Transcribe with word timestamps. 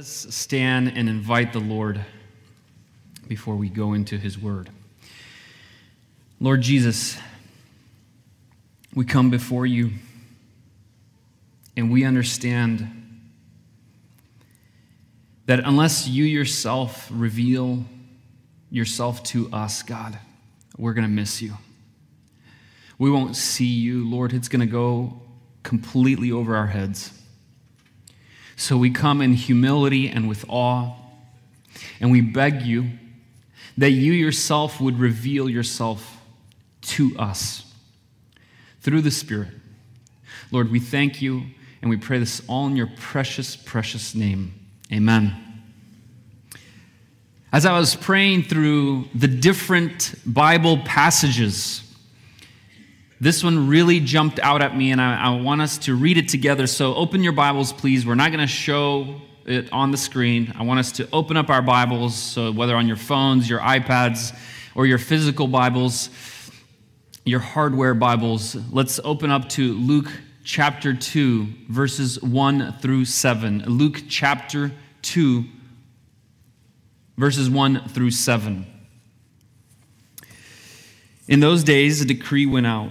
us 0.00 0.26
stand 0.30 0.90
and 0.96 1.10
invite 1.10 1.52
the 1.52 1.58
Lord 1.58 2.02
before 3.28 3.54
we 3.54 3.68
go 3.68 3.92
into 3.92 4.16
his 4.16 4.38
word. 4.38 4.70
Lord 6.40 6.62
Jesus, 6.62 7.18
we 8.94 9.04
come 9.04 9.28
before 9.28 9.66
you 9.66 9.90
and 11.76 11.92
we 11.92 12.06
understand 12.06 12.88
that 15.44 15.60
unless 15.66 16.08
you 16.08 16.24
yourself 16.24 17.06
reveal 17.12 17.84
yourself 18.70 19.22
to 19.24 19.50
us, 19.52 19.82
God, 19.82 20.18
we're 20.78 20.94
going 20.94 21.06
to 21.06 21.12
miss 21.12 21.42
you. 21.42 21.58
We 22.98 23.10
won't 23.10 23.36
see 23.36 23.66
you, 23.66 24.08
Lord. 24.08 24.32
It's 24.32 24.48
going 24.48 24.60
to 24.60 24.66
go 24.66 25.20
completely 25.62 26.32
over 26.32 26.56
our 26.56 26.68
heads. 26.68 27.19
So 28.60 28.76
we 28.76 28.90
come 28.90 29.22
in 29.22 29.32
humility 29.32 30.10
and 30.10 30.28
with 30.28 30.44
awe, 30.46 30.92
and 31.98 32.10
we 32.10 32.20
beg 32.20 32.60
you 32.60 32.90
that 33.78 33.92
you 33.92 34.12
yourself 34.12 34.82
would 34.82 34.98
reveal 34.98 35.48
yourself 35.48 36.20
to 36.82 37.16
us 37.18 37.64
through 38.82 39.00
the 39.00 39.10
Spirit. 39.10 39.48
Lord, 40.50 40.70
we 40.70 40.78
thank 40.78 41.22
you 41.22 41.44
and 41.80 41.88
we 41.88 41.96
pray 41.96 42.18
this 42.18 42.42
all 42.48 42.66
in 42.66 42.76
your 42.76 42.90
precious, 42.98 43.56
precious 43.56 44.14
name. 44.14 44.52
Amen. 44.92 45.34
As 47.54 47.64
I 47.64 47.78
was 47.78 47.96
praying 47.96 48.42
through 48.42 49.08
the 49.14 49.26
different 49.26 50.14
Bible 50.26 50.80
passages, 50.84 51.89
this 53.20 53.44
one 53.44 53.68
really 53.68 54.00
jumped 54.00 54.38
out 54.38 54.62
at 54.62 54.74
me, 54.74 54.92
and 54.92 55.00
I, 55.00 55.26
I, 55.26 55.40
want 55.40 55.60
us 55.60 55.76
to 55.78 55.94
read 55.94 56.16
it 56.16 56.30
together. 56.30 56.66
So 56.66 56.94
open 56.94 57.22
your 57.22 57.34
Bibles, 57.34 57.70
please. 57.70 58.06
We're 58.06 58.14
not 58.14 58.30
going 58.30 58.40
to 58.40 58.46
show 58.46 59.20
it 59.44 59.70
on 59.72 59.90
the 59.90 59.98
screen. 59.98 60.54
I 60.58 60.62
want 60.62 60.80
us 60.80 60.90
to 60.92 61.08
open 61.12 61.36
up 61.36 61.50
our 61.50 61.60
Bibles, 61.60 62.16
so 62.16 62.50
whether 62.50 62.74
on 62.74 62.88
your 62.88 62.96
phones, 62.96 63.48
your 63.48 63.60
iPads, 63.60 64.34
or 64.74 64.86
your 64.86 64.96
physical 64.96 65.46
Bibles, 65.46 66.08
your 67.26 67.40
hardware 67.40 67.92
Bibles, 67.92 68.56
let's 68.72 68.98
open 69.04 69.30
up 69.30 69.50
to 69.50 69.74
Luke 69.74 70.10
chapter 70.42 70.94
2, 70.94 71.46
verses 71.68 72.22
1 72.22 72.78
through 72.80 73.04
7. 73.04 73.64
Luke 73.66 74.02
chapter 74.08 74.72
2, 75.02 75.44
verses 77.18 77.50
1 77.50 77.88
through 77.88 78.12
7. 78.12 78.66
In 81.28 81.40
those 81.40 81.62
days, 81.62 82.00
a 82.00 82.06
decree 82.06 82.46
went 82.46 82.66
out 82.66 82.90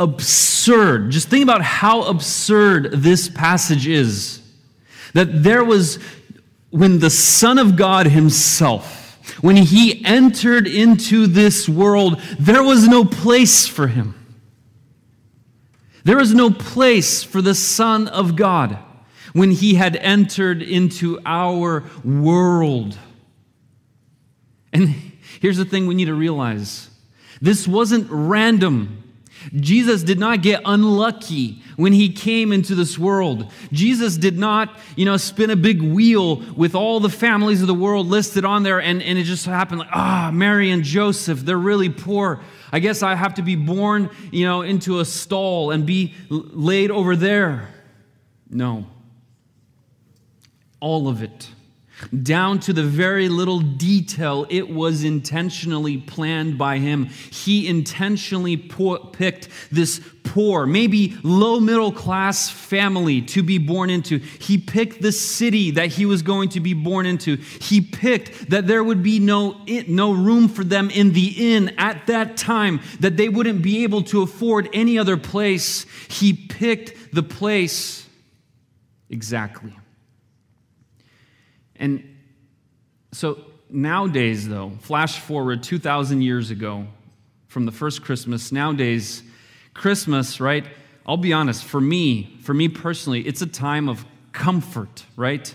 absurd. 0.00 1.10
Just 1.10 1.28
think 1.28 1.44
about 1.44 1.62
how 1.62 2.02
absurd 2.02 2.90
this 2.92 3.28
passage 3.28 3.86
is. 3.86 4.40
That 5.12 5.42
there 5.42 5.64
was, 5.64 5.98
when 6.70 6.98
the 6.98 7.10
Son 7.10 7.58
of 7.58 7.76
God 7.76 8.06
Himself, 8.06 9.18
when 9.42 9.56
He 9.56 10.04
entered 10.04 10.66
into 10.66 11.26
this 11.26 11.68
world, 11.68 12.20
there 12.38 12.62
was 12.62 12.88
no 12.88 13.04
place 13.04 13.66
for 13.66 13.86
Him. 13.86 14.14
There 16.02 16.16
was 16.16 16.32
no 16.32 16.50
place 16.50 17.22
for 17.22 17.42
the 17.42 17.54
Son 17.54 18.08
of 18.08 18.34
God 18.34 18.78
when 19.34 19.50
He 19.50 19.74
had 19.74 19.96
entered 19.96 20.62
into 20.62 21.20
our 21.26 21.84
world. 22.02 22.98
And 24.72 24.88
here's 25.40 25.58
the 25.58 25.64
thing 25.64 25.86
we 25.86 25.94
need 25.94 26.06
to 26.06 26.14
realize 26.14 26.88
this 27.42 27.68
wasn't 27.68 28.06
random. 28.10 28.99
Jesus 29.54 30.02
did 30.02 30.18
not 30.18 30.42
get 30.42 30.60
unlucky 30.64 31.62
when 31.76 31.92
he 31.92 32.12
came 32.12 32.52
into 32.52 32.74
this 32.74 32.98
world. 32.98 33.50
Jesus 33.72 34.16
did 34.16 34.38
not, 34.38 34.78
you 34.96 35.04
know, 35.04 35.16
spin 35.16 35.50
a 35.50 35.56
big 35.56 35.82
wheel 35.82 36.36
with 36.56 36.74
all 36.74 37.00
the 37.00 37.08
families 37.08 37.60
of 37.62 37.66
the 37.66 37.74
world 37.74 38.06
listed 38.06 38.44
on 38.44 38.62
there 38.62 38.80
and, 38.80 39.02
and 39.02 39.18
it 39.18 39.24
just 39.24 39.46
happened 39.46 39.80
like, 39.80 39.90
ah, 39.92 40.30
Mary 40.32 40.70
and 40.70 40.84
Joseph, 40.84 41.40
they're 41.40 41.56
really 41.56 41.88
poor. 41.88 42.40
I 42.72 42.78
guess 42.80 43.02
I 43.02 43.14
have 43.14 43.34
to 43.34 43.42
be 43.42 43.56
born, 43.56 44.10
you 44.30 44.44
know, 44.44 44.62
into 44.62 45.00
a 45.00 45.04
stall 45.04 45.70
and 45.70 45.86
be 45.86 46.14
laid 46.28 46.90
over 46.90 47.16
there. 47.16 47.68
No. 48.48 48.86
All 50.80 51.08
of 51.08 51.22
it 51.22 51.50
down 52.22 52.60
to 52.60 52.72
the 52.72 52.82
very 52.82 53.28
little 53.28 53.60
detail, 53.60 54.46
it 54.48 54.70
was 54.70 55.04
intentionally 55.04 55.98
planned 55.98 56.58
by 56.58 56.78
him. 56.78 57.06
He 57.06 57.68
intentionally 57.68 58.56
picked 58.56 59.48
this 59.70 60.00
poor, 60.22 60.66
maybe 60.66 61.16
low 61.22 61.60
middle 61.60 61.92
class 61.92 62.48
family 62.50 63.20
to 63.22 63.42
be 63.42 63.58
born 63.58 63.90
into. 63.90 64.18
He 64.18 64.58
picked 64.58 65.02
the 65.02 65.12
city 65.12 65.72
that 65.72 65.88
he 65.88 66.06
was 66.06 66.22
going 66.22 66.50
to 66.50 66.60
be 66.60 66.74
born 66.74 67.06
into. 67.06 67.36
He 67.36 67.80
picked 67.80 68.50
that 68.50 68.66
there 68.66 68.84
would 68.84 69.02
be 69.02 69.18
no, 69.18 69.60
no 69.88 70.12
room 70.12 70.48
for 70.48 70.64
them 70.64 70.90
in 70.90 71.12
the 71.12 71.54
inn 71.54 71.74
at 71.78 72.06
that 72.06 72.36
time, 72.36 72.80
that 73.00 73.16
they 73.16 73.28
wouldn't 73.28 73.62
be 73.62 73.82
able 73.84 74.02
to 74.04 74.22
afford 74.22 74.68
any 74.72 74.98
other 74.98 75.16
place. 75.16 75.86
He 76.08 76.32
picked 76.32 77.14
the 77.14 77.22
place 77.22 78.06
exactly. 79.08 79.72
And 81.80 82.16
so 83.10 83.40
nowadays, 83.68 84.48
though, 84.48 84.72
flash 84.82 85.18
forward 85.18 85.64
2,000 85.64 86.22
years 86.22 86.52
ago 86.52 86.86
from 87.48 87.66
the 87.66 87.72
first 87.72 88.02
Christmas, 88.02 88.52
nowadays, 88.52 89.24
Christmas, 89.74 90.40
right? 90.40 90.64
I'll 91.04 91.16
be 91.16 91.32
honest, 91.32 91.64
for 91.64 91.80
me, 91.80 92.38
for 92.42 92.54
me 92.54 92.68
personally, 92.68 93.26
it's 93.26 93.42
a 93.42 93.46
time 93.46 93.88
of 93.88 94.04
comfort, 94.32 95.04
right? 95.16 95.52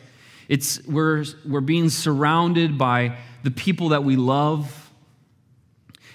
It's 0.49 0.85
we're 0.85 1.25
we're 1.47 1.61
being 1.61 1.89
surrounded 1.89 2.77
by 2.77 3.17
the 3.43 3.51
people 3.51 3.89
that 3.89 4.03
we 4.03 4.15
love. 4.15 4.91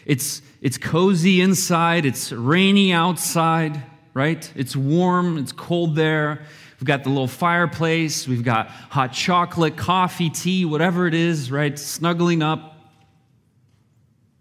It's 0.04 0.42
it's 0.60 0.76
cozy 0.76 1.40
inside, 1.40 2.04
it's 2.04 2.32
rainy 2.32 2.92
outside, 2.92 3.82
right? 4.12 4.52
It's 4.54 4.76
warm, 4.76 5.38
it's 5.38 5.52
cold 5.52 5.96
there. 5.96 6.42
We've 6.80 6.86
got 6.86 7.04
the 7.04 7.10
little 7.10 7.28
fireplace. 7.28 8.26
We've 8.26 8.42
got 8.42 8.68
hot 8.68 9.12
chocolate, 9.12 9.76
coffee, 9.76 10.30
tea, 10.30 10.64
whatever 10.64 11.06
it 11.06 11.12
is, 11.12 11.50
right? 11.50 11.78
Snuggling 11.78 12.42
up. 12.42 12.78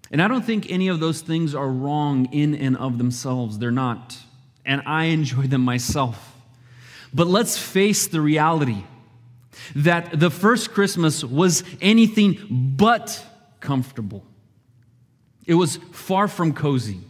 And 0.09 0.21
I 0.21 0.29
don't 0.29 0.45
think 0.45 0.71
any 0.71 0.87
of 0.87 1.01
those 1.01 1.19
things 1.19 1.53
are 1.53 1.67
wrong 1.67 2.31
in 2.31 2.55
and 2.55 2.77
of 2.77 2.97
themselves. 2.97 3.59
They're 3.59 3.71
not. 3.71 4.17
And 4.65 4.81
I 4.85 5.05
enjoy 5.05 5.47
them 5.47 5.61
myself. 5.61 6.33
But 7.13 7.27
let's 7.27 7.57
face 7.57 8.07
the 8.07 8.21
reality 8.21 8.83
that 9.75 10.17
the 10.17 10.29
first 10.29 10.71
Christmas 10.71 11.23
was 11.23 11.65
anything 11.81 12.73
but 12.77 13.21
comfortable. 13.59 14.23
It 15.45 15.55
was 15.55 15.75
far 15.91 16.29
from 16.29 16.53
cozy. 16.53 17.01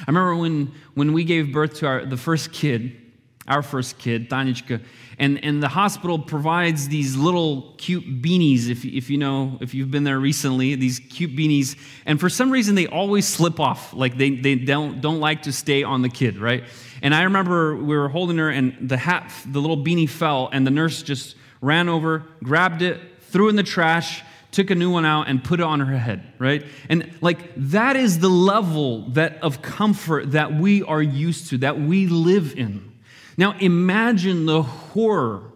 I 0.00 0.04
remember 0.08 0.36
when, 0.36 0.72
when 0.92 1.14
we 1.14 1.24
gave 1.24 1.52
birth 1.52 1.76
to 1.76 1.86
our, 1.86 2.04
the 2.04 2.18
first 2.18 2.52
kid, 2.52 3.00
our 3.46 3.62
first 3.62 3.98
kid, 3.98 4.30
Tanichka. 4.30 4.82
And, 5.18 5.44
and 5.44 5.62
the 5.62 5.68
hospital 5.68 6.18
provides 6.18 6.88
these 6.88 7.16
little 7.16 7.74
cute 7.76 8.22
beanies, 8.22 8.68
if, 8.68 8.84
if 8.84 9.10
you 9.10 9.18
know, 9.18 9.58
if 9.60 9.74
you've 9.74 9.90
been 9.90 10.04
there 10.04 10.18
recently, 10.18 10.74
these 10.74 10.98
cute 10.98 11.36
beanies. 11.36 11.76
And 12.06 12.18
for 12.18 12.28
some 12.28 12.50
reason, 12.50 12.74
they 12.74 12.86
always 12.86 13.26
slip 13.26 13.60
off. 13.60 13.92
Like 13.92 14.16
they, 14.16 14.30
they 14.30 14.54
don't, 14.54 15.00
don't 15.00 15.20
like 15.20 15.42
to 15.42 15.52
stay 15.52 15.82
on 15.82 16.02
the 16.02 16.08
kid, 16.08 16.38
right? 16.38 16.64
And 17.02 17.14
I 17.14 17.24
remember 17.24 17.76
we 17.76 17.96
were 17.96 18.08
holding 18.08 18.38
her, 18.38 18.48
and 18.50 18.88
the 18.88 18.96
hat, 18.96 19.32
the 19.46 19.60
little 19.60 19.76
beanie 19.76 20.08
fell, 20.08 20.48
and 20.52 20.66
the 20.66 20.70
nurse 20.70 21.02
just 21.02 21.36
ran 21.60 21.88
over, 21.88 22.24
grabbed 22.42 22.82
it, 22.82 23.00
threw 23.20 23.46
it 23.46 23.50
in 23.50 23.56
the 23.56 23.62
trash, 23.62 24.22
took 24.52 24.70
a 24.70 24.74
new 24.74 24.90
one 24.90 25.04
out 25.04 25.28
and 25.28 25.42
put 25.42 25.60
it 25.60 25.64
on 25.64 25.80
her 25.80 25.98
head, 25.98 26.32
right? 26.38 26.64
And 26.88 27.10
like 27.20 27.38
that 27.56 27.96
is 27.96 28.20
the 28.20 28.28
level 28.28 29.08
that 29.10 29.42
of 29.42 29.60
comfort 29.62 30.32
that 30.32 30.54
we 30.54 30.82
are 30.84 31.02
used 31.02 31.50
to, 31.50 31.58
that 31.58 31.78
we 31.80 32.06
live 32.06 32.56
in. 32.56 32.93
Now 33.36 33.56
imagine 33.58 34.46
the 34.46 34.62
horror 34.62 35.52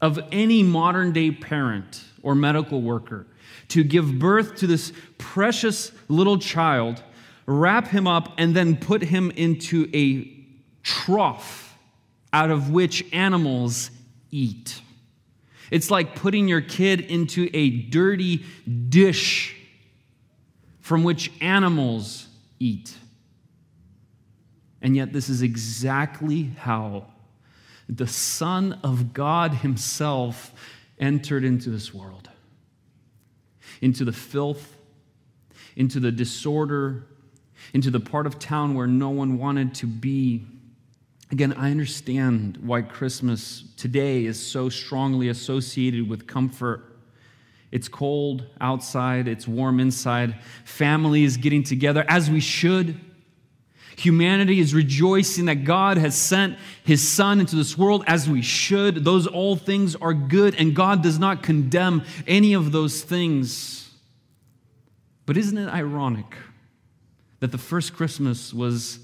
of 0.00 0.18
any 0.30 0.62
modern 0.62 1.12
day 1.12 1.30
parent 1.30 2.04
or 2.22 2.34
medical 2.34 2.82
worker 2.82 3.26
to 3.68 3.84
give 3.84 4.18
birth 4.18 4.56
to 4.56 4.66
this 4.66 4.92
precious 5.18 5.92
little 6.08 6.38
child, 6.38 7.02
wrap 7.46 7.88
him 7.88 8.06
up, 8.06 8.32
and 8.38 8.54
then 8.54 8.76
put 8.76 9.02
him 9.02 9.30
into 9.32 9.88
a 9.94 10.28
trough 10.82 11.76
out 12.32 12.50
of 12.50 12.70
which 12.70 13.04
animals 13.12 13.90
eat. 14.30 14.80
It's 15.70 15.90
like 15.90 16.14
putting 16.14 16.48
your 16.48 16.60
kid 16.60 17.00
into 17.00 17.48
a 17.54 17.70
dirty 17.70 18.44
dish 18.88 19.56
from 20.80 21.04
which 21.04 21.32
animals 21.40 22.28
eat. 22.58 22.96
And 24.82 24.94
yet, 24.96 25.12
this 25.12 25.28
is 25.28 25.40
exactly 25.40 26.50
how 26.58 27.06
the 27.88 28.06
Son 28.06 28.78
of 28.82 29.14
God 29.14 29.54
Himself 29.54 30.52
entered 30.98 31.44
into 31.44 31.70
this 31.70 31.94
world 31.94 32.28
into 33.82 34.04
the 34.04 34.12
filth, 34.12 34.76
into 35.76 36.00
the 36.00 36.12
disorder, 36.12 37.04
into 37.74 37.90
the 37.90 38.00
part 38.00 38.26
of 38.26 38.38
town 38.38 38.74
where 38.74 38.86
no 38.86 39.10
one 39.10 39.38
wanted 39.38 39.74
to 39.74 39.86
be. 39.86 40.46
Again, 41.30 41.52
I 41.54 41.70
understand 41.70 42.58
why 42.58 42.82
Christmas 42.82 43.64
today 43.76 44.24
is 44.24 44.44
so 44.44 44.68
strongly 44.68 45.28
associated 45.28 46.08
with 46.08 46.26
comfort. 46.26 46.96
It's 47.70 47.88
cold 47.88 48.46
outside, 48.60 49.26
it's 49.26 49.48
warm 49.48 49.80
inside. 49.80 50.38
Families 50.64 51.36
getting 51.36 51.62
together 51.62 52.04
as 52.08 52.30
we 52.30 52.40
should. 52.40 53.00
Humanity 53.96 54.58
is 54.58 54.74
rejoicing 54.74 55.46
that 55.46 55.64
God 55.64 55.98
has 55.98 56.16
sent 56.16 56.58
his 56.84 57.06
Son 57.06 57.40
into 57.40 57.56
this 57.56 57.76
world 57.76 58.04
as 58.06 58.28
we 58.28 58.42
should. 58.42 59.04
Those 59.04 59.26
all 59.26 59.56
things 59.56 59.94
are 59.96 60.14
good, 60.14 60.54
and 60.54 60.74
God 60.74 61.02
does 61.02 61.18
not 61.18 61.42
condemn 61.42 62.02
any 62.26 62.54
of 62.54 62.72
those 62.72 63.02
things. 63.02 63.90
But 65.26 65.36
isn't 65.36 65.56
it 65.56 65.68
ironic 65.68 66.36
that 67.40 67.52
the 67.52 67.58
first 67.58 67.94
Christmas 67.94 68.52
was 68.52 68.98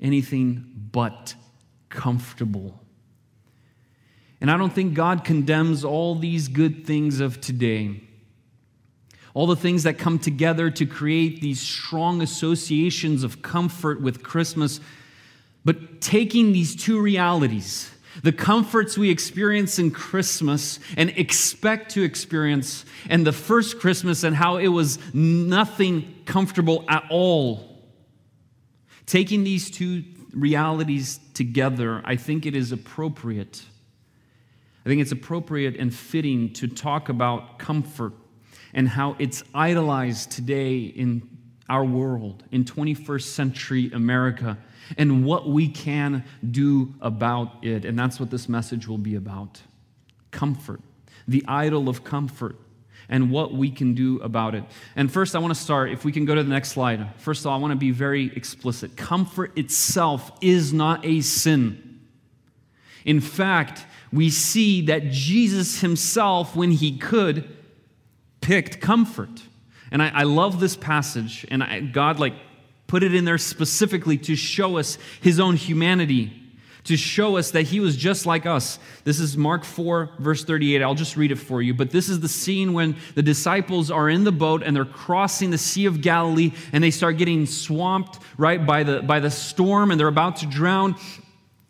anything 0.00 0.64
but 0.92 1.34
comfortable? 1.88 2.80
And 4.40 4.50
I 4.50 4.56
don't 4.56 4.72
think 4.72 4.94
God 4.94 5.24
condemns 5.24 5.84
all 5.84 6.14
these 6.14 6.48
good 6.48 6.86
things 6.86 7.20
of 7.20 7.40
today 7.40 8.03
all 9.34 9.48
the 9.48 9.56
things 9.56 9.82
that 9.82 9.98
come 9.98 10.18
together 10.18 10.70
to 10.70 10.86
create 10.86 11.40
these 11.40 11.60
strong 11.60 12.22
associations 12.22 13.24
of 13.24 13.42
comfort 13.42 14.00
with 14.00 14.22
Christmas. 14.22 14.80
But 15.64 16.00
taking 16.00 16.52
these 16.52 16.76
two 16.76 17.00
realities, 17.00 17.90
the 18.22 18.32
comforts 18.32 18.96
we 18.96 19.10
experience 19.10 19.80
in 19.80 19.90
Christmas 19.90 20.78
and 20.96 21.10
expect 21.10 21.90
to 21.92 22.02
experience, 22.02 22.84
and 23.10 23.26
the 23.26 23.32
first 23.32 23.80
Christmas 23.80 24.22
and 24.22 24.36
how 24.36 24.58
it 24.58 24.68
was 24.68 25.00
nothing 25.12 26.14
comfortable 26.26 26.84
at 26.88 27.04
all. 27.10 27.82
Taking 29.06 29.42
these 29.42 29.68
two 29.68 30.04
realities 30.32 31.18
together, 31.34 32.02
I 32.04 32.14
think 32.14 32.46
it 32.46 32.54
is 32.54 32.70
appropriate. 32.70 33.62
I 34.86 34.88
think 34.88 35.00
it's 35.00 35.12
appropriate 35.12 35.76
and 35.76 35.92
fitting 35.92 36.52
to 36.54 36.68
talk 36.68 37.08
about 37.08 37.58
comfort 37.58 38.12
and 38.74 38.88
how 38.88 39.16
it's 39.18 39.42
idolized 39.54 40.30
today 40.30 40.80
in 40.80 41.28
our 41.68 41.84
world, 41.84 42.42
in 42.50 42.64
21st 42.64 43.22
century 43.22 43.90
America, 43.92 44.58
and 44.98 45.24
what 45.24 45.48
we 45.48 45.68
can 45.68 46.24
do 46.50 46.92
about 47.00 47.64
it. 47.64 47.84
And 47.84 47.98
that's 47.98 48.20
what 48.20 48.30
this 48.30 48.48
message 48.48 48.86
will 48.86 48.98
be 48.98 49.14
about 49.14 49.62
comfort, 50.30 50.80
the 51.26 51.44
idol 51.46 51.88
of 51.88 52.04
comfort, 52.04 52.56
and 53.08 53.30
what 53.30 53.52
we 53.52 53.70
can 53.70 53.94
do 53.94 54.18
about 54.20 54.54
it. 54.54 54.64
And 54.96 55.12
first, 55.12 55.36
I 55.36 55.38
want 55.38 55.54
to 55.54 55.60
start, 55.60 55.90
if 55.90 56.04
we 56.04 56.12
can 56.12 56.24
go 56.24 56.34
to 56.34 56.42
the 56.42 56.48
next 56.48 56.70
slide. 56.70 57.14
First 57.18 57.42
of 57.42 57.46
all, 57.46 57.58
I 57.58 57.60
want 57.60 57.72
to 57.72 57.78
be 57.78 57.90
very 57.90 58.34
explicit. 58.34 58.96
Comfort 58.96 59.56
itself 59.56 60.32
is 60.40 60.72
not 60.72 61.04
a 61.04 61.20
sin. 61.20 62.00
In 63.04 63.20
fact, 63.20 63.84
we 64.12 64.30
see 64.30 64.82
that 64.82 65.10
Jesus 65.10 65.80
himself, 65.80 66.56
when 66.56 66.70
he 66.70 66.96
could, 66.96 67.48
picked 68.44 68.78
comfort. 68.78 69.42
And 69.90 70.02
I, 70.02 70.10
I 70.10 70.22
love 70.24 70.60
this 70.60 70.76
passage, 70.76 71.46
and 71.50 71.62
I, 71.62 71.80
God 71.80 72.20
like 72.20 72.34
put 72.86 73.02
it 73.02 73.14
in 73.14 73.24
there 73.24 73.38
specifically 73.38 74.18
to 74.18 74.36
show 74.36 74.76
us 74.76 74.98
his 75.22 75.40
own 75.40 75.56
humanity, 75.56 76.30
to 76.84 76.96
show 76.96 77.38
us 77.38 77.52
that 77.52 77.62
he 77.62 77.80
was 77.80 77.96
just 77.96 78.26
like 78.26 78.44
us. 78.44 78.78
This 79.04 79.18
is 79.18 79.36
Mark 79.38 79.64
4, 79.64 80.10
verse 80.18 80.44
38. 80.44 80.82
I'll 80.82 80.94
just 80.94 81.16
read 81.16 81.32
it 81.32 81.36
for 81.36 81.62
you. 81.62 81.72
But 81.72 81.90
this 81.90 82.10
is 82.10 82.20
the 82.20 82.28
scene 82.28 82.74
when 82.74 82.96
the 83.14 83.22
disciples 83.22 83.90
are 83.90 84.10
in 84.10 84.24
the 84.24 84.32
boat 84.32 84.62
and 84.62 84.76
they're 84.76 84.84
crossing 84.84 85.48
the 85.48 85.58
Sea 85.58 85.86
of 85.86 86.02
Galilee 86.02 86.52
and 86.72 86.84
they 86.84 86.90
start 86.90 87.16
getting 87.16 87.46
swamped, 87.46 88.18
right, 88.36 88.64
by 88.64 88.82
the, 88.82 89.00
by 89.00 89.20
the 89.20 89.30
storm 89.30 89.90
and 89.90 89.98
they're 89.98 90.08
about 90.08 90.36
to 90.36 90.46
drown. 90.46 90.96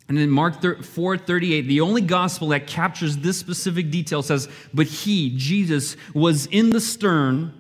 And 0.08 0.18
in 0.18 0.30
Mark 0.30 0.62
4 0.84 1.18
38, 1.18 1.62
the 1.62 1.80
only 1.80 2.02
gospel 2.02 2.48
that 2.48 2.66
captures 2.66 3.16
this 3.18 3.38
specific 3.38 3.90
detail 3.90 4.22
says, 4.22 4.48
But 4.72 4.86
he, 4.86 5.34
Jesus, 5.36 5.96
was 6.12 6.46
in 6.46 6.70
the 6.70 6.80
stern, 6.80 7.54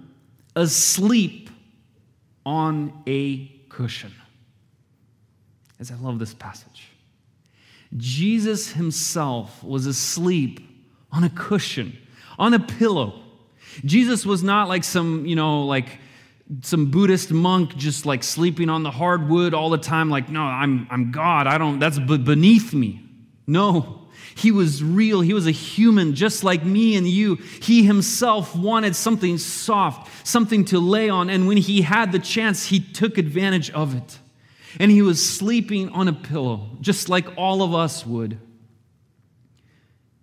asleep 0.54 1.48
on 2.44 3.02
a 3.06 3.46
cushion. 3.68 4.12
As 5.80 5.90
I 5.90 5.96
love 5.96 6.18
this 6.18 6.34
passage. 6.34 6.88
Jesus 7.96 8.72
himself 8.72 9.62
was 9.62 9.86
asleep 9.86 10.60
on 11.12 11.24
a 11.24 11.30
cushion, 11.30 11.96
on 12.38 12.52
a 12.52 12.58
pillow. 12.58 13.22
Jesus 13.84 14.26
was 14.26 14.42
not 14.42 14.68
like 14.68 14.84
some, 14.84 15.26
you 15.26 15.36
know, 15.36 15.64
like 15.64 15.98
some 16.62 16.90
Buddhist 16.90 17.30
monk 17.30 17.76
just 17.76 18.04
like 18.04 18.22
sleeping 18.22 18.68
on 18.68 18.82
the 18.82 18.90
hardwood 18.90 19.54
all 19.54 19.70
the 19.70 19.78
time, 19.78 20.10
like, 20.10 20.28
no, 20.28 20.42
I'm, 20.42 20.86
I'm 20.90 21.10
God. 21.10 21.46
I 21.46 21.58
don't, 21.58 21.78
that's 21.78 21.98
beneath 21.98 22.74
me. 22.74 23.02
No, 23.46 24.08
he 24.36 24.50
was 24.50 24.82
real. 24.82 25.20
He 25.20 25.32
was 25.32 25.46
a 25.46 25.52
human 25.52 26.14
just 26.14 26.44
like 26.44 26.64
me 26.64 26.96
and 26.96 27.06
you. 27.06 27.36
He 27.36 27.84
himself 27.84 28.54
wanted 28.54 28.96
something 28.96 29.38
soft, 29.38 30.26
something 30.26 30.64
to 30.66 30.78
lay 30.78 31.08
on. 31.08 31.30
And 31.30 31.46
when 31.46 31.56
he 31.56 31.82
had 31.82 32.12
the 32.12 32.18
chance, 32.18 32.66
he 32.66 32.80
took 32.80 33.16
advantage 33.16 33.70
of 33.70 33.96
it. 33.96 34.18
And 34.80 34.90
he 34.90 35.02
was 35.02 35.24
sleeping 35.24 35.90
on 35.90 36.08
a 36.08 36.12
pillow, 36.12 36.70
just 36.80 37.08
like 37.08 37.26
all 37.36 37.62
of 37.62 37.74
us 37.74 38.04
would. 38.04 38.38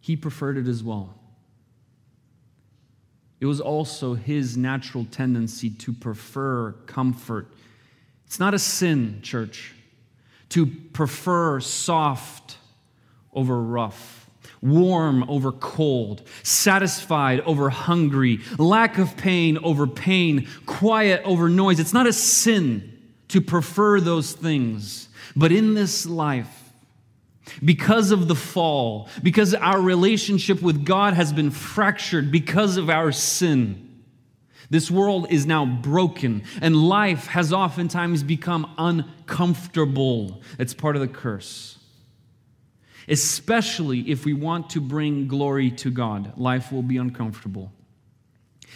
He 0.02 0.18
preferred 0.18 0.58
it 0.58 0.68
as 0.68 0.84
well. 0.84 1.16
It 3.42 3.48
was 3.48 3.60
also 3.60 4.14
his 4.14 4.56
natural 4.56 5.06
tendency 5.06 5.72
to 5.72 5.94
prefer 5.94 6.74
comfort. 6.86 7.52
It's 8.28 8.40
not 8.40 8.54
a 8.54 8.60
sin, 8.60 9.20
church, 9.24 9.74
to 10.50 10.68
prefer 10.68 11.60
soft 11.60 12.58
over 13.34 13.60
rough, 13.60 14.30
warm 14.62 15.28
over 15.28 15.52
cold, 15.52 16.22
satisfied 16.44 17.40
over 17.42 17.72
hungry, 17.72 18.42
lack 18.60 19.00
of 19.00 19.18
pain 19.18 19.58
over 19.64 19.88
pain, 19.88 20.48
quiet 20.68 21.22
over 21.26 21.50
noise. 21.50 21.80
It's 21.80 21.94
not 21.94 22.06
a 22.06 22.14
sin 22.14 22.96
to 23.30 23.42
prefer 23.42 24.00
those 24.00 24.34
things. 24.34 25.10
But 25.36 25.52
in 25.52 25.74
this 25.74 26.06
life, 26.06 26.61
because 27.64 28.12
of 28.12 28.28
the 28.28 28.36
fall, 28.36 29.10
because 29.22 29.54
our 29.54 29.82
relationship 29.82 30.62
with 30.62 30.86
God 30.86 31.14
has 31.14 31.34
been 31.34 31.52
fractured 31.52 32.32
because 32.32 32.78
of 32.78 32.90
our 32.90 33.12
sin. 33.12 33.88
This 34.70 34.90
world 34.90 35.28
is 35.30 35.46
now 35.46 35.66
broken, 35.66 36.44
and 36.62 36.76
life 36.76 37.28
has 37.28 37.52
oftentimes 37.52 38.24
become 38.24 38.74
uncomfortable. 38.78 40.42
It's 40.58 40.74
part 40.74 40.96
of 40.96 41.02
the 41.02 41.10
curse. 41.10 41.78
Especially 43.08 44.10
if 44.10 44.24
we 44.24 44.34
want 44.34 44.70
to 44.70 44.80
bring 44.80 45.28
glory 45.28 45.72
to 45.72 45.92
God, 45.92 46.38
life 46.38 46.72
will 46.72 46.84
be 46.84 46.96
uncomfortable. 46.96 47.72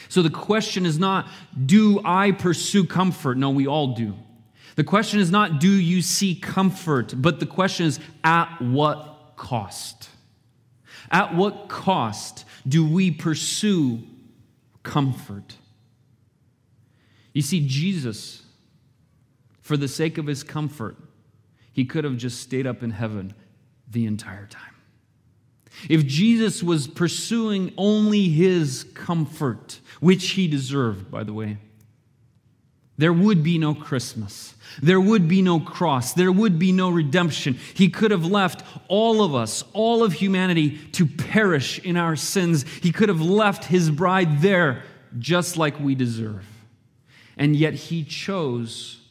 So 0.09 0.21
the 0.21 0.29
question 0.29 0.85
is 0.85 0.99
not, 0.99 1.29
do 1.65 2.01
I 2.03 2.31
pursue 2.31 2.85
comfort? 2.85 3.37
No, 3.37 3.49
we 3.51 3.65
all 3.65 3.95
do. 3.95 4.15
The 4.75 4.83
question 4.83 5.19
is 5.19 5.31
not, 5.31 5.59
do 5.59 5.69
you 5.69 6.01
seek 6.01 6.43
comfort? 6.43 7.13
But 7.15 7.39
the 7.39 7.45
question 7.45 7.85
is, 7.85 7.99
at 8.23 8.61
what 8.61 9.33
cost? 9.37 10.09
At 11.09 11.35
what 11.35 11.69
cost 11.69 12.45
do 12.67 12.85
we 12.85 13.11
pursue 13.11 14.03
comfort? 14.83 15.55
You 17.33 17.41
see, 17.41 17.65
Jesus, 17.67 18.43
for 19.61 19.77
the 19.77 19.87
sake 19.87 20.17
of 20.17 20.27
his 20.27 20.43
comfort, 20.43 20.97
he 21.71 21.85
could 21.85 22.03
have 22.03 22.17
just 22.17 22.39
stayed 22.39 22.65
up 22.65 22.83
in 22.83 22.91
heaven 22.91 23.33
the 23.89 24.05
entire 24.05 24.47
time. 24.47 24.61
if 25.89 26.05
Jesus 26.05 26.63
was 26.63 26.87
pursuing 26.87 27.73
only 27.77 28.29
his 28.29 28.85
comfort, 28.93 29.79
which 29.99 30.31
he 30.31 30.47
deserved, 30.47 31.11
by 31.11 31.23
the 31.23 31.33
way, 31.33 31.57
there 32.97 33.13
would 33.13 33.43
be 33.43 33.57
no 33.57 33.75
Christmas. 33.75 34.54
There 34.81 34.99
would 34.99 35.27
be 35.27 35.41
no 35.41 35.59
cross. 35.59 36.13
There 36.13 36.31
would 36.31 36.59
be 36.59 36.71
no 36.71 36.89
redemption. 36.89 37.57
He 37.73 37.89
could 37.89 38.11
have 38.11 38.25
left 38.25 38.63
all 38.87 39.23
of 39.23 39.33
us, 39.33 39.63
all 39.73 40.03
of 40.03 40.13
humanity, 40.13 40.77
to 40.93 41.05
perish 41.05 41.79
in 41.79 41.97
our 41.97 42.15
sins. 42.15 42.63
He 42.81 42.91
could 42.91 43.09
have 43.09 43.21
left 43.21 43.65
his 43.65 43.89
bride 43.89 44.41
there 44.41 44.83
just 45.17 45.57
like 45.57 45.79
we 45.79 45.95
deserve. 45.95 46.45
And 47.37 47.55
yet 47.55 47.73
he 47.73 48.03
chose 48.03 49.01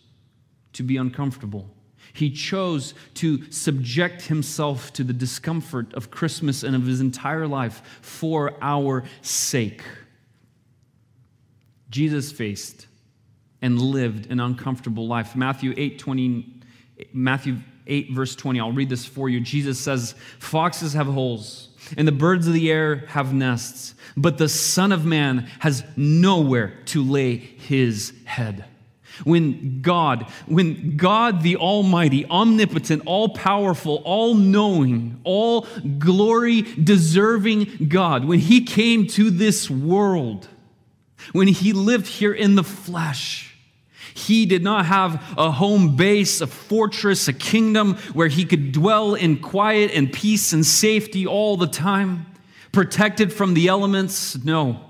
to 0.75 0.83
be 0.83 0.97
uncomfortable. 0.97 1.71
He 2.13 2.31
chose 2.31 2.95
to 3.15 3.51
subject 3.51 4.23
himself 4.23 4.93
to 4.95 5.05
the 5.05 5.13
discomfort 5.13 5.93
of 5.95 6.11
Christmas 6.11 6.63
and 6.63 6.77
of 6.77 6.87
his 6.87 7.01
entire 7.01 7.47
life 7.47 7.83
for 8.03 8.55
our 8.63 9.05
sake. 9.21 9.83
Jesus 11.91 12.31
faced 12.31 12.87
and 13.65 13.81
lived 13.81 14.31
an 14.31 14.41
uncomfortable 14.41 15.09
life. 15.09 15.35
Matthew 15.35 15.73
8, 15.75 15.99
20, 15.99 16.61
Matthew 17.15 17.57
8, 17.87 18.13
verse 18.13 18.37
20. 18.37 18.61
I'll 18.61 18.73
read 18.73 18.91
this 18.91 19.07
for 19.07 19.31
you. 19.31 19.41
Jesus 19.41 19.81
says, 19.81 20.15
Foxes 20.39 20.93
have 20.93 21.07
holes, 21.07 21.71
and 21.97 22.07
the 22.07 22.13
birds 22.13 22.47
of 22.47 22.53
the 22.53 22.71
air 22.71 23.07
have 23.09 23.33
nests, 23.33 23.95
but 24.19 24.37
the 24.37 24.51
Son 24.51 24.93
of 24.93 25.07
Man 25.07 25.49
has 25.61 25.83
nowhere 25.97 26.75
to 26.87 27.03
lay 27.03 27.37
his 27.37 28.13
head. 28.27 28.67
When 29.23 29.81
God, 29.81 30.31
when 30.45 30.99
God 30.99 31.41
the 31.41 31.57
Almighty, 31.57 32.27
omnipotent, 32.27 33.05
all 33.07 33.31
powerful, 33.31 34.03
all 34.05 34.35
knowing, 34.35 35.21
all 35.25 35.67
glory 35.99 36.63
deserving 36.63 37.87
God, 37.89 38.27
when 38.27 38.41
He 38.41 38.65
came 38.65 39.07
to 39.09 39.31
this 39.31 39.71
world, 39.71 40.49
when 41.33 41.47
He 41.47 41.73
lived 41.73 42.09
here 42.09 42.35
in 42.35 42.57
the 42.57 42.65
flesh, 42.65 43.54
he 44.15 44.47
did 44.47 44.63
not 44.63 44.87
have 44.87 45.23
a 45.37 45.51
home 45.51 45.97
base, 45.97 46.41
a 46.41 46.47
fortress, 46.47 47.29
a 47.29 47.33
kingdom 47.33 47.97
where 48.13 48.29
he 48.29 48.45
could 48.45 48.73
dwell 48.73 49.15
in 49.15 49.39
quiet 49.41 49.91
and 49.93 50.13
peace 50.13 50.53
and 50.53 50.65
safety 50.65 51.27
all 51.27 51.57
the 51.57 51.67
time, 51.67 52.27
protected 52.73 53.33
from 53.33 53.55
the 53.55 53.69
elements. 53.69 54.43
No 54.45 54.81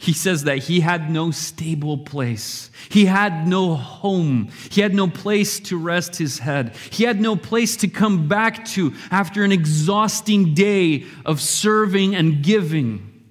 he 0.00 0.14
says 0.14 0.44
that 0.44 0.56
he 0.56 0.80
had 0.80 1.10
no 1.10 1.30
stable 1.30 1.98
place. 1.98 2.70
He 2.88 3.04
had 3.04 3.46
no 3.46 3.74
home. 3.74 4.48
He 4.70 4.80
had 4.80 4.94
no 4.94 5.08
place 5.08 5.60
to 5.60 5.76
rest 5.76 6.16
his 6.16 6.38
head. 6.38 6.74
He 6.88 7.04
had 7.04 7.20
no 7.20 7.36
place 7.36 7.76
to 7.76 7.88
come 7.88 8.26
back 8.26 8.64
to 8.68 8.94
after 9.10 9.44
an 9.44 9.52
exhausting 9.52 10.54
day 10.54 11.04
of 11.26 11.38
serving 11.38 12.14
and 12.14 12.42
giving. 12.42 13.26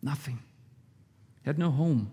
Nothing. 0.00 0.38
He 1.44 1.50
had 1.50 1.58
no 1.58 1.70
home. 1.70 2.10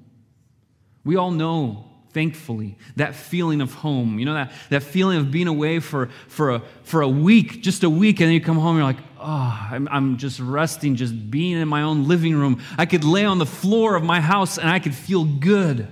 We 1.03 1.15
all 1.15 1.31
know 1.31 1.89
thankfully 2.11 2.75
that 2.95 3.13
feeling 3.13 3.61
of 3.61 3.73
home 3.73 4.17
you 4.17 4.25
know 4.25 4.33
that, 4.33 4.51
that 4.69 4.81
feeling 4.81 5.19
of 5.19 5.29
being 5.29 5.47
away 5.47 5.79
for, 5.79 6.09
for, 6.27 6.55
a, 6.55 6.61
for 6.83 7.01
a 7.01 7.07
week 7.07 7.61
just 7.61 7.83
a 7.83 7.89
week 7.89 8.19
and 8.19 8.27
then 8.27 8.33
you 8.33 8.41
come 8.41 8.57
home 8.57 8.69
and 8.69 8.77
you're 8.77 8.83
like 8.83 9.03
oh 9.19 9.67
I'm, 9.71 9.87
I'm 9.89 10.17
just 10.17 10.39
resting 10.39 10.95
just 10.95 11.29
being 11.29 11.57
in 11.57 11.67
my 11.67 11.83
own 11.83 12.07
living 12.07 12.35
room. 12.35 12.61
I 12.77 12.85
could 12.85 13.03
lay 13.03 13.25
on 13.25 13.37
the 13.37 13.45
floor 13.45 13.95
of 13.95 14.03
my 14.03 14.21
house 14.21 14.57
and 14.57 14.69
i 14.69 14.79
could 14.79 14.95
feel 14.95 15.23
good. 15.23 15.87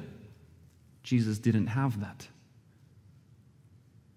Jesus 1.03 1.39
didn't 1.39 1.67
have 1.67 2.01
that. 2.01 2.27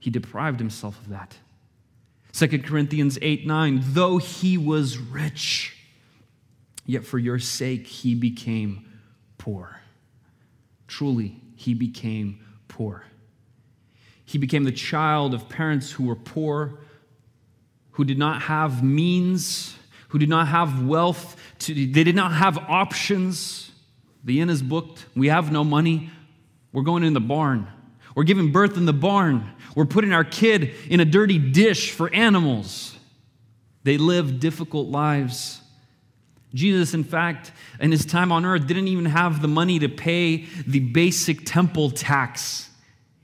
He 0.01 0.11
deprived 0.11 0.59
himself 0.59 0.99
of 1.01 1.11
that. 1.11 1.37
2 2.33 2.61
corinthians 2.61 3.19
8 3.21 3.47
9 3.47 3.81
though 3.89 4.19
he 4.19 4.57
was 4.57 4.97
rich 4.97 5.77
yet 6.87 7.05
for 7.05 7.19
your 7.19 7.39
sake 7.39 7.87
he 7.87 8.15
became 8.15 8.87
poor 9.37 9.80
truly 10.91 11.41
he 11.55 11.73
became 11.73 12.41
poor. 12.69 13.05
He 14.25 14.39
became 14.39 14.65
the 14.65 14.73
child 14.73 15.33
of 15.33 15.49
parents 15.49 15.91
who 15.91 16.05
were 16.05 16.17
poor, 16.17 16.81
who 17.93 18.05
did 18.05 18.19
not 18.19 18.43
have 18.43 18.83
means, 18.83 19.77
who 20.09 20.19
did 20.19 20.29
not 20.29 20.49
have 20.49 20.85
wealth, 20.85 21.37
to, 21.61 21.75
they 21.75 22.05
did 22.05 22.17
not 22.17 22.33
have 22.33 22.59
options. 22.59 23.71
The 24.25 24.41
inn 24.41 24.51
is 24.51 24.63
booked. 24.63 25.07
We 25.15 25.29
have 25.29 25.51
no 25.53 25.65
money. 25.65 26.11
We're 26.73 26.83
going 26.83 27.05
in 27.05 27.15
the 27.15 27.21
barn. 27.21 27.69
We're 28.15 28.25
giving 28.25 28.53
birth 28.53 28.77
in 28.77 28.87
the 28.87 28.93
barn. 28.93 29.51
We're 29.75 29.87
putting 29.87 30.13
our 30.13 30.25
kid 30.25 30.75
in 30.89 31.01
a 31.01 31.05
dirty 31.05 31.39
dish 31.39 31.93
for 31.93 32.13
animals. 32.13 32.97
They 33.85 33.97
lived 33.97 34.41
difficult 34.41 34.89
lives. 34.89 35.61
Jesus, 36.53 36.95
in 36.95 37.05
fact, 37.05 37.53
in 37.79 37.93
his 37.93 38.05
time 38.05 38.33
on 38.33 38.45
earth, 38.45 38.67
didn't 38.67 38.89
even 38.89 39.05
have 39.05 39.41
the 39.41 39.49
money 39.49 39.79
to 39.79 39.89
pay 39.89 40.47
the 40.67 40.81
basic 40.81 41.45
temple 41.45 41.91
tax. 41.91 42.69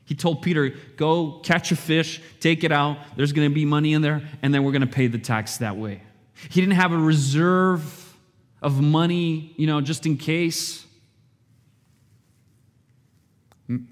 He 0.04 0.14
told 0.14 0.42
Peter, 0.42 0.72
Go 0.96 1.40
catch 1.42 1.72
a 1.72 1.76
fish, 1.76 2.20
take 2.38 2.62
it 2.62 2.70
out. 2.70 2.98
There's 3.16 3.32
going 3.32 3.48
to 3.48 3.54
be 3.54 3.64
money 3.64 3.92
in 3.92 4.02
there, 4.02 4.22
and 4.42 4.54
then 4.54 4.62
we're 4.62 4.72
going 4.72 4.82
to 4.82 4.86
pay 4.86 5.08
the 5.08 5.18
tax 5.18 5.58
that 5.58 5.76
way. 5.76 6.02
He 6.48 6.60
didn't 6.60 6.74
have 6.74 6.92
a 6.92 6.98
reserve 6.98 8.14
of 8.62 8.80
money, 8.80 9.52
you 9.56 9.66
know, 9.66 9.80
just 9.80 10.06
in 10.06 10.16
case. 10.16 10.86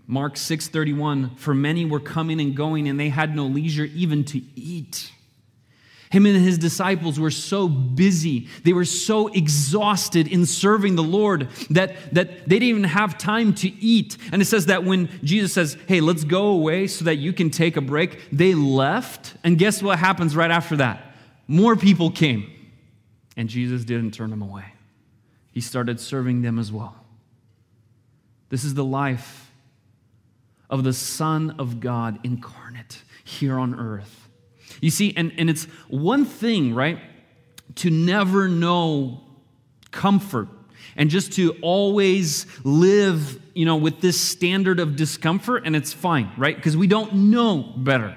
Mark 0.07 0.37
6:31 0.37 1.37
For 1.39 1.53
many 1.53 1.85
were 1.85 2.01
coming 2.01 2.41
and 2.41 2.57
going 2.57 2.89
and 2.89 2.99
they 2.99 3.09
had 3.09 3.35
no 3.35 3.47
leisure 3.47 3.85
even 3.85 4.25
to 4.27 4.41
eat. 4.55 5.11
Him 6.15 6.27
and 6.27 6.37
his 6.37 6.59
disciples 6.59 7.19
were 7.19 7.33
so 7.33 7.67
busy, 7.67 8.47
they 8.63 8.73
were 8.73 8.85
so 8.85 9.27
exhausted 9.27 10.29
in 10.29 10.47
serving 10.47 10.95
the 10.95 11.03
Lord 11.03 11.49
that, 11.71 12.15
that 12.15 12.49
they 12.49 12.61
didn't 12.61 12.69
even 12.69 12.85
have 12.85 13.19
time 13.19 13.53
to 13.57 13.69
eat. 13.83 14.17
And 14.31 14.41
it 14.41 14.45
says 14.45 14.67
that 14.67 14.85
when 14.85 15.09
Jesus 15.25 15.53
says, 15.53 15.77
Hey, 15.89 16.01
let's 16.01 16.23
go 16.23 16.47
away 16.47 16.87
so 16.87 17.05
that 17.07 17.17
you 17.17 17.33
can 17.33 17.51
take 17.51 17.77
a 17.77 17.81
break, 17.81 18.31
they 18.31 18.55
left. 18.55 19.35
And 19.43 19.59
guess 19.59 19.83
what 19.83 19.99
happens 19.99 20.37
right 20.37 20.53
after 20.53 20.77
that? 20.77 21.17
More 21.49 21.75
people 21.75 22.13
came. 22.13 22.49
And 23.37 23.49
Jesus 23.49 23.85
didn't 23.85 24.13
turn 24.13 24.31
them 24.31 24.41
away, 24.41 24.67
he 25.51 25.61
started 25.61 25.99
serving 25.99 26.43
them 26.43 26.61
as 26.61 26.71
well. 26.71 26.95
This 28.51 28.63
is 28.63 28.75
the 28.75 28.85
life 28.85 29.51
of 30.71 30.85
the 30.85 30.93
Son 30.93 31.57
of 31.59 31.81
God 31.81 32.21
incarnate 32.23 33.03
here 33.25 33.59
on 33.59 33.75
earth. 33.75 34.24
You 34.85 34.91
see, 34.91 35.15
and, 35.17 35.33
and 35.39 35.49
it's 35.49 35.65
one 35.89 36.27
thing, 36.27 36.75
right, 36.75 36.99
to 37.77 37.89
never 37.89 38.49
know 38.49 39.23
comfort 39.91 40.49
and 40.95 41.09
just 41.09 41.33
to 41.33 41.57
always 41.63 42.45
live, 42.65 43.41
you 43.55 43.65
know, 43.65 43.77
with 43.77 44.03
this 44.03 44.21
standard 44.21 44.81
of 44.81 44.95
discomfort, 44.95 45.63
and 45.65 45.75
it's 45.75 45.95
fine, 45.95 46.31
right? 46.37 46.55
Because 46.55 46.77
we 46.77 46.87
don't 46.87 47.15
know 47.15 47.63
better. 47.63 48.15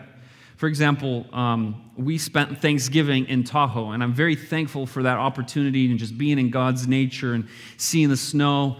For 0.57 0.67
example, 0.67 1.25
um, 1.31 1.89
we 1.95 2.17
spent 2.17 2.61
Thanksgiving 2.61 3.27
in 3.27 3.45
Tahoe, 3.45 3.91
and 3.91 4.03
I'm 4.03 4.13
very 4.13 4.35
thankful 4.35 4.85
for 4.85 5.03
that 5.03 5.17
opportunity 5.17 5.89
and 5.89 5.97
just 5.97 6.17
being 6.17 6.37
in 6.37 6.49
God's 6.49 6.85
nature 6.85 7.33
and 7.33 7.47
seeing 7.77 8.09
the 8.09 8.17
snow 8.17 8.75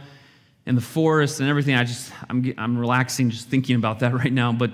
and 0.65 0.75
the 0.75 0.82
forest 0.82 1.39
and 1.39 1.48
everything. 1.48 1.75
I 1.75 1.86
just, 1.86 2.12
I'm, 2.29 2.53
I'm 2.58 2.77
relaxing 2.77 3.29
just 3.29 3.48
thinking 3.48 3.77
about 3.77 4.00
that 4.00 4.13
right 4.13 4.34
now. 4.34 4.51
But, 4.51 4.72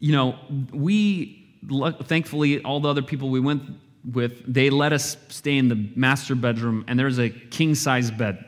you 0.00 0.12
know, 0.12 0.36
we 0.70 1.41
thankfully, 1.68 2.62
all 2.62 2.80
the 2.80 2.88
other 2.88 3.02
people 3.02 3.30
we 3.30 3.40
went 3.40 3.62
with, 4.10 4.52
they 4.52 4.70
let 4.70 4.92
us 4.92 5.16
stay 5.28 5.56
in 5.56 5.68
the 5.68 5.90
master 5.94 6.34
bedroom, 6.34 6.84
and 6.88 6.98
there's 6.98 7.18
a 7.18 7.30
king 7.30 7.74
size 7.74 8.10
bed. 8.10 8.44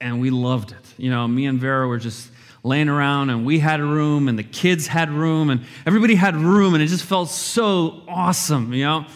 And 0.00 0.20
we 0.20 0.30
loved 0.30 0.72
it. 0.72 0.94
You 0.96 1.10
know, 1.10 1.26
me 1.28 1.46
and 1.46 1.58
Vera 1.58 1.86
were 1.86 1.98
just 1.98 2.30
laying 2.62 2.88
around, 2.88 3.30
and 3.30 3.44
we 3.46 3.58
had 3.58 3.80
a 3.80 3.84
room, 3.84 4.28
and 4.28 4.38
the 4.38 4.44
kids 4.44 4.86
had 4.86 5.10
room, 5.10 5.50
and 5.50 5.62
everybody 5.86 6.14
had 6.14 6.36
room, 6.36 6.74
and 6.74 6.82
it 6.82 6.86
just 6.86 7.04
felt 7.04 7.28
so 7.28 8.02
awesome, 8.08 8.72
you 8.72 8.84
know? 8.84 9.06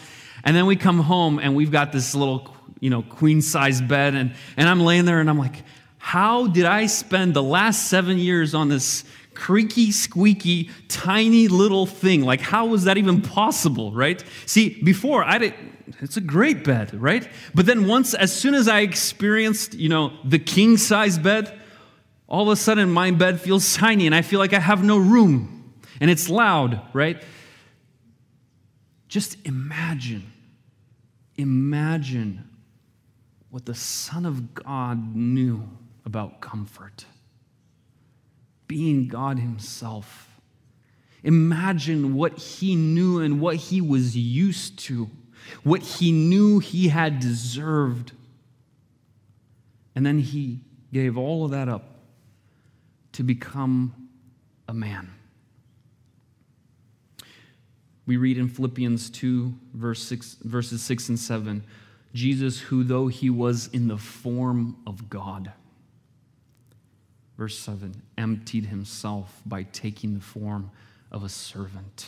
And 0.43 0.55
then 0.55 0.65
we 0.65 0.75
come 0.75 0.99
home, 0.99 1.39
and 1.39 1.55
we've 1.55 1.71
got 1.71 1.91
this 1.91 2.15
little, 2.15 2.55
you 2.79 2.89
know, 2.89 3.03
queen 3.03 3.41
size 3.41 3.81
bed, 3.81 4.15
and, 4.15 4.33
and 4.57 4.67
I'm 4.67 4.79
laying 4.79 5.05
there, 5.05 5.19
and 5.19 5.29
I'm 5.29 5.37
like, 5.37 5.63
how 5.97 6.47
did 6.47 6.65
I 6.65 6.85
spend 6.85 7.33
the 7.33 7.43
last 7.43 7.87
seven 7.87 8.17
years 8.17 8.53
on 8.53 8.69
this 8.69 9.03
creaky, 9.35 9.91
squeaky, 9.91 10.69
tiny 10.87 11.47
little 11.47 11.85
thing. 11.85 12.21
Like, 12.21 12.41
how 12.41 12.65
was 12.65 12.85
that 12.85 12.97
even 12.97 13.21
possible, 13.21 13.91
right? 13.91 14.23
See, 14.45 14.81
before 14.83 15.23
I 15.23 15.37
did, 15.37 15.53
it's 16.01 16.17
a 16.17 16.21
great 16.21 16.63
bed, 16.63 16.93
right? 16.99 17.27
But 17.53 17.65
then 17.65 17.87
once, 17.87 18.13
as 18.13 18.33
soon 18.33 18.55
as 18.55 18.67
I 18.67 18.79
experienced, 18.79 19.73
you 19.73 19.89
know, 19.89 20.13
the 20.23 20.39
king 20.39 20.77
size 20.77 21.17
bed, 21.17 21.59
all 22.27 22.43
of 22.43 22.49
a 22.49 22.55
sudden 22.55 22.89
my 22.89 23.11
bed 23.11 23.39
feels 23.39 23.75
tiny 23.75 24.05
and 24.05 24.15
I 24.15 24.21
feel 24.21 24.39
like 24.39 24.53
I 24.53 24.59
have 24.59 24.83
no 24.83 24.97
room 24.97 25.73
and 25.99 26.09
it's 26.09 26.29
loud, 26.29 26.81
right? 26.93 27.21
Just 29.07 29.37
imagine, 29.45 30.31
imagine 31.37 32.49
what 33.49 33.65
the 33.65 33.75
Son 33.75 34.25
of 34.25 34.53
God 34.53 35.15
knew 35.15 35.69
about 36.05 36.41
comfort 36.41 37.05
being 38.67 39.07
God 39.07 39.39
Himself. 39.39 40.29
Imagine 41.23 42.15
what 42.15 42.37
He 42.37 42.75
knew 42.75 43.19
and 43.19 43.39
what 43.41 43.55
He 43.55 43.81
was 43.81 44.15
used 44.15 44.79
to 44.79 45.09
what 45.63 45.81
he 45.81 46.11
knew 46.11 46.59
he 46.59 46.87
had 46.89 47.19
deserved. 47.19 48.11
And 49.95 50.05
then 50.05 50.19
he 50.19 50.61
gave 50.91 51.17
all 51.17 51.45
of 51.45 51.51
that 51.51 51.69
up 51.69 51.83
to 53.13 53.23
become 53.23 54.09
a 54.67 54.73
man. 54.73 55.11
We 58.05 58.17
read 58.17 58.37
in 58.37 58.49
Philippians 58.49 59.09
2, 59.09 59.53
verse 59.73 60.03
6, 60.03 60.37
verses 60.43 60.81
6 60.83 61.09
and 61.09 61.19
7 61.19 61.63
Jesus, 62.13 62.59
who 62.59 62.85
though 62.85 63.07
he 63.07 63.29
was 63.29 63.67
in 63.67 63.89
the 63.89 63.97
form 63.97 64.77
of 64.87 65.09
God, 65.09 65.51
verse 67.37 67.57
7, 67.59 68.01
emptied 68.17 68.67
himself 68.67 69.41
by 69.45 69.63
taking 69.63 70.13
the 70.13 70.21
form 70.21 70.71
of 71.11 71.23
a 71.23 71.29
servant. 71.29 72.07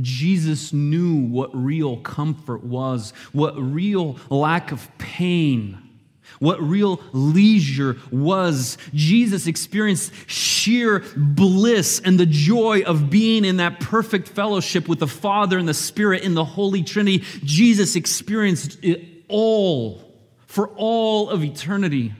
Jesus 0.00 0.72
knew 0.72 1.16
what 1.16 1.50
real 1.54 1.96
comfort 1.98 2.62
was, 2.62 3.12
what 3.32 3.58
real 3.58 4.16
lack 4.30 4.72
of 4.72 4.88
pain 4.98 5.90
what 6.38 6.60
real 6.62 7.00
leisure 7.12 7.96
was. 8.10 8.78
Jesus 8.94 9.46
experienced 9.46 10.12
sheer 10.26 11.04
bliss 11.16 12.00
and 12.04 12.18
the 12.18 12.26
joy 12.26 12.82
of 12.82 13.10
being 13.10 13.44
in 13.44 13.56
that 13.56 13.80
perfect 13.80 14.28
fellowship 14.28 14.88
with 14.88 15.00
the 15.00 15.06
Father 15.06 15.58
and 15.58 15.68
the 15.68 15.74
Spirit 15.74 16.22
in 16.22 16.34
the 16.34 16.44
Holy 16.44 16.82
Trinity. 16.82 17.24
Jesus 17.44 17.96
experienced 17.96 18.78
it 18.82 19.24
all 19.28 20.02
for 20.46 20.68
all 20.76 21.30
of 21.30 21.44
eternity, 21.44 22.12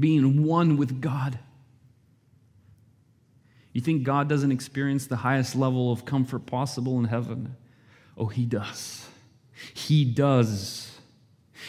being 0.00 0.44
one 0.44 0.76
with 0.76 1.00
God. 1.00 1.38
You 3.72 3.80
think 3.80 4.02
God 4.02 4.28
doesn't 4.28 4.50
experience 4.50 5.06
the 5.06 5.16
highest 5.16 5.54
level 5.54 5.92
of 5.92 6.04
comfort 6.04 6.46
possible 6.46 6.98
in 6.98 7.04
heaven? 7.04 7.56
Oh, 8.16 8.26
He 8.26 8.44
does. 8.44 9.06
He 9.74 10.04
does. 10.04 10.90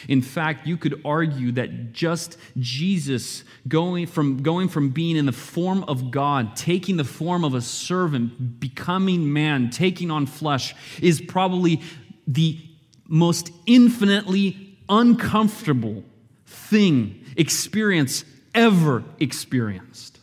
In 0.08 0.22
fact, 0.22 0.66
you 0.66 0.76
could 0.76 1.00
argue 1.04 1.52
that 1.52 1.92
just 1.92 2.38
Jesus 2.58 3.44
going 3.68 4.06
from, 4.06 4.42
going 4.42 4.68
from 4.68 4.90
being 4.90 5.16
in 5.16 5.26
the 5.26 5.32
form 5.32 5.84
of 5.84 6.10
God, 6.10 6.56
taking 6.56 6.96
the 6.96 7.04
form 7.04 7.44
of 7.44 7.54
a 7.54 7.60
servant, 7.60 8.58
becoming 8.58 9.32
man, 9.32 9.70
taking 9.70 10.10
on 10.10 10.26
flesh, 10.26 10.74
is 11.00 11.20
probably 11.20 11.80
the 12.26 12.58
most 13.06 13.50
infinitely 13.66 14.78
uncomfortable 14.88 16.04
thing, 16.46 17.21
experience 17.36 18.24
ever 18.54 19.04
experienced. 19.18 20.18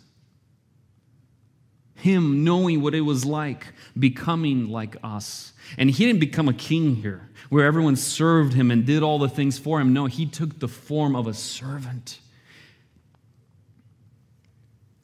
Him 1.96 2.44
knowing 2.44 2.82
what 2.82 2.96
it 2.96 3.02
was 3.02 3.26
like, 3.26 3.68
becoming 3.98 4.70
like 4.70 4.96
us. 5.04 5.52
And 5.78 5.92
he 5.92 6.06
didn't 6.06 6.22
become 6.22 6.48
a 6.48 6.54
king 6.54 6.96
here 6.96 7.30
where 7.50 7.66
everyone 7.66 7.96
served 7.96 8.54
him 8.54 8.72
and 8.72 8.86
did 8.86 9.04
all 9.04 9.20
the 9.20 9.28
things 9.28 9.58
for 9.58 9.82
him. 9.82 9.92
No, 9.92 10.06
he 10.06 10.26
took 10.26 10.60
the 10.60 10.68
form 10.68 11.16
of 11.16 11.28
a 11.28 11.34
servant. 11.34 12.20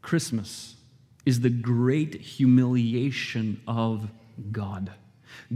Christmas 0.01 0.75
is 1.25 1.41
the 1.41 1.49
great 1.49 2.21
humiliation 2.21 3.61
of 3.67 4.09
God. 4.51 4.91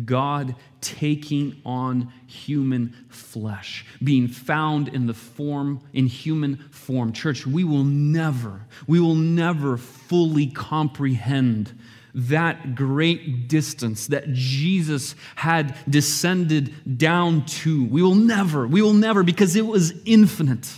God 0.05 0.55
taking 0.81 1.61
on 1.65 2.11
human 2.27 2.95
flesh, 3.09 3.85
being 4.03 4.27
found 4.27 4.87
in 4.87 5.07
the 5.07 5.13
form, 5.13 5.81
in 5.93 6.07
human 6.07 6.57
form. 6.71 7.13
Church, 7.13 7.45
we 7.45 7.63
will 7.63 7.83
never, 7.83 8.61
we 8.87 8.99
will 8.99 9.15
never 9.15 9.77
fully 9.77 10.47
comprehend 10.47 11.77
that 12.13 12.75
great 12.75 13.47
distance 13.47 14.07
that 14.07 14.31
Jesus 14.33 15.15
had 15.35 15.75
descended 15.87 16.97
down 16.97 17.45
to. 17.45 17.85
We 17.85 18.01
will 18.01 18.15
never, 18.15 18.67
we 18.67 18.81
will 18.81 18.93
never, 18.93 19.23
because 19.23 19.55
it 19.55 19.65
was 19.65 19.93
infinite. 20.05 20.71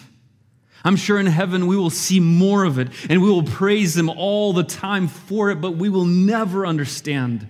I'm 0.84 0.96
sure 0.96 1.20
in 1.20 1.28
heaven 1.28 1.68
we 1.68 1.78
will 1.78 1.90
see 1.90 2.20
more 2.20 2.64
of 2.64 2.80
it 2.80 2.90
and 3.10 3.22
we 3.22 3.30
will 3.30 3.44
praise 3.44 3.96
Him 3.96 4.10
all 4.10 4.54
the 4.54 4.64
time 4.64 5.08
for 5.08 5.52
it, 5.52 5.62
but 5.62 5.76
we 5.76 5.90
will 5.90 6.06
never 6.06 6.66
understand 6.66 7.48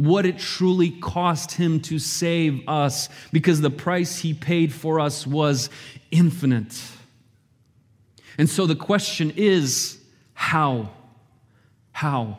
what 0.00 0.24
it 0.24 0.38
truly 0.38 0.90
cost 0.90 1.52
Him 1.52 1.80
to 1.82 1.98
save 1.98 2.66
us 2.68 3.08
because 3.32 3.60
the 3.60 3.70
price 3.70 4.18
He 4.18 4.34
paid 4.34 4.72
for 4.72 4.98
us 4.98 5.26
was 5.26 5.68
infinite. 6.10 6.82
And 8.38 8.48
so 8.48 8.66
the 8.66 8.76
question 8.76 9.32
is 9.36 10.00
how? 10.32 10.90
How? 11.92 12.38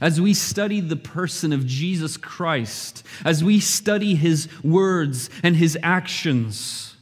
As 0.00 0.20
we 0.20 0.32
study 0.34 0.80
the 0.80 0.96
person 0.96 1.52
of 1.52 1.66
Jesus 1.66 2.16
Christ, 2.16 3.04
as 3.24 3.42
we 3.42 3.58
study 3.58 4.14
his 4.14 4.48
words 4.62 5.28
and 5.42 5.56
his 5.56 5.76
actions, 5.82 6.96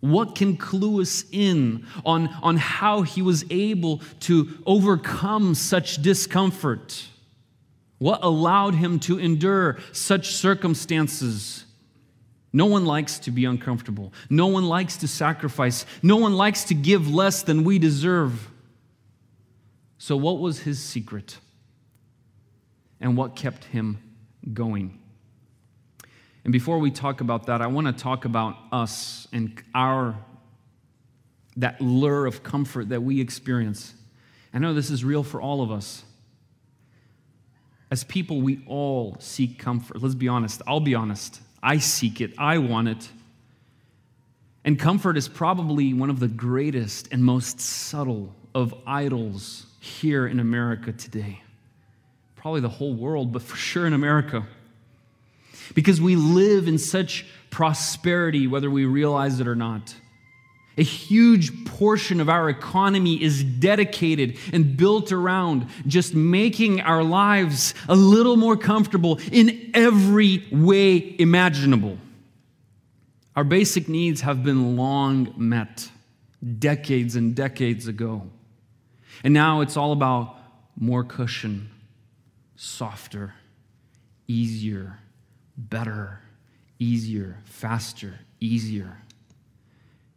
what 0.00 0.34
can 0.34 0.56
clue 0.56 1.00
us 1.00 1.24
in 1.30 1.86
on, 2.04 2.28
on 2.42 2.56
how 2.56 3.02
he 3.02 3.22
was 3.22 3.44
able 3.50 3.98
to 4.20 4.58
overcome 4.66 5.54
such 5.54 6.02
discomfort? 6.02 7.04
What 7.98 8.20
allowed 8.22 8.74
him 8.74 9.00
to 9.00 9.18
endure 9.18 9.78
such 9.92 10.34
circumstances? 10.34 11.64
No 12.52 12.66
one 12.66 12.84
likes 12.84 13.18
to 13.20 13.30
be 13.30 13.44
uncomfortable. 13.44 14.12
No 14.30 14.46
one 14.46 14.64
likes 14.64 14.96
to 14.98 15.08
sacrifice. 15.08 15.84
No 16.02 16.16
one 16.16 16.34
likes 16.34 16.64
to 16.64 16.74
give 16.74 17.12
less 17.12 17.42
than 17.42 17.64
we 17.64 17.78
deserve. 17.78 18.50
So, 19.98 20.16
what 20.16 20.38
was 20.38 20.60
his 20.60 20.78
secret? 20.82 21.38
and 23.00 23.16
what 23.16 23.36
kept 23.36 23.64
him 23.64 23.98
going. 24.52 24.98
And 26.44 26.52
before 26.52 26.78
we 26.78 26.90
talk 26.90 27.20
about 27.20 27.46
that, 27.46 27.60
I 27.60 27.66
want 27.66 27.86
to 27.86 27.92
talk 27.92 28.24
about 28.24 28.56
us 28.72 29.28
and 29.32 29.62
our 29.74 30.16
that 31.56 31.80
lure 31.80 32.26
of 32.26 32.42
comfort 32.42 32.90
that 32.90 33.02
we 33.02 33.20
experience. 33.20 33.94
I 34.54 34.58
know 34.58 34.74
this 34.74 34.90
is 34.90 35.04
real 35.04 35.24
for 35.24 35.42
all 35.42 35.60
of 35.60 35.72
us. 35.72 36.04
As 37.90 38.04
people, 38.04 38.40
we 38.40 38.62
all 38.66 39.16
seek 39.18 39.58
comfort. 39.58 40.02
Let's 40.02 40.14
be 40.14 40.28
honest. 40.28 40.62
I'll 40.66 40.80
be 40.80 40.94
honest. 40.94 41.40
I 41.62 41.78
seek 41.78 42.20
it. 42.20 42.32
I 42.38 42.58
want 42.58 42.88
it. 42.88 43.08
And 44.64 44.78
comfort 44.78 45.16
is 45.16 45.28
probably 45.28 45.94
one 45.94 46.10
of 46.10 46.20
the 46.20 46.28
greatest 46.28 47.08
and 47.10 47.24
most 47.24 47.60
subtle 47.60 48.34
of 48.54 48.74
idols 48.86 49.66
here 49.80 50.26
in 50.26 50.40
America 50.40 50.92
today 50.92 51.40
probably 52.38 52.60
the 52.60 52.68
whole 52.68 52.94
world, 52.94 53.32
but 53.32 53.42
for 53.42 53.56
sure 53.56 53.86
in 53.86 53.92
America. 53.92 54.46
Because 55.74 56.00
we 56.00 56.16
live 56.16 56.66
in 56.66 56.78
such 56.78 57.26
prosperity, 57.50 58.46
whether 58.46 58.70
we 58.70 58.86
realize 58.86 59.40
it 59.40 59.46
or 59.46 59.54
not. 59.54 59.94
A 60.78 60.82
huge 60.84 61.64
portion 61.64 62.20
of 62.20 62.28
our 62.28 62.48
economy 62.48 63.20
is 63.20 63.42
dedicated 63.42 64.38
and 64.52 64.76
built 64.76 65.10
around 65.10 65.66
just 65.88 66.14
making 66.14 66.80
our 66.80 67.02
lives 67.02 67.74
a 67.88 67.96
little 67.96 68.36
more 68.36 68.56
comfortable 68.56 69.18
in 69.32 69.72
every 69.74 70.46
way 70.52 71.16
imaginable. 71.18 71.98
Our 73.34 73.42
basic 73.42 73.88
needs 73.88 74.20
have 74.20 74.44
been 74.44 74.76
long 74.76 75.34
met, 75.36 75.90
decades 76.58 77.16
and 77.16 77.34
decades 77.34 77.88
ago. 77.88 78.22
And 79.24 79.34
now 79.34 79.62
it's 79.62 79.76
all 79.76 79.90
about 79.90 80.36
more 80.76 81.02
cushion, 81.02 81.70
softer, 82.54 83.34
easier, 84.28 85.00
better, 85.56 86.20
easier, 86.78 87.38
faster, 87.44 88.20
easier. 88.38 88.98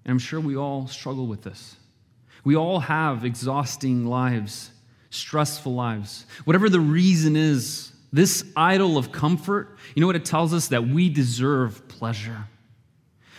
And 0.06 0.12
I'm 0.12 0.20
sure 0.20 0.40
we 0.40 0.56
all 0.56 0.88
struggle 0.88 1.28
with 1.28 1.44
this. 1.44 1.76
We 2.44 2.56
all 2.56 2.80
have 2.80 3.24
exhausting 3.24 4.06
lives, 4.06 4.72
stressful 5.10 5.74
lives. 5.74 6.26
Whatever 6.46 6.70
the 6.70 6.80
reason 6.80 7.36
is, 7.36 7.92
this 8.12 8.44
idol 8.56 8.98
of 8.98 9.12
comfort, 9.12 9.78
you 9.96 10.02
know 10.02 10.08
what 10.08 10.16
it 10.16 10.26
tells 10.26 10.54
us? 10.54 10.70
That 10.70 10.88
we 10.88 11.10
deserve 11.10 11.88
pleasure. 11.88 12.48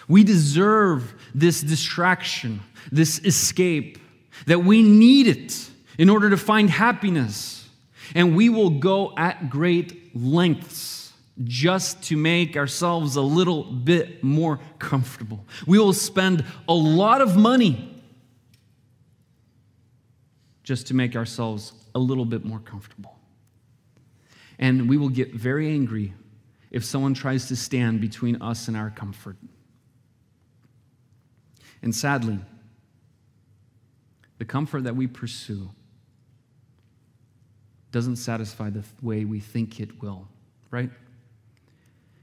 We 0.08 0.24
deserve 0.24 1.14
this 1.34 1.60
distraction, 1.60 2.60
this 2.90 3.18
escape, 3.20 3.98
that 4.46 4.64
we 4.64 4.82
need 4.82 5.26
it 5.26 5.70
in 5.98 6.08
order 6.08 6.30
to 6.30 6.36
find 6.36 6.70
happiness. 6.70 7.68
And 8.14 8.36
we 8.36 8.48
will 8.48 8.70
go 8.70 9.14
at 9.16 9.50
great 9.50 10.14
lengths 10.14 11.01
just 11.44 12.02
to 12.04 12.16
make 12.16 12.56
ourselves 12.56 13.16
a 13.16 13.22
little 13.22 13.64
bit 13.64 14.22
more 14.22 14.60
comfortable. 14.78 15.46
We 15.66 15.78
will 15.78 15.94
spend 15.94 16.44
a 16.68 16.74
lot 16.74 17.20
of 17.20 17.36
money 17.36 18.02
just 20.62 20.86
to 20.88 20.94
make 20.94 21.16
ourselves 21.16 21.72
a 21.94 21.98
little 21.98 22.24
bit 22.24 22.44
more 22.44 22.58
comfortable. 22.58 23.18
And 24.58 24.88
we 24.88 24.96
will 24.96 25.08
get 25.08 25.34
very 25.34 25.68
angry 25.68 26.14
if 26.70 26.84
someone 26.84 27.14
tries 27.14 27.48
to 27.48 27.56
stand 27.56 28.00
between 28.00 28.40
us 28.40 28.68
and 28.68 28.76
our 28.76 28.90
comfort. 28.90 29.36
And 31.82 31.94
sadly, 31.94 32.38
the 34.38 34.44
comfort 34.44 34.84
that 34.84 34.94
we 34.94 35.06
pursue 35.06 35.70
doesn't 37.90 38.16
satisfy 38.16 38.70
the 38.70 38.84
way 39.02 39.24
we 39.24 39.40
think 39.40 39.80
it 39.80 40.00
will, 40.00 40.28
right? 40.70 40.90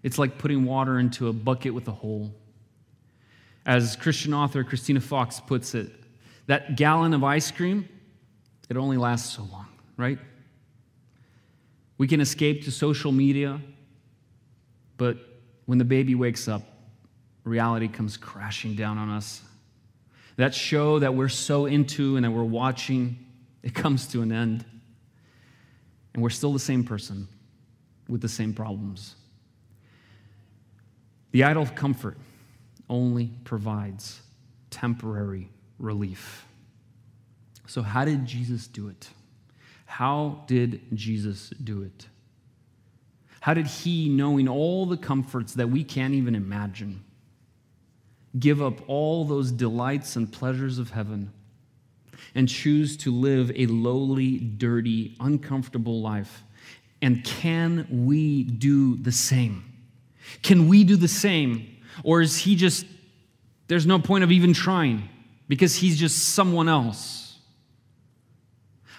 It's 0.04 0.18
like 0.18 0.38
putting 0.38 0.66
water 0.66 1.00
into 1.00 1.28
a 1.28 1.34
bucket 1.34 1.74
with 1.74 1.88
a 1.88 1.92
hole. 1.92 2.34
As 3.66 3.96
Christian 3.96 4.34
author 4.34 4.64
Christina 4.64 5.02
Fox 5.02 5.40
puts 5.40 5.76
it, 5.76 5.92
that 6.48 6.78
gallon 6.78 7.14
of 7.14 7.24
ice 7.24 7.52
cream, 7.52 7.88
it 8.70 8.78
only 8.78 8.98
lasts 8.98 9.36
so 9.36 9.44
long, 9.44 9.68
right? 9.98 10.18
We 11.98 12.08
can 12.08 12.22
escape 12.22 12.64
to 12.64 12.72
social 12.72 13.12
media, 13.12 13.60
but 14.98 15.18
when 15.66 15.78
the 15.78 15.86
baby 15.86 16.16
wakes 16.16 16.48
up, 16.48 16.64
reality 17.44 17.88
comes 17.88 18.16
crashing 18.16 18.76
down 18.76 18.98
on 18.98 19.10
us. 19.10 19.42
That 20.38 20.54
show 20.54 21.00
that 21.00 21.14
we're 21.14 21.30
so 21.30 21.66
into 21.66 22.16
and 22.16 22.24
that 22.24 22.32
we're 22.32 22.44
watching, 22.44 23.26
it 23.62 23.76
comes 23.76 24.08
to 24.08 24.22
an 24.22 24.32
end. 24.32 24.66
And 26.14 26.24
we're 26.24 26.30
still 26.30 26.54
the 26.54 26.60
same 26.60 26.84
person 26.84 27.28
with 28.08 28.22
the 28.22 28.30
same 28.30 28.54
problems. 28.54 29.16
The 31.32 31.44
idol 31.44 31.64
of 31.64 31.76
comfort 31.76 32.18
only 32.90 33.32
provides 33.44 34.22
temporary 34.70 35.50
relief. 35.78 36.46
So, 37.68 37.82
how 37.82 38.06
did 38.06 38.26
Jesus 38.26 38.68
do 38.68 38.90
it? 38.90 39.10
How 39.86 40.44
did 40.48 40.82
Jesus 40.96 41.50
do 41.64 41.84
it? 41.84 42.08
How 43.42 43.54
did 43.54 43.68
he, 43.68 44.10
knowing 44.10 44.48
all 44.48 44.86
the 44.86 44.98
comforts 44.98 45.54
that 45.54 45.70
we 45.70 45.84
can't 45.84 46.14
even 46.14 46.36
imagine, 46.36 47.04
give 48.38 48.62
up 48.62 48.88
all 48.88 49.24
those 49.24 49.52
delights 49.52 50.16
and 50.16 50.32
pleasures 50.32 50.78
of 50.78 50.92
heaven 50.92 51.32
and 52.36 52.50
choose 52.50 52.98
to 52.98 53.12
live 53.12 53.52
a 53.56 53.66
lowly, 53.68 54.40
dirty, 54.40 55.16
uncomfortable 55.20 56.02
life? 56.02 56.44
And 57.02 57.24
can 57.24 57.88
we 57.90 58.44
do 58.44 58.98
the 58.98 59.12
same? 59.12 59.69
Can 60.42 60.68
we 60.68 60.84
do 60.84 60.96
the 60.96 61.08
same? 61.08 61.78
Or 62.04 62.22
is 62.22 62.38
he 62.38 62.56
just, 62.56 62.86
there's 63.68 63.86
no 63.86 64.00
point 64.00 64.24
of 64.24 64.32
even 64.32 64.54
trying 64.54 65.10
because 65.48 65.76
he's 65.76 66.00
just 66.00 66.18
someone 66.18 66.70
else? 66.70 67.38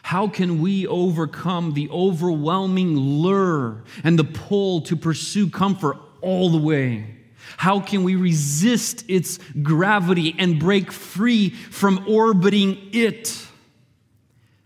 How 0.03 0.29
can 0.29 0.61
we 0.61 0.87
overcome 0.87 1.75
the 1.75 1.89
overwhelming 1.91 2.97
lure 2.97 3.85
and 4.03 4.19
the 4.19 4.25
pull 4.25 4.81
to 4.83 4.97
pursue 4.97 5.49
comfort 5.49 5.99
all 6.21 6.51
the 6.51 6.59
way? 6.59 7.17
How 7.57 7.81
can 7.81 8.03
we 8.03 8.17
resist 8.17 9.05
its 9.09 9.39
gravity 9.63 10.35
and 10.39 10.59
break 10.59 10.93
free 10.93 11.51
from 11.51 12.05
orbiting 12.09 12.91
it? 12.93 13.47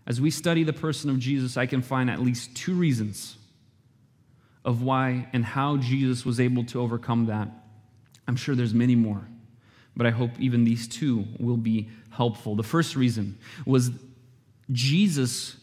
As 0.07 0.21
we 0.21 0.29
study 0.29 0.63
the 0.63 0.73
person 0.73 1.09
of 1.09 1.19
Jesus, 1.19 1.57
I 1.57 1.65
can 1.65 1.81
find 1.81 2.09
at 2.09 2.21
least 2.21 2.55
two 2.55 2.75
reasons 2.75 3.37
of 4.65 4.81
why 4.81 5.29
and 5.31 5.45
how 5.45 5.77
Jesus 5.77 6.25
was 6.25 6.39
able 6.39 6.65
to 6.65 6.81
overcome 6.81 7.27
that. 7.27 7.47
I'm 8.27 8.35
sure 8.35 8.55
there's 8.55 8.73
many 8.73 8.95
more, 8.95 9.27
but 9.95 10.07
I 10.07 10.09
hope 10.09 10.31
even 10.39 10.63
these 10.63 10.87
two 10.87 11.25
will 11.39 11.57
be 11.57 11.89
helpful. 12.09 12.55
The 12.55 12.63
first 12.63 12.95
reason 12.95 13.37
was 13.65 13.91
Jesus 14.71 15.57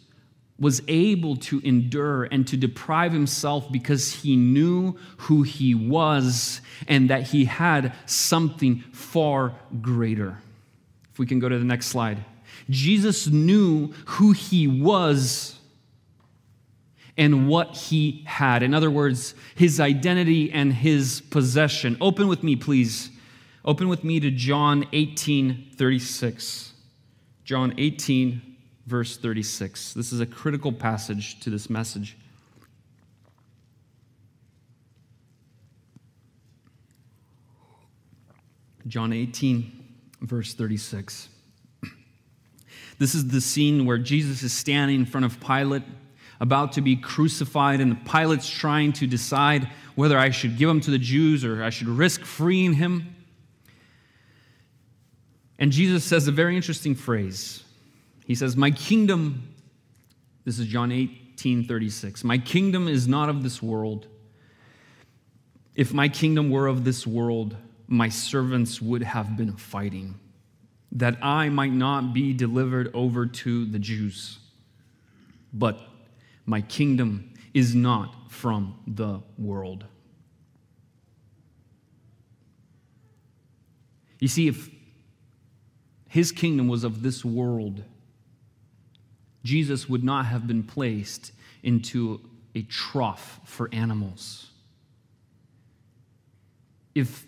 was 0.58 0.80
able 0.86 1.34
to 1.34 1.60
endure 1.64 2.24
and 2.24 2.46
to 2.46 2.56
deprive 2.56 3.12
himself 3.12 3.70
because 3.72 4.12
he 4.12 4.36
knew 4.36 4.96
who 5.16 5.42
he 5.42 5.74
was 5.74 6.60
and 6.86 7.10
that 7.10 7.24
he 7.24 7.46
had 7.46 7.92
something 8.06 8.84
far 8.92 9.56
greater. 9.80 10.38
If 11.10 11.18
we 11.18 11.26
can 11.26 11.40
go 11.40 11.48
to 11.48 11.58
the 11.58 11.64
next 11.64 11.86
slide. 11.86 12.24
Jesus 12.70 13.26
knew 13.26 13.92
who 14.06 14.30
he 14.30 14.68
was 14.68 15.58
and 17.16 17.48
what 17.48 17.76
he 17.76 18.24
had. 18.26 18.62
In 18.62 18.74
other 18.74 18.90
words, 18.90 19.34
his 19.54 19.80
identity 19.80 20.50
and 20.50 20.72
his 20.72 21.20
possession. 21.30 21.96
Open 22.00 22.28
with 22.28 22.42
me, 22.42 22.56
please. 22.56 23.10
Open 23.64 23.88
with 23.88 24.02
me 24.02 24.18
to 24.20 24.30
John 24.30 24.86
18 24.92 25.72
36. 25.76 26.72
John 27.44 27.74
18, 27.76 28.40
verse 28.86 29.16
36. 29.16 29.94
This 29.94 30.12
is 30.12 30.20
a 30.20 30.26
critical 30.26 30.72
passage 30.72 31.40
to 31.40 31.50
this 31.50 31.68
message. 31.68 32.16
John 38.86 39.12
18, 39.12 39.72
verse 40.22 40.54
36. 40.54 41.28
This 42.98 43.14
is 43.16 43.28
the 43.28 43.40
scene 43.40 43.84
where 43.86 43.98
Jesus 43.98 44.42
is 44.42 44.52
standing 44.52 45.00
in 45.00 45.06
front 45.06 45.24
of 45.24 45.40
Pilate 45.40 45.82
about 46.42 46.72
to 46.72 46.80
be 46.80 46.96
crucified, 46.96 47.80
and 47.80 47.92
the 47.92 48.10
Pilate's 48.10 48.50
trying 48.50 48.92
to 48.94 49.06
decide 49.06 49.68
whether 49.94 50.18
I 50.18 50.30
should 50.30 50.58
give 50.58 50.68
him 50.68 50.80
to 50.80 50.90
the 50.90 50.98
Jews 50.98 51.44
or 51.44 51.62
I 51.62 51.70
should 51.70 51.86
risk 51.86 52.24
freeing 52.24 52.72
him. 52.72 53.14
And 55.56 55.70
Jesus 55.70 56.02
says 56.02 56.26
a 56.26 56.32
very 56.32 56.56
interesting 56.56 56.96
phrase. 56.96 57.62
He 58.26 58.34
says, 58.34 58.56
My 58.56 58.72
kingdom, 58.72 59.54
this 60.44 60.58
is 60.58 60.66
John 60.66 60.90
18 60.90 61.68
36, 61.68 62.24
my 62.24 62.38
kingdom 62.38 62.88
is 62.88 63.06
not 63.06 63.28
of 63.28 63.44
this 63.44 63.62
world. 63.62 64.08
If 65.76 65.94
my 65.94 66.08
kingdom 66.08 66.50
were 66.50 66.66
of 66.66 66.82
this 66.84 67.06
world, 67.06 67.56
my 67.86 68.08
servants 68.08 68.82
would 68.82 69.04
have 69.04 69.36
been 69.36 69.52
fighting, 69.52 70.18
that 70.90 71.18
I 71.22 71.50
might 71.50 71.72
not 71.72 72.12
be 72.12 72.32
delivered 72.32 72.90
over 72.94 73.26
to 73.26 73.64
the 73.64 73.78
Jews. 73.78 74.40
But 75.52 75.78
my 76.46 76.60
kingdom 76.60 77.32
is 77.54 77.74
not 77.74 78.30
from 78.30 78.78
the 78.86 79.20
world. 79.38 79.84
You 84.18 84.28
see, 84.28 84.48
if 84.48 84.70
his 86.08 86.30
kingdom 86.30 86.68
was 86.68 86.84
of 86.84 87.02
this 87.02 87.24
world, 87.24 87.82
Jesus 89.44 89.88
would 89.88 90.04
not 90.04 90.26
have 90.26 90.46
been 90.46 90.62
placed 90.62 91.32
into 91.62 92.20
a 92.54 92.62
trough 92.62 93.40
for 93.44 93.68
animals. 93.72 94.50
If 96.94 97.26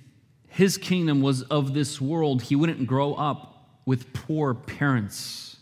his 0.49 0.77
kingdom 0.77 1.21
was 1.21 1.43
of 1.43 1.75
this 1.75 2.01
world, 2.01 2.43
he 2.43 2.55
wouldn't 2.55 2.87
grow 2.87 3.15
up 3.15 3.81
with 3.87 4.13
poor 4.13 4.55
parents 4.55 5.54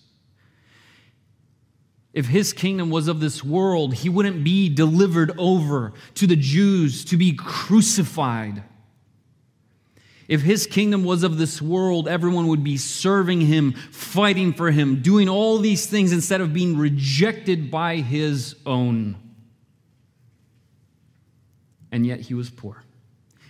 if 2.12 2.26
his 2.26 2.52
kingdom 2.52 2.90
was 2.90 3.08
of 3.08 3.20
this 3.20 3.42
world, 3.42 3.94
he 3.94 4.08
wouldn't 4.08 4.44
be 4.44 4.68
delivered 4.68 5.32
over 5.38 5.92
to 6.14 6.26
the 6.26 6.36
Jews 6.36 7.04
to 7.06 7.16
be 7.16 7.32
crucified. 7.32 8.62
If 10.28 10.42
his 10.42 10.66
kingdom 10.66 11.04
was 11.04 11.22
of 11.22 11.38
this 11.38 11.60
world, 11.60 12.08
everyone 12.08 12.48
would 12.48 12.62
be 12.62 12.76
serving 12.76 13.42
him, 13.42 13.72
fighting 13.72 14.52
for 14.52 14.70
him, 14.70 15.02
doing 15.02 15.28
all 15.28 15.58
these 15.58 15.86
things 15.86 16.12
instead 16.12 16.40
of 16.40 16.52
being 16.52 16.76
rejected 16.76 17.70
by 17.70 17.96
his 17.96 18.56
own. 18.66 19.16
And 21.90 22.06
yet 22.06 22.20
he 22.20 22.34
was 22.34 22.50
poor, 22.50 22.84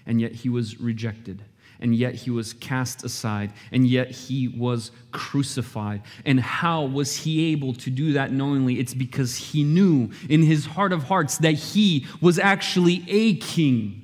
and 0.06 0.20
yet 0.20 0.32
he 0.32 0.48
was 0.48 0.80
rejected 0.80 1.44
and 1.82 1.94
yet 1.94 2.14
he 2.14 2.30
was 2.30 2.54
cast 2.54 3.04
aside, 3.04 3.52
and 3.72 3.86
yet 3.86 4.10
he 4.10 4.48
was 4.48 4.92
crucified. 5.10 6.02
And 6.24 6.40
how 6.40 6.84
was 6.84 7.16
he 7.16 7.52
able 7.52 7.74
to 7.74 7.90
do 7.90 8.14
that 8.14 8.32
knowingly? 8.32 8.78
It's 8.78 8.94
because 8.94 9.36
he 9.36 9.64
knew 9.64 10.10
in 10.28 10.42
his 10.42 10.64
heart 10.64 10.92
of 10.92 11.04
hearts 11.04 11.38
that 11.38 11.52
he 11.52 12.06
was 12.20 12.38
actually 12.38 13.04
a 13.08 13.34
king 13.36 13.98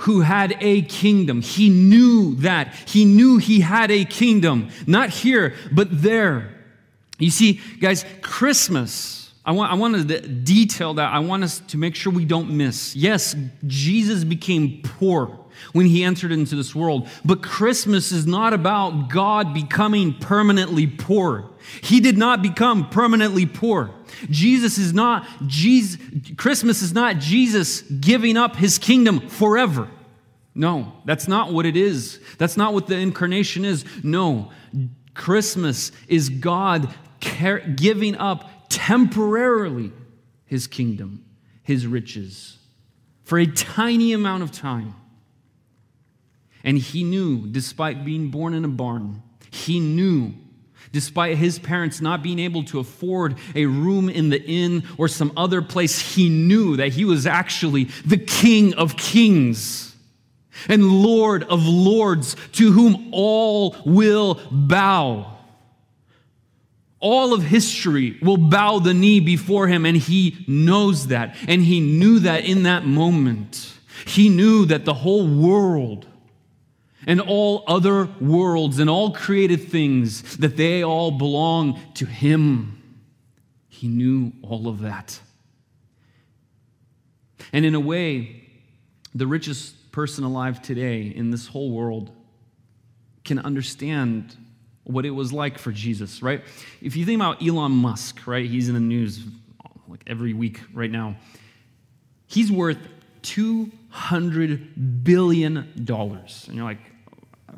who 0.00 0.22
had 0.22 0.56
a 0.60 0.82
kingdom. 0.82 1.42
He 1.42 1.68
knew 1.68 2.34
that. 2.36 2.74
He 2.86 3.04
knew 3.04 3.38
he 3.38 3.60
had 3.60 3.90
a 3.90 4.04
kingdom, 4.04 4.70
not 4.86 5.10
here, 5.10 5.54
but 5.72 5.88
there. 5.90 6.54
You 7.18 7.30
see, 7.30 7.60
guys, 7.80 8.04
Christmas. 8.22 9.32
I 9.44 9.52
want, 9.52 9.72
I 9.72 9.74
want 9.74 10.08
to 10.08 10.20
detail 10.20 10.94
that. 10.94 11.12
I 11.12 11.18
want 11.18 11.44
us 11.44 11.60
to 11.68 11.78
make 11.78 11.94
sure 11.94 12.12
we 12.12 12.24
don't 12.24 12.50
miss. 12.50 12.94
Yes, 12.94 13.34
Jesus 13.66 14.24
became 14.24 14.80
poor 14.82 15.38
when 15.72 15.86
he 15.86 16.04
entered 16.04 16.32
into 16.32 16.56
this 16.56 16.74
world. 16.74 17.08
But 17.24 17.42
Christmas 17.42 18.12
is 18.12 18.26
not 18.26 18.52
about 18.52 19.08
God 19.08 19.54
becoming 19.54 20.14
permanently 20.14 20.86
poor. 20.86 21.50
He 21.82 22.00
did 22.00 22.16
not 22.18 22.42
become 22.42 22.88
permanently 22.88 23.46
poor. 23.46 23.90
Jesus 24.28 24.78
is 24.78 24.92
not 24.92 25.26
Jesus 25.46 26.00
Christmas 26.36 26.82
is 26.82 26.92
not 26.92 27.18
Jesus 27.18 27.82
giving 27.82 28.36
up 28.36 28.56
his 28.56 28.78
kingdom 28.78 29.28
forever. 29.28 29.88
No, 30.54 30.92
that's 31.04 31.28
not 31.28 31.52
what 31.52 31.64
it 31.64 31.76
is. 31.76 32.18
That's 32.38 32.56
not 32.56 32.74
what 32.74 32.86
the 32.86 32.96
incarnation 32.96 33.64
is. 33.64 33.84
No. 34.02 34.50
Christmas 35.14 35.92
is 36.08 36.28
God 36.28 36.92
giving 37.76 38.16
up 38.16 38.50
temporarily 38.68 39.92
his 40.44 40.66
kingdom, 40.66 41.24
his 41.62 41.86
riches 41.86 42.58
for 43.30 43.38
a 43.38 43.46
tiny 43.46 44.12
amount 44.12 44.42
of 44.42 44.50
time 44.50 44.92
and 46.64 46.78
he 46.78 47.04
knew, 47.04 47.46
despite 47.46 48.04
being 48.04 48.30
born 48.30 48.54
in 48.54 48.64
a 48.64 48.68
barn, 48.68 49.22
he 49.50 49.80
knew 49.80 50.34
Despite 50.92 51.36
his 51.36 51.58
parents 51.58 52.00
not 52.00 52.22
being 52.22 52.40
able 52.40 52.64
to 52.64 52.80
afford 52.80 53.36
a 53.54 53.66
room 53.66 54.08
in 54.08 54.28
the 54.28 54.42
inn 54.42 54.82
or 54.98 55.06
some 55.06 55.32
other 55.36 55.62
place, 55.62 56.14
he 56.14 56.28
knew 56.28 56.76
that 56.76 56.88
he 56.88 57.04
was 57.04 57.26
actually 57.26 57.84
the 58.04 58.16
King 58.16 58.74
of 58.74 58.96
Kings 58.96 59.94
and 60.68 61.02
Lord 61.02 61.44
of 61.44 61.64
Lords 61.64 62.34
to 62.52 62.72
whom 62.72 63.10
all 63.12 63.76
will 63.86 64.40
bow. 64.50 65.36
All 66.98 67.32
of 67.32 67.42
history 67.42 68.18
will 68.20 68.36
bow 68.36 68.80
the 68.80 68.92
knee 68.92 69.20
before 69.20 69.68
him, 69.68 69.86
and 69.86 69.96
he 69.96 70.44
knows 70.46 71.06
that. 71.06 71.36
And 71.48 71.62
he 71.62 71.80
knew 71.80 72.18
that 72.18 72.44
in 72.44 72.64
that 72.64 72.84
moment. 72.84 73.72
He 74.06 74.28
knew 74.28 74.66
that 74.66 74.84
the 74.84 74.92
whole 74.92 75.26
world 75.26 76.06
and 77.06 77.20
all 77.20 77.64
other 77.66 78.06
worlds 78.20 78.78
and 78.78 78.90
all 78.90 79.12
created 79.12 79.68
things, 79.68 80.36
that 80.38 80.56
they 80.56 80.84
all 80.84 81.10
belong 81.10 81.80
to 81.94 82.06
him. 82.06 82.76
He 83.68 83.88
knew 83.88 84.32
all 84.42 84.68
of 84.68 84.80
that. 84.80 85.20
And 87.52 87.64
in 87.64 87.74
a 87.74 87.80
way, 87.80 88.44
the 89.14 89.26
richest 89.26 89.92
person 89.92 90.24
alive 90.24 90.62
today 90.62 91.02
in 91.02 91.30
this 91.30 91.46
whole 91.46 91.70
world 91.70 92.10
can 93.24 93.38
understand 93.38 94.36
what 94.84 95.04
it 95.04 95.10
was 95.10 95.32
like 95.32 95.58
for 95.58 95.72
Jesus, 95.72 96.22
right? 96.22 96.42
If 96.80 96.96
you 96.96 97.04
think 97.04 97.20
about 97.20 97.42
Elon 97.46 97.72
Musk, 97.72 98.26
right? 98.26 98.44
He's 98.44 98.68
in 98.68 98.74
the 98.74 98.80
news 98.80 99.24
like 99.88 100.02
every 100.06 100.32
week 100.32 100.60
right 100.72 100.90
now. 100.90 101.16
He's 102.26 102.50
worth 102.50 102.78
$200 103.22 105.04
billion. 105.04 105.56
And 105.56 106.56
you're 106.56 106.64
like, 106.64 106.78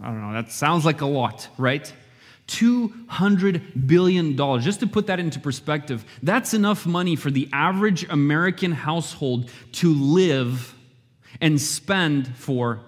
I 0.03 0.07
don't 0.07 0.21
know, 0.21 0.33
that 0.33 0.51
sounds 0.51 0.85
like 0.85 1.01
a 1.01 1.07
lot, 1.07 1.49
right? 1.57 1.93
$200 2.49 3.87
billion. 3.87 4.37
Just 4.61 4.81
to 4.81 4.87
put 4.87 5.07
that 5.07 5.21
into 5.21 5.39
perspective, 5.39 6.05
that's 6.23 6.55
enough 6.55 6.85
money 6.85 7.15
for 7.15 7.31
the 7.31 7.49
average 7.53 8.09
American 8.11 8.73
household 8.73 9.51
to 9.73 9.95
live 9.95 10.75
and 11.41 11.61
spend 11.61 12.37
for 12.37 12.81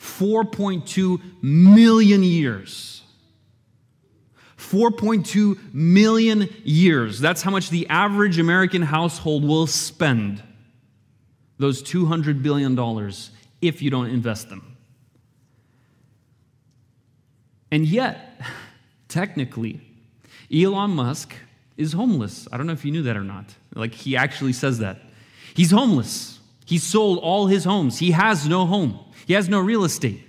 4.2 0.00 1.20
million 1.42 2.22
years. 2.22 3.02
4.2 4.56 5.74
million 5.74 6.48
years. 6.64 7.20
That's 7.20 7.42
how 7.42 7.50
much 7.50 7.70
the 7.70 7.86
average 7.88 8.38
American 8.38 8.82
household 8.82 9.44
will 9.44 9.66
spend 9.66 10.42
those 11.58 11.82
$200 11.82 12.42
billion 12.42 12.76
if 13.60 13.82
you 13.82 13.90
don't 13.90 14.08
invest 14.08 14.48
them. 14.48 14.75
And 17.76 17.86
yet, 17.86 18.40
technically, 19.08 19.82
Elon 20.50 20.92
Musk 20.92 21.34
is 21.76 21.92
homeless. 21.92 22.48
I 22.50 22.56
don't 22.56 22.66
know 22.66 22.72
if 22.72 22.86
you 22.86 22.90
knew 22.90 23.02
that 23.02 23.18
or 23.18 23.22
not. 23.22 23.54
Like, 23.74 23.92
he 23.92 24.16
actually 24.16 24.54
says 24.54 24.78
that. 24.78 25.02
He's 25.52 25.72
homeless. 25.72 26.40
He 26.64 26.78
sold 26.78 27.18
all 27.18 27.48
his 27.48 27.64
homes. 27.64 27.98
He 27.98 28.12
has 28.12 28.48
no 28.48 28.64
home, 28.64 28.98
he 29.26 29.34
has 29.34 29.50
no 29.50 29.60
real 29.60 29.84
estate. 29.84 30.22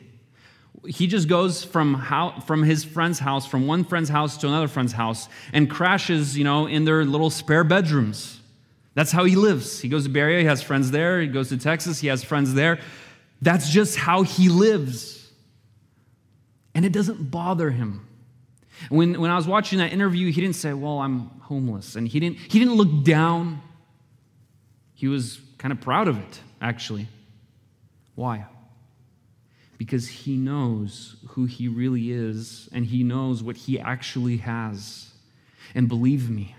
He 0.85 1.07
just 1.07 1.29
goes 1.29 1.63
from, 1.63 1.93
how, 1.93 2.41
from 2.41 2.63
his 2.63 2.83
friend's 2.83 3.19
house, 3.19 3.47
from 3.47 3.65
one 3.65 3.85
friend's 3.85 4.09
house 4.09 4.35
to 4.39 4.47
another 4.47 4.67
friend's 4.67 4.91
house, 4.91 5.29
and 5.53 5.69
crashes, 5.69 6.37
you 6.37 6.43
know, 6.43 6.67
in 6.67 6.83
their 6.83 7.05
little 7.05 7.29
spare 7.29 7.63
bedrooms. 7.63 8.41
That's 8.93 9.13
how 9.13 9.23
he 9.23 9.37
lives. 9.37 9.79
He 9.79 9.87
goes 9.87 10.05
to 10.05 10.19
Area, 10.19 10.39
he 10.39 10.45
has 10.45 10.61
friends 10.61 10.91
there. 10.91 11.21
He 11.21 11.27
goes 11.27 11.47
to 11.49 11.57
Texas, 11.57 11.99
he 11.99 12.07
has 12.07 12.25
friends 12.25 12.53
there. 12.53 12.79
That's 13.41 13.69
just 13.69 13.95
how 13.95 14.23
he 14.23 14.49
lives. 14.49 15.16
And 16.77 16.85
it 16.85 16.91
doesn't 16.91 17.31
bother 17.31 17.71
him. 17.71 18.07
When, 18.89 19.19
when 19.19 19.31
I 19.31 19.35
was 19.35 19.47
watching 19.47 19.79
that 19.79 19.91
interview, 19.91 20.31
he 20.31 20.41
didn't 20.41 20.57
say, 20.57 20.73
Well, 20.73 20.99
I'm 20.99 21.29
homeless. 21.41 21.95
And 21.95 22.07
he 22.07 22.19
didn't, 22.19 22.37
he 22.37 22.59
didn't 22.59 22.75
look 22.75 23.03
down. 23.03 23.63
He 24.93 25.07
was 25.07 25.41
kind 25.57 25.71
of 25.71 25.81
proud 25.81 26.07
of 26.07 26.19
it, 26.19 26.39
actually. 26.61 27.07
Why? 28.13 28.45
Because 29.79 30.07
he 30.07 30.37
knows 30.37 31.15
who 31.29 31.45
he 31.45 31.67
really 31.67 32.11
is 32.11 32.69
and 32.71 32.85
he 32.85 33.01
knows 33.01 33.41
what 33.41 33.57
he 33.57 33.79
actually 33.79 34.37
has. 34.37 35.13
And 35.73 35.89
believe 35.89 36.29
me, 36.29 36.55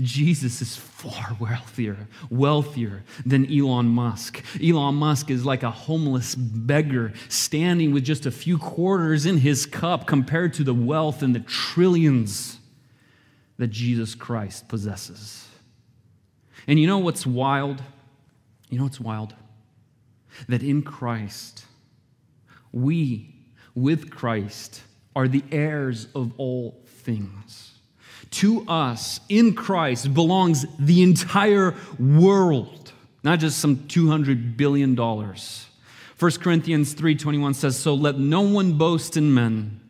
Jesus 0.00 0.60
is 0.60 0.76
far 0.76 1.36
wealthier, 1.40 2.08
wealthier 2.30 3.04
than 3.24 3.50
Elon 3.52 3.86
Musk. 3.86 4.42
Elon 4.62 4.94
Musk 4.94 5.30
is 5.30 5.44
like 5.44 5.62
a 5.62 5.70
homeless 5.70 6.34
beggar 6.34 7.12
standing 7.28 7.92
with 7.92 8.04
just 8.04 8.26
a 8.26 8.30
few 8.30 8.58
quarters 8.58 9.26
in 9.26 9.38
his 9.38 9.66
cup 9.66 10.06
compared 10.06 10.54
to 10.54 10.64
the 10.64 10.74
wealth 10.74 11.22
and 11.22 11.34
the 11.34 11.40
trillions 11.40 12.58
that 13.58 13.68
Jesus 13.68 14.14
Christ 14.14 14.68
possesses. 14.68 15.46
And 16.66 16.78
you 16.78 16.86
know 16.86 16.98
what's 16.98 17.26
wild? 17.26 17.82
You 18.68 18.78
know 18.78 18.84
what's 18.84 19.00
wild? 19.00 19.34
That 20.48 20.62
in 20.62 20.82
Christ, 20.82 21.64
we, 22.72 23.34
with 23.74 24.10
Christ, 24.10 24.82
are 25.14 25.28
the 25.28 25.44
heirs 25.50 26.08
of 26.14 26.32
all 26.36 26.82
things. 26.84 27.75
To 28.32 28.64
us, 28.68 29.20
in 29.28 29.54
Christ, 29.54 30.12
belongs 30.12 30.66
the 30.78 31.02
entire 31.02 31.74
world, 31.98 32.92
not 33.22 33.38
just 33.38 33.58
some 33.58 33.76
$200 33.76 34.56
billion. 34.56 34.96
1 34.96 36.30
Corinthians 36.40 36.94
3:21 36.94 37.54
says, 37.54 37.78
"So 37.78 37.94
let 37.94 38.18
no 38.18 38.40
one 38.40 38.78
boast 38.78 39.16
in 39.16 39.34
men, 39.34 39.80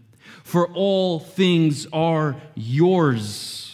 for 0.43 0.69
all 0.69 1.21
things 1.21 1.87
are 1.93 2.37
yours." 2.55 3.67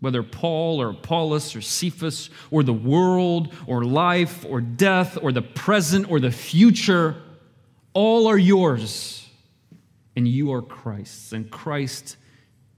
whether 0.00 0.22
Paul 0.22 0.80
or 0.80 0.90
Apollos 0.90 1.56
or 1.56 1.60
Cephas 1.60 2.30
or 2.50 2.62
the 2.62 2.72
world 2.72 3.52
or 3.66 3.84
life 3.84 4.44
or 4.48 4.60
death 4.60 5.18
or 5.20 5.32
the 5.32 5.42
present 5.42 6.10
or 6.10 6.20
the 6.20 6.30
future, 6.30 7.16
all 7.94 8.28
are 8.28 8.38
yours. 8.38 9.28
And 10.14 10.26
you 10.26 10.52
are 10.52 10.62
Christ's, 10.62 11.32
and 11.32 11.50
Christ 11.50 12.16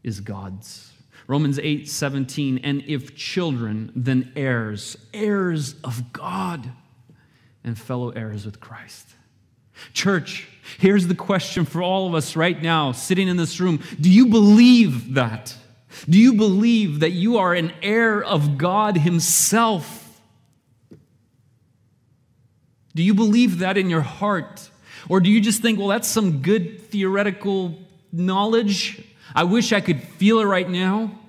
is 0.02 0.20
God's. 0.20 0.92
Romans 1.30 1.60
8 1.60 1.88
17, 1.88 2.58
and 2.64 2.82
if 2.88 3.14
children, 3.14 3.92
then 3.94 4.32
heirs, 4.34 4.96
heirs 5.14 5.76
of 5.84 6.12
God, 6.12 6.72
and 7.62 7.78
fellow 7.78 8.10
heirs 8.10 8.44
with 8.44 8.58
Christ. 8.58 9.06
Church, 9.92 10.48
here's 10.80 11.06
the 11.06 11.14
question 11.14 11.64
for 11.64 11.84
all 11.84 12.08
of 12.08 12.16
us 12.16 12.34
right 12.34 12.60
now, 12.60 12.90
sitting 12.90 13.28
in 13.28 13.36
this 13.36 13.60
room. 13.60 13.80
Do 14.00 14.10
you 14.10 14.26
believe 14.26 15.14
that? 15.14 15.54
Do 16.08 16.18
you 16.18 16.32
believe 16.32 16.98
that 16.98 17.10
you 17.10 17.38
are 17.38 17.54
an 17.54 17.74
heir 17.80 18.24
of 18.24 18.58
God 18.58 18.96
Himself? 18.96 20.20
Do 22.92 23.04
you 23.04 23.14
believe 23.14 23.60
that 23.60 23.78
in 23.78 23.88
your 23.88 24.00
heart? 24.00 24.68
Or 25.08 25.20
do 25.20 25.30
you 25.30 25.40
just 25.40 25.62
think, 25.62 25.78
well, 25.78 25.86
that's 25.86 26.08
some 26.08 26.42
good 26.42 26.80
theoretical 26.90 27.78
knowledge? 28.10 29.00
I 29.32 29.44
wish 29.44 29.72
I 29.72 29.80
could 29.80 30.02
feel 30.02 30.40
it 30.40 30.44
right 30.46 30.68
now. 30.68 31.19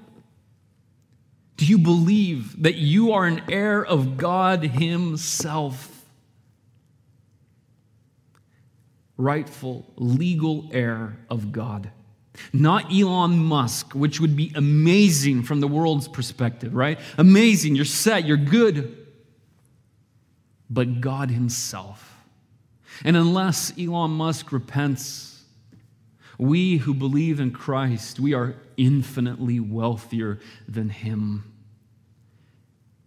Do 1.61 1.67
you 1.67 1.77
believe 1.77 2.63
that 2.63 2.77
you 2.77 3.11
are 3.11 3.23
an 3.23 3.43
heir 3.47 3.85
of 3.85 4.17
God 4.17 4.63
Himself? 4.63 6.03
Rightful, 9.15 9.85
legal 9.95 10.67
heir 10.73 11.19
of 11.29 11.51
God. 11.51 11.91
Not 12.51 12.91
Elon 12.91 13.37
Musk, 13.37 13.93
which 13.93 14.19
would 14.19 14.35
be 14.35 14.51
amazing 14.55 15.43
from 15.43 15.59
the 15.59 15.67
world's 15.67 16.07
perspective, 16.07 16.73
right? 16.73 16.97
Amazing, 17.19 17.75
you're 17.75 17.85
set, 17.85 18.25
you're 18.25 18.37
good. 18.37 18.97
But 20.67 20.99
God 20.99 21.29
Himself. 21.29 22.25
And 23.05 23.15
unless 23.15 23.71
Elon 23.77 24.09
Musk 24.09 24.51
repents, 24.51 25.43
we 26.39 26.77
who 26.77 26.95
believe 26.95 27.39
in 27.39 27.51
Christ, 27.51 28.19
we 28.19 28.33
are 28.33 28.55
infinitely 28.77 29.59
wealthier 29.59 30.39
than 30.67 30.89
Him. 30.89 31.43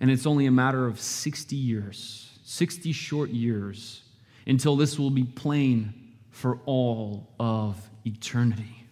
And 0.04 0.10
it's 0.10 0.26
only 0.26 0.44
a 0.44 0.50
matter 0.50 0.86
of 0.86 1.00
60 1.00 1.56
years, 1.56 2.28
60 2.44 2.92
short 2.92 3.30
years, 3.30 4.02
until 4.46 4.76
this 4.76 4.98
will 4.98 5.08
be 5.08 5.24
plain 5.24 5.94
for 6.30 6.58
all 6.66 7.32
of 7.40 7.88
eternity. 8.04 8.84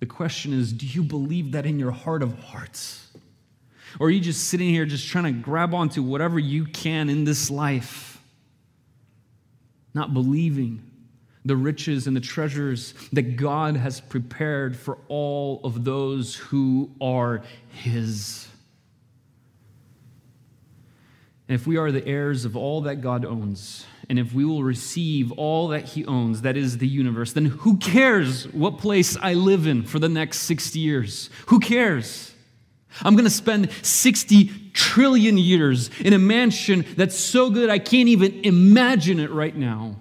The 0.00 0.04
question 0.04 0.52
is 0.52 0.74
do 0.74 0.84
you 0.84 1.02
believe 1.02 1.52
that 1.52 1.64
in 1.64 1.78
your 1.78 1.90
heart 1.90 2.22
of 2.22 2.38
hearts? 2.38 3.08
Or 3.98 4.08
are 4.08 4.10
you 4.10 4.20
just 4.20 4.48
sitting 4.48 4.68
here 4.68 4.84
just 4.84 5.08
trying 5.08 5.24
to 5.24 5.32
grab 5.32 5.72
onto 5.72 6.02
whatever 6.02 6.38
you 6.38 6.66
can 6.66 7.08
in 7.08 7.24
this 7.24 7.50
life, 7.50 8.20
not 9.94 10.12
believing 10.12 10.82
the 11.46 11.56
riches 11.56 12.06
and 12.06 12.14
the 12.14 12.20
treasures 12.20 12.92
that 13.14 13.38
God 13.38 13.78
has 13.78 14.02
prepared 14.02 14.76
for 14.76 14.98
all 15.08 15.62
of 15.64 15.82
those 15.84 16.34
who 16.34 16.90
are 17.00 17.40
His? 17.70 18.48
And 21.48 21.54
if 21.54 21.66
we 21.66 21.76
are 21.76 21.92
the 21.92 22.06
heirs 22.06 22.44
of 22.44 22.56
all 22.56 22.82
that 22.82 22.96
God 22.96 23.24
owns, 23.24 23.86
and 24.08 24.18
if 24.18 24.32
we 24.32 24.44
will 24.44 24.62
receive 24.62 25.32
all 25.32 25.68
that 25.68 25.84
He 25.84 26.04
owns, 26.04 26.42
that 26.42 26.56
is 26.56 26.78
the 26.78 26.88
universe, 26.88 27.32
then 27.32 27.46
who 27.46 27.76
cares 27.76 28.46
what 28.52 28.78
place 28.78 29.16
I 29.16 29.34
live 29.34 29.66
in 29.66 29.84
for 29.84 29.98
the 29.98 30.08
next 30.08 30.40
60 30.40 30.78
years? 30.78 31.30
Who 31.46 31.60
cares? 31.60 32.32
I'm 33.02 33.14
going 33.14 33.24
to 33.24 33.30
spend 33.30 33.70
60 33.82 34.70
trillion 34.72 35.38
years 35.38 35.90
in 36.00 36.12
a 36.12 36.18
mansion 36.18 36.84
that's 36.96 37.16
so 37.16 37.50
good 37.50 37.68
I 37.68 37.78
can't 37.78 38.08
even 38.08 38.40
imagine 38.44 39.20
it 39.20 39.30
right 39.30 39.54
now. 39.54 39.96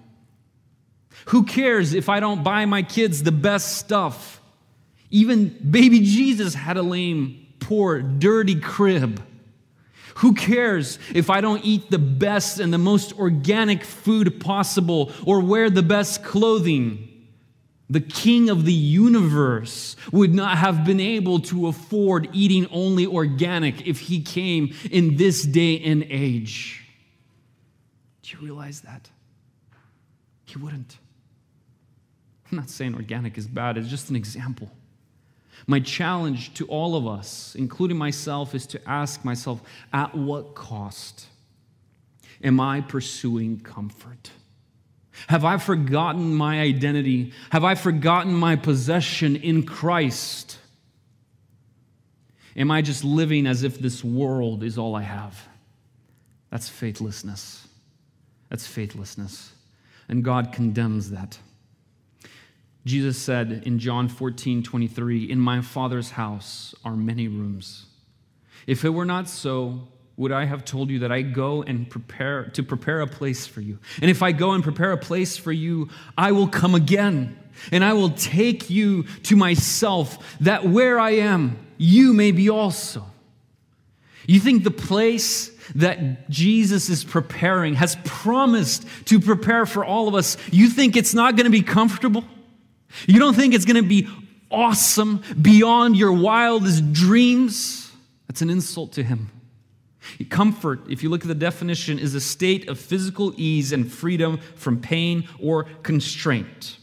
Who 1.28 1.44
cares 1.44 1.94
if 1.94 2.08
I 2.08 2.20
don't 2.20 2.44
buy 2.44 2.66
my 2.66 2.84
kids 2.84 3.24
the 3.24 3.32
best 3.32 3.78
stuff? 3.78 4.42
Even 5.10 5.48
baby 5.48 6.02
Jesus 6.02 6.54
had 6.54 6.78
a 6.78 6.84
lame, 6.84 7.48
poor, 7.60 8.02
dirty 8.02 8.60
crib. 8.60 9.22
Who 10.16 10.34
cares 10.34 10.98
if 11.14 11.30
I 11.30 11.42
don't 11.42 11.64
eat 11.66 11.92
the 11.92 12.00
best 12.00 12.60
and 12.60 12.74
the 12.74 12.78
most 12.78 13.18
organic 13.20 13.84
food 13.84 14.40
possible 14.40 15.12
or 15.26 15.42
wear 15.42 15.70
the 15.70 15.84
best 15.84 16.24
clothing? 16.24 17.12
The 17.90 18.00
king 18.00 18.50
of 18.50 18.66
the 18.66 18.74
universe 18.74 19.96
would 20.12 20.34
not 20.34 20.58
have 20.58 20.86
been 20.86 21.00
able 21.02 21.40
to 21.42 21.68
afford 21.68 22.30
eating 22.34 22.66
only 22.72 23.06
organic 23.06 23.86
if 23.86 24.00
he 24.00 24.22
came 24.22 24.74
in 24.90 25.18
this 25.18 25.44
day 25.44 25.80
and 25.82 26.04
age. 26.10 26.84
Do 28.24 28.36
you 28.36 28.44
realize 28.44 28.82
that? 28.82 29.10
He 30.46 30.58
wouldn't. 30.58 30.98
I'm 32.50 32.58
not 32.58 32.70
saying 32.70 32.96
organic 32.96 33.38
is 33.38 33.48
bad, 33.48 33.78
it's 33.78 33.90
just 33.90 34.10
an 34.10 34.16
example. 34.16 34.72
My 35.68 35.80
challenge 35.80 36.54
to 36.56 36.66
all 36.68 36.96
of 36.96 37.08
us, 37.08 37.56
including 37.56 37.98
myself, 37.98 38.54
is 38.54 38.68
to 38.68 38.90
ask 38.90 39.26
myself 39.26 39.62
at 39.92 40.16
what 40.16 40.56
cost 40.56 41.28
am 42.44 42.60
I 42.60 42.82
pursuing 42.82 43.60
comfort? 43.60 44.32
Have 45.28 45.46
I 45.46 45.58
forgotten 45.58 46.36
my 46.36 46.60
identity? 46.60 47.34
Have 47.50 47.64
I 47.64 47.76
forgotten 47.76 48.34
my 48.34 48.56
possession 48.56 49.36
in 49.36 49.64
Christ? 49.64 50.58
Am 52.56 52.72
I 52.72 52.82
just 52.82 53.04
living 53.04 53.48
as 53.48 53.64
if 53.64 53.80
this 53.80 54.04
world 54.04 54.64
is 54.64 54.78
all 54.78 54.96
I 54.96 55.02
have? 55.02 55.48
That's 56.52 56.70
faithlessness. 56.70 57.68
That's 58.50 58.68
faithlessness. 58.68 59.52
And 60.08 60.24
God 60.24 60.52
condemns 60.54 61.12
that. 61.12 61.38
Jesus 62.86 63.18
said 63.18 63.64
in 63.66 63.80
John 63.80 64.08
14, 64.08 64.62
23, 64.62 65.30
In 65.30 65.40
my 65.40 65.62
Father's 65.62 66.12
house 66.12 66.76
are 66.86 66.96
many 66.96 67.28
rooms. 67.28 67.88
If 68.68 68.86
it 68.86 68.90
were 68.90 69.06
not 69.06 69.28
so, 69.28 69.88
would 70.18 70.32
I 70.32 70.46
have 70.46 70.64
told 70.64 70.92
you 70.92 71.00
that 71.00 71.12
I 71.12 71.24
go 71.24 71.64
and 71.64 71.90
prepare 71.90 72.46
to 72.54 72.64
prepare 72.64 73.02
a 73.02 73.08
place 73.08 73.48
for 73.48 73.62
you? 73.62 73.80
And 74.02 74.12
if 74.12 74.22
I 74.22 74.32
go 74.32 74.52
and 74.52 74.64
prepare 74.64 74.92
a 74.92 74.98
place 74.98 75.36
for 75.36 75.52
you, 75.52 75.90
I 76.18 76.32
will 76.32 76.48
come 76.48 76.76
again, 76.76 77.38
and 77.72 77.84
I 77.84 77.94
will 77.94 78.12
take 78.12 78.70
you 78.70 79.04
to 79.24 79.36
myself, 79.36 80.38
that 80.42 80.66
where 80.66 81.00
I 81.00 81.12
am, 81.12 81.58
you 81.78 82.14
may 82.14 82.32
be 82.32 82.50
also. 82.50 83.06
You 84.28 84.40
think 84.40 84.64
the 84.64 84.72
place 84.72 85.50
that 85.74 86.30
Jesus 86.30 86.90
is 86.90 87.04
preparing, 87.04 87.74
has 87.76 87.98
promised 88.06 88.86
to 89.06 89.20
prepare 89.20 89.66
for 89.66 89.84
all 89.84 90.08
of 90.08 90.14
us, 90.14 90.38
you 90.52 90.70
think 90.70 90.96
it's 90.96 91.14
not 91.14 91.36
going 91.36 91.46
to 91.46 91.52
be 91.52 91.64
comfortable? 91.64 92.24
You 93.08 93.20
don't 93.20 93.34
think 93.34 93.54
it's 93.54 93.66
going 93.66 93.82
to 93.82 93.88
be 93.88 94.08
awesome 94.50 95.24
beyond 95.42 95.98
your 95.98 96.14
wildest 96.14 96.94
dreams? 96.94 97.92
That's 98.28 98.42
an 98.42 98.50
insult 98.50 98.94
to 98.94 99.04
him. 99.04 99.32
Comfort, 100.30 100.82
if 100.90 101.04
you 101.04 101.10
look 101.10 101.22
at 101.22 101.28
the 101.28 101.36
definition, 101.36 102.00
is 102.00 102.14
a 102.16 102.22
state 102.22 102.70
of 102.70 102.80
physical 102.80 103.34
ease 103.38 103.72
and 103.72 103.92
freedom 103.92 104.40
from 104.56 104.80
pain 104.80 105.28
or 105.40 105.66
constraint. 105.84 106.78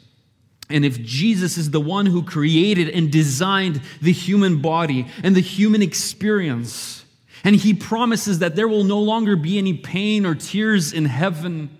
And 0.68 0.84
if 0.84 1.00
Jesus 1.02 1.58
is 1.58 1.70
the 1.70 1.80
one 1.80 2.06
who 2.06 2.22
created 2.22 2.88
and 2.88 3.10
designed 3.12 3.80
the 4.00 4.12
human 4.12 4.60
body 4.60 5.06
and 5.22 5.36
the 5.36 5.40
human 5.40 5.82
experience, 5.82 7.04
and 7.44 7.54
he 7.56 7.74
promises 7.74 8.40
that 8.40 8.56
there 8.56 8.68
will 8.68 8.84
no 8.84 9.00
longer 9.00 9.36
be 9.36 9.58
any 9.58 9.74
pain 9.74 10.24
or 10.24 10.34
tears 10.34 10.92
in 10.92 11.04
heaven, 11.04 11.70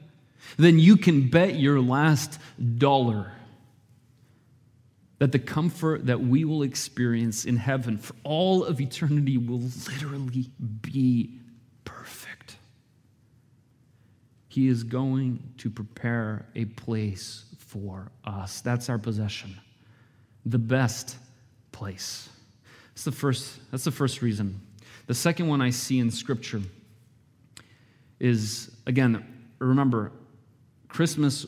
then 0.59 0.79
you 0.79 0.97
can 0.97 1.29
bet 1.29 1.55
your 1.55 1.81
last 1.81 2.39
dollar 2.79 3.33
that 5.23 5.31
the 5.31 5.39
comfort 5.39 6.07
that 6.07 6.21
we 6.21 6.45
will 6.45 6.65
experience 6.65 7.45
in 7.45 7.57
heaven 7.57 7.97
for 7.97 8.13
all 8.25 8.65
of 8.65 8.81
eternity 8.81 9.39
will 9.39 9.61
literally 9.87 10.51
be 10.81 11.31
perfect. 11.85 12.57
He 14.49 14.67
is 14.67 14.83
going 14.83 15.41
to 15.59 15.71
prepare 15.71 16.45
a 16.57 16.65
place 16.65 17.45
for 17.57 18.11
us. 18.25 18.63
That's 18.63 18.89
our 18.89 18.99
possession. 18.99 19.61
The 20.45 20.59
best 20.59 21.17
place. 21.71 22.29
That's 22.89 23.05
the 23.05 23.13
first, 23.13 23.61
that's 23.71 23.85
the 23.85 23.93
first 23.93 24.23
reason. 24.23 24.61
The 25.07 25.15
second 25.15 25.47
one 25.47 25.61
I 25.61 25.71
see 25.71 26.01
in 26.01 26.11
Scripture 26.11 26.63
is, 28.19 28.73
again, 28.89 29.25
remember, 29.61 30.11
Christmas 30.89 31.47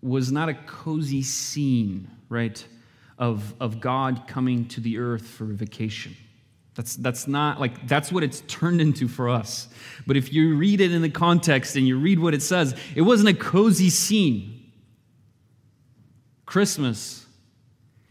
was 0.00 0.30
not 0.30 0.48
a 0.48 0.54
cozy 0.54 1.24
scene, 1.24 2.08
right? 2.28 2.64
Of, 3.18 3.54
of 3.60 3.80
God 3.80 4.26
coming 4.26 4.66
to 4.68 4.80
the 4.80 4.98
earth 4.98 5.26
for 5.26 5.44
a 5.44 5.54
vacation. 5.54 6.16
That's, 6.74 6.96
that's 6.96 7.26
not 7.26 7.58
like, 7.58 7.88
that's 7.88 8.12
what 8.12 8.22
it's 8.22 8.42
turned 8.42 8.80
into 8.82 9.08
for 9.08 9.30
us. 9.30 9.68
But 10.06 10.16
if 10.16 10.32
you 10.32 10.56
read 10.56 10.82
it 10.82 10.92
in 10.92 11.00
the 11.00 11.08
context 11.08 11.74
and 11.76 11.88
you 11.88 11.98
read 11.98 12.18
what 12.18 12.34
it 12.34 12.42
says, 12.42 12.74
it 12.94 13.00
wasn't 13.00 13.30
a 13.30 13.34
cozy 13.34 13.88
scene. 13.88 14.70
Christmas 16.44 17.26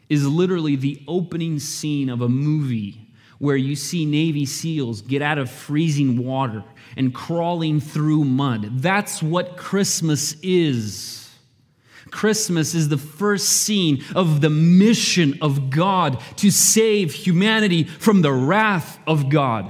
is 0.10 0.28
literally 0.28 0.76
the 0.76 1.04
opening 1.08 1.60
scene 1.60 2.10
of 2.10 2.22
a 2.22 2.30
movie 2.30 3.14
where 3.38 3.56
you 3.56 3.76
see 3.76 4.06
Navy 4.06 4.46
SEALs 4.46 5.02
get 5.02 5.22
out 5.22 5.38
of 5.38 5.50
freezing 5.50 6.24
water 6.24 6.64
and 6.98 7.14
crawling 7.14 7.80
through 7.80 8.24
mud. 8.24 8.82
That's 8.82 9.22
what 9.22 9.58
Christmas 9.58 10.36
is. 10.42 11.25
Christmas 12.16 12.74
is 12.74 12.88
the 12.88 12.98
first 12.98 13.50
scene 13.50 14.02
of 14.16 14.40
the 14.40 14.50
mission 14.50 15.38
of 15.42 15.70
God 15.70 16.22
to 16.38 16.50
save 16.50 17.14
humanity 17.14 17.84
from 17.84 18.22
the 18.22 18.32
wrath 18.32 18.98
of 19.06 19.28
God. 19.28 19.70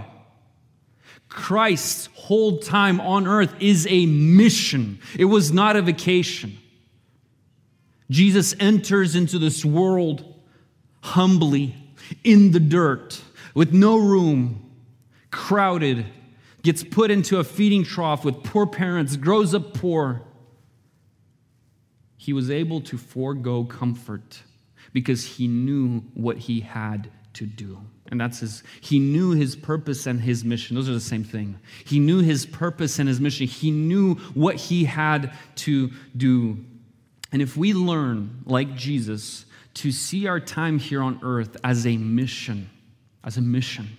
Christ's 1.28 2.08
whole 2.14 2.60
time 2.60 3.02
on 3.02 3.26
earth 3.26 3.56
is 3.60 3.88
a 3.90 4.06
mission, 4.06 5.00
it 5.18 5.26
was 5.26 5.52
not 5.52 5.76
a 5.76 5.82
vacation. 5.82 6.60
Jesus 8.12 8.54
enters 8.60 9.16
into 9.16 9.40
this 9.40 9.66
world 9.66 10.24
humbly, 11.02 11.76
in 12.24 12.52
the 12.52 12.60
dirt, 12.60 13.24
with 13.56 13.74
no 13.74 13.98
room, 13.98 14.72
crowded, 15.32 16.06
gets 16.62 16.84
put 16.84 17.10
into 17.10 17.40
a 17.40 17.44
feeding 17.44 17.84
trough 17.84 18.24
with 18.24 18.44
poor 18.44 18.68
parents, 18.68 19.18
grows 19.18 19.56
up 19.56 19.74
poor 19.74 20.22
he 22.26 22.34
was 22.34 22.50
able 22.50 22.82
to 22.82 22.98
forego 22.98 23.64
comfort 23.64 24.42
because 24.94 25.24
he 25.24 25.48
knew 25.48 26.00
what 26.16 26.38
he 26.38 26.60
had 26.60 27.08
to 27.34 27.46
do. 27.46 27.80
And 28.08 28.20
that's 28.20 28.40
his, 28.40 28.64
he 28.82 28.98
knew 28.98 29.34
his 29.34 29.56
purpose 29.56 30.08
and 30.08 30.20
his 30.20 30.44
mission. 30.44 30.76
Those 30.76 30.90
are 30.90 30.94
the 30.94 31.00
same 31.00 31.24
thing. 31.24 31.60
He 31.86 32.00
knew 32.00 32.22
his 32.22 32.48
purpose 32.48 32.98
and 32.98 33.08
his 33.08 33.22
mission. 33.22 33.46
He 33.46 33.70
knew 33.70 34.16
what 34.34 34.56
he 34.56 34.86
had 34.86 35.34
to 35.58 35.92
do. 36.18 36.58
And 37.32 37.44
if 37.44 37.56
we 37.56 37.76
learn, 37.76 38.42
like 38.48 38.74
Jesus, 38.74 39.46
to 39.76 39.92
see 39.92 40.26
our 40.26 40.40
time 40.40 40.80
here 40.80 41.04
on 41.04 41.20
earth 41.22 41.56
as 41.64 41.86
a 41.86 41.96
mission, 41.96 42.72
as 43.24 43.38
a 43.38 43.42
mission, 43.42 43.98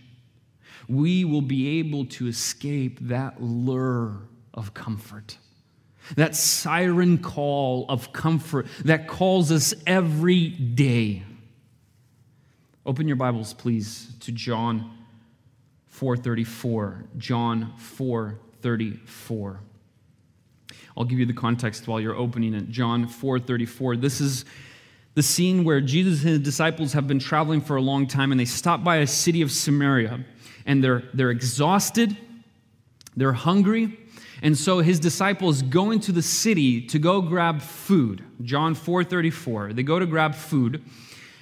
we 0.89 1.25
will 1.25 1.43
be 1.43 1.79
able 1.79 2.07
to 2.07 2.27
escape 2.27 2.99
that 3.03 3.41
lure 3.41 4.19
of 4.53 4.75
comfort 4.75 5.39
that 6.15 6.37
siren 6.37 7.19
call 7.19 7.87
of 7.89 8.13
comfort 8.13 8.67
that 8.85 9.09
calls 9.09 9.51
us 9.51 9.75
every 9.87 10.49
day. 10.49 11.25
Open 12.85 13.09
your 13.09 13.17
Bibles, 13.17 13.53
please, 13.53 14.13
to 14.21 14.31
John 14.33 14.93
4:34. 15.89 17.05
John 17.19 17.73
4:34. 17.79 19.59
I'll 20.97 21.05
give 21.05 21.19
you 21.19 21.27
the 21.27 21.33
context 21.33 21.89
while 21.89 22.01
you're 22.01 22.17
opening 22.17 22.55
it. 22.55 22.71
John 22.71 23.07
4:34. 23.07 23.97
This 23.97 24.21
is 24.21 24.45
the 25.15 25.23
scene 25.23 25.65
where 25.65 25.81
Jesus 25.81 26.21
and 26.21 26.31
his 26.31 26.41
disciples 26.41 26.93
have 26.93 27.09
been 27.09 27.19
traveling 27.19 27.61
for 27.61 27.77
a 27.77 27.83
long 27.83 28.07
time 28.07 28.31
and 28.31 28.39
they 28.39 28.45
stop 28.45 28.85
by 28.85 28.97
a 28.97 29.07
city 29.07 29.43
of 29.43 29.51
Samaria 29.51 30.25
and 30.67 30.85
they're, 30.85 31.05
they're 31.15 31.31
exhausted, 31.31 32.17
they're 33.17 33.33
hungry, 33.33 33.99
and 34.43 34.57
so 34.57 34.81
his 34.81 35.01
disciples 35.01 35.63
go 35.63 35.91
into 35.91 36.13
the 36.13 36.23
city 36.23 36.81
to 36.83 36.99
go 36.99 37.21
grab 37.21 37.63
food. 37.63 38.23
John 38.43 38.75
4:34. 38.75 39.75
They 39.75 39.83
go 39.83 39.99
to 39.99 40.07
grab 40.07 40.35
food, 40.35 40.83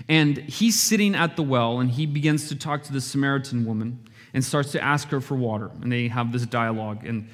and 0.09 0.37
he's 0.39 0.81
sitting 0.81 1.15
at 1.15 1.37
the 1.37 1.43
well 1.43 1.81
and 1.81 1.91
he 1.91 2.07
begins 2.07 2.49
to 2.49 2.57
talk 2.57 2.83
to 2.85 2.93
the 2.93 3.01
Samaritan 3.01 3.65
woman 3.65 3.99
and 4.33 4.45
starts 4.45 4.73
to 4.73 4.83
ask 4.83 5.09
her 5.09 5.21
for 5.21 5.37
water. 5.37 5.71
And 5.83 5.91
they 5.91 6.09
have 6.09 6.33
this 6.33 6.47
dialogue 6.47 7.05
and 7.07 7.29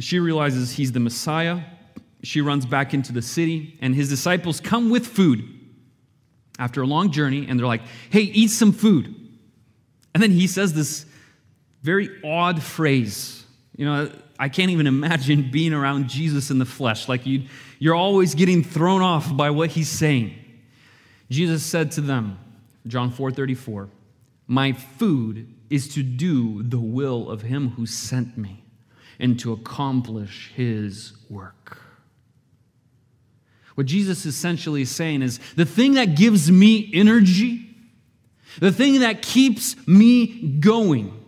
she 0.00 0.18
realizes 0.18 0.72
he's 0.72 0.92
the 0.92 1.00
Messiah. 1.00 1.60
She 2.22 2.40
runs 2.40 2.66
back 2.66 2.94
into 2.94 3.12
the 3.12 3.22
city, 3.22 3.76
and 3.80 3.94
his 3.94 4.08
disciples 4.08 4.60
come 4.60 4.90
with 4.90 5.06
food 5.06 5.48
after 6.58 6.82
a 6.82 6.86
long 6.86 7.10
journey, 7.10 7.46
and 7.48 7.58
they're 7.58 7.66
like, 7.66 7.82
hey, 8.10 8.22
eat 8.22 8.48
some 8.48 8.72
food. 8.72 9.14
And 10.14 10.22
then 10.22 10.30
he 10.30 10.46
says 10.46 10.72
this 10.72 11.06
very 11.82 12.08
odd 12.24 12.62
phrase. 12.62 13.43
You 13.76 13.86
know, 13.86 14.10
I 14.38 14.48
can't 14.48 14.70
even 14.70 14.86
imagine 14.86 15.50
being 15.50 15.72
around 15.72 16.08
Jesus 16.08 16.50
in 16.50 16.58
the 16.58 16.64
flesh. 16.64 17.08
Like 17.08 17.26
you 17.26 17.44
you're 17.78 17.94
always 17.94 18.34
getting 18.34 18.62
thrown 18.62 19.02
off 19.02 19.36
by 19.36 19.50
what 19.50 19.70
he's 19.70 19.88
saying. 19.88 20.34
Jesus 21.30 21.64
said 21.64 21.90
to 21.92 22.00
them, 22.00 22.38
John 22.86 23.10
4 23.10 23.30
34, 23.30 23.88
My 24.46 24.72
food 24.72 25.52
is 25.70 25.92
to 25.94 26.02
do 26.02 26.62
the 26.62 26.78
will 26.78 27.30
of 27.30 27.42
him 27.42 27.70
who 27.70 27.86
sent 27.86 28.38
me 28.38 28.64
and 29.18 29.38
to 29.40 29.52
accomplish 29.52 30.52
his 30.54 31.12
work. 31.28 31.78
What 33.74 33.86
Jesus 33.86 34.24
essentially 34.24 34.82
is 34.82 34.90
saying 34.90 35.22
is 35.22 35.40
the 35.56 35.64
thing 35.64 35.94
that 35.94 36.16
gives 36.16 36.50
me 36.50 36.90
energy, 36.94 37.76
the 38.60 38.70
thing 38.70 39.00
that 39.00 39.22
keeps 39.22 39.74
me 39.86 40.58
going, 40.60 41.23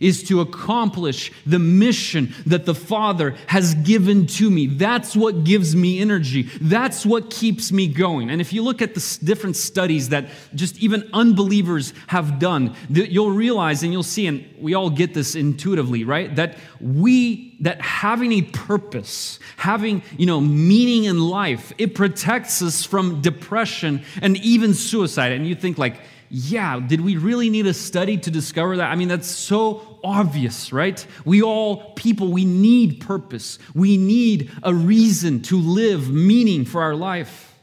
is 0.00 0.22
to 0.24 0.40
accomplish 0.40 1.32
the 1.46 1.58
mission 1.58 2.34
that 2.46 2.66
the 2.66 2.74
Father 2.74 3.36
has 3.46 3.74
given 3.76 4.26
to 4.26 4.50
me. 4.50 4.66
That's 4.66 5.16
what 5.16 5.44
gives 5.44 5.74
me 5.76 6.00
energy. 6.00 6.42
That's 6.60 7.06
what 7.06 7.30
keeps 7.30 7.72
me 7.72 7.88
going. 7.88 8.30
And 8.30 8.40
if 8.40 8.52
you 8.52 8.62
look 8.62 8.82
at 8.82 8.94
the 8.94 9.18
different 9.22 9.56
studies 9.56 10.10
that 10.10 10.28
just 10.54 10.78
even 10.78 11.08
unbelievers 11.12 11.92
have 12.08 12.38
done, 12.38 12.74
you'll 12.90 13.32
realize 13.32 13.82
and 13.82 13.92
you'll 13.92 14.02
see, 14.02 14.26
and 14.26 14.44
we 14.58 14.74
all 14.74 14.90
get 14.90 15.14
this 15.14 15.34
intuitively, 15.34 16.04
right? 16.04 16.34
That 16.36 16.58
we, 16.80 17.56
that 17.60 17.80
having 17.80 18.32
a 18.32 18.42
purpose, 18.42 19.38
having, 19.56 20.02
you 20.16 20.26
know, 20.26 20.40
meaning 20.40 21.04
in 21.04 21.20
life, 21.20 21.72
it 21.78 21.94
protects 21.94 22.62
us 22.62 22.84
from 22.84 23.20
depression 23.20 24.02
and 24.22 24.36
even 24.38 24.74
suicide. 24.74 25.32
And 25.32 25.46
you 25.46 25.54
think 25.54 25.78
like, 25.78 26.00
yeah, 26.30 26.80
did 26.80 27.00
we 27.00 27.16
really 27.16 27.50
need 27.50 27.66
a 27.66 27.74
study 27.74 28.16
to 28.18 28.30
discover 28.30 28.78
that? 28.78 28.90
I 28.90 28.94
mean, 28.96 29.08
that's 29.08 29.28
so 29.28 29.98
obvious, 30.02 30.72
right? 30.72 31.04
We 31.24 31.42
all, 31.42 31.92
people, 31.94 32.32
we 32.32 32.44
need 32.44 33.00
purpose. 33.00 33.58
We 33.74 33.96
need 33.96 34.50
a 34.62 34.74
reason 34.74 35.42
to 35.42 35.58
live, 35.58 36.10
meaning 36.10 36.64
for 36.64 36.82
our 36.82 36.94
life. 36.94 37.54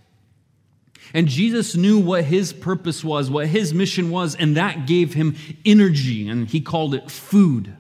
And 1.13 1.27
Jesus 1.27 1.75
knew 1.75 1.99
what 1.99 2.23
his 2.23 2.53
purpose 2.53 3.03
was, 3.03 3.29
what 3.29 3.47
his 3.47 3.73
mission 3.73 4.09
was, 4.09 4.35
and 4.35 4.55
that 4.57 4.87
gave 4.87 5.13
him 5.13 5.35
energy, 5.65 6.29
and 6.29 6.47
he 6.47 6.61
called 6.61 6.95
it 6.95 7.11
food 7.11 7.75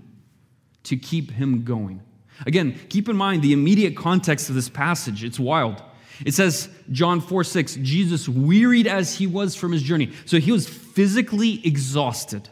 to 0.83 0.97
keep 0.97 1.31
him 1.31 1.63
going. 1.63 2.01
Again, 2.45 2.79
keep 2.89 3.07
in 3.07 3.15
mind 3.15 3.41
the 3.41 3.53
immediate 3.53 3.95
context 3.95 4.49
of 4.49 4.55
this 4.55 4.67
passage. 4.67 5.23
It's 5.23 5.39
wild. 5.39 5.81
It 6.25 6.33
says, 6.33 6.69
John 6.91 7.21
4 7.21 7.43
6, 7.43 7.75
Jesus, 7.75 8.27
wearied 8.29 8.87
as 8.87 9.15
he 9.15 9.27
was 9.27 9.55
from 9.55 9.71
his 9.71 9.81
journey. 9.81 10.11
So 10.25 10.39
he 10.39 10.51
was 10.51 10.67
physically 10.67 11.65
exhausted. 11.65 12.49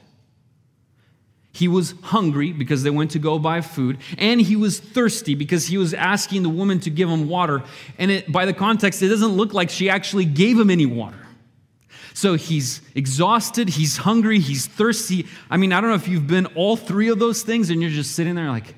He 1.51 1.67
was 1.67 1.93
hungry 2.03 2.53
because 2.53 2.84
they 2.84 2.89
went 2.89 3.11
to 3.11 3.20
go 3.20 3.39
buy 3.39 3.61
food, 3.61 3.97
and 4.17 4.39
he 4.39 4.55
was 4.55 4.80
thirsty 4.80 5.36
because 5.36 5.67
he 5.67 5.78
was 5.78 5.93
asking 5.93 6.43
the 6.43 6.49
woman 6.49 6.80
to 6.82 6.89
give 6.89 7.09
him 7.09 7.28
water. 7.28 7.63
And 7.97 8.11
it, 8.11 8.32
by 8.32 8.45
the 8.45 8.53
context, 8.53 9.01
it 9.01 9.09
doesn't 9.09 9.34
look 9.34 9.53
like 9.53 9.70
she 9.70 9.89
actually 9.89 10.26
gave 10.26 10.59
him 10.59 10.70
any 10.70 10.86
water. 10.86 11.17
So 12.13 12.36
he's 12.36 12.82
exhausted, 12.95 13.70
he's 13.70 13.97
hungry, 13.97 14.39
he's 14.39 14.67
thirsty. 14.67 15.28
I 15.49 15.57
mean, 15.57 15.74
I 15.74 15.82
don't 15.82 15.89
know 15.89 15.95
if 15.95 16.07
you've 16.07 16.28
been 16.28 16.47
all 16.47 16.76
three 16.76 17.09
of 17.09 17.20
those 17.20 17.43
things 17.43 17.70
and 17.70 17.82
you're 17.82 17.91
just 17.91 18.15
sitting 18.15 18.36
there 18.36 18.49
like, 18.49 18.76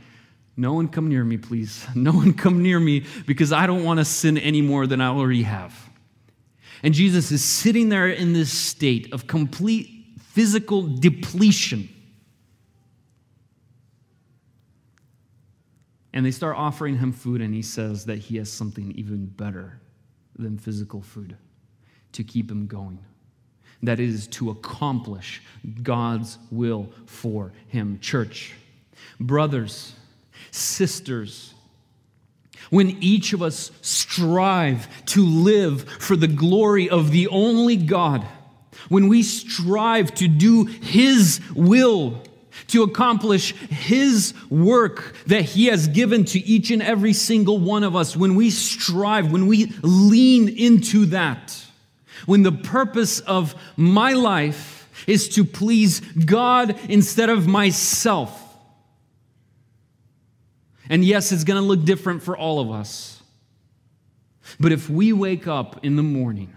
no 0.61 0.73
one 0.73 0.89
come 0.89 1.09
near 1.09 1.25
me, 1.25 1.37
please. 1.37 1.87
No 1.95 2.11
one 2.11 2.35
come 2.35 2.61
near 2.61 2.79
me 2.79 3.03
because 3.25 3.51
I 3.51 3.65
don't 3.65 3.83
want 3.83 3.97
to 3.97 4.05
sin 4.05 4.37
any 4.37 4.61
more 4.61 4.85
than 4.85 5.01
I 5.01 5.07
already 5.07 5.41
have. 5.41 5.73
And 6.83 6.93
Jesus 6.93 7.31
is 7.31 7.43
sitting 7.43 7.89
there 7.89 8.07
in 8.07 8.33
this 8.33 8.53
state 8.55 9.11
of 9.11 9.25
complete 9.25 9.89
physical 10.19 10.83
depletion. 10.83 11.89
And 16.13 16.23
they 16.23 16.29
start 16.29 16.55
offering 16.57 16.99
him 16.99 17.11
food, 17.11 17.41
and 17.41 17.55
he 17.55 17.63
says 17.63 18.05
that 18.05 18.19
he 18.19 18.37
has 18.37 18.51
something 18.51 18.91
even 18.91 19.25
better 19.25 19.79
than 20.37 20.59
physical 20.59 21.01
food 21.01 21.37
to 22.11 22.23
keep 22.23 22.51
him 22.51 22.67
going. 22.67 22.99
That 23.81 23.99
is 23.99 24.27
to 24.27 24.51
accomplish 24.51 25.41
God's 25.81 26.37
will 26.51 26.91
for 27.07 27.51
him. 27.67 27.97
Church, 27.99 28.53
brothers, 29.19 29.95
sisters, 30.51 31.53
when 32.69 32.97
each 33.01 33.33
of 33.33 33.41
us 33.41 33.71
strive 33.81 34.87
to 35.05 35.25
live 35.25 35.83
for 35.83 36.15
the 36.15 36.27
glory 36.27 36.89
of 36.89 37.11
the 37.11 37.27
only 37.27 37.75
God, 37.75 38.25
when 38.89 39.07
we 39.07 39.23
strive 39.23 40.13
to 40.15 40.27
do 40.27 40.65
His 40.65 41.41
will, 41.55 42.21
to 42.67 42.83
accomplish 42.83 43.53
His 43.55 44.33
work 44.49 45.15
that 45.27 45.41
He 45.43 45.67
has 45.67 45.87
given 45.87 46.25
to 46.25 46.39
each 46.39 46.71
and 46.71 46.81
every 46.81 47.13
single 47.13 47.57
one 47.57 47.83
of 47.83 47.95
us, 47.95 48.15
when 48.15 48.35
we 48.35 48.49
strive, 48.49 49.31
when 49.31 49.47
we 49.47 49.73
lean 49.81 50.49
into 50.49 51.07
that, 51.07 51.57
when 52.25 52.43
the 52.43 52.51
purpose 52.51 53.19
of 53.21 53.55
my 53.75 54.13
life 54.13 54.89
is 55.07 55.29
to 55.29 55.43
please 55.43 55.99
God 55.99 56.77
instead 56.89 57.29
of 57.29 57.47
myself, 57.47 58.40
and 60.91 61.05
yes, 61.05 61.31
it's 61.31 61.45
going 61.45 61.59
to 61.59 61.65
look 61.65 61.85
different 61.85 62.21
for 62.21 62.35
all 62.35 62.59
of 62.59 62.69
us. 62.69 63.23
But 64.59 64.73
if 64.73 64.89
we 64.89 65.13
wake 65.13 65.47
up 65.47 65.85
in 65.85 65.95
the 65.95 66.03
morning 66.03 66.53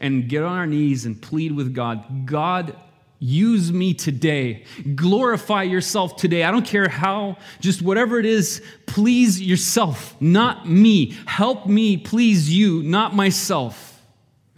and 0.00 0.26
get 0.26 0.42
on 0.42 0.56
our 0.56 0.66
knees 0.66 1.04
and 1.04 1.20
plead 1.20 1.52
with 1.52 1.74
God, 1.74 2.24
God, 2.24 2.74
use 3.18 3.70
me 3.70 3.92
today. 3.92 4.64
Glorify 4.94 5.64
yourself 5.64 6.16
today. 6.16 6.44
I 6.44 6.50
don't 6.50 6.64
care 6.64 6.88
how, 6.88 7.36
just 7.60 7.82
whatever 7.82 8.18
it 8.18 8.24
is, 8.24 8.62
please 8.86 9.38
yourself, 9.38 10.18
not 10.18 10.66
me. 10.66 11.10
Help 11.26 11.66
me 11.66 11.98
please 11.98 12.50
you, 12.50 12.82
not 12.82 13.14
myself. 13.14 14.02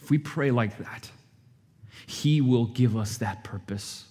If 0.00 0.08
we 0.08 0.18
pray 0.18 0.52
like 0.52 0.78
that, 0.78 1.10
He 2.06 2.40
will 2.40 2.66
give 2.66 2.96
us 2.96 3.18
that 3.18 3.42
purpose. 3.42 4.04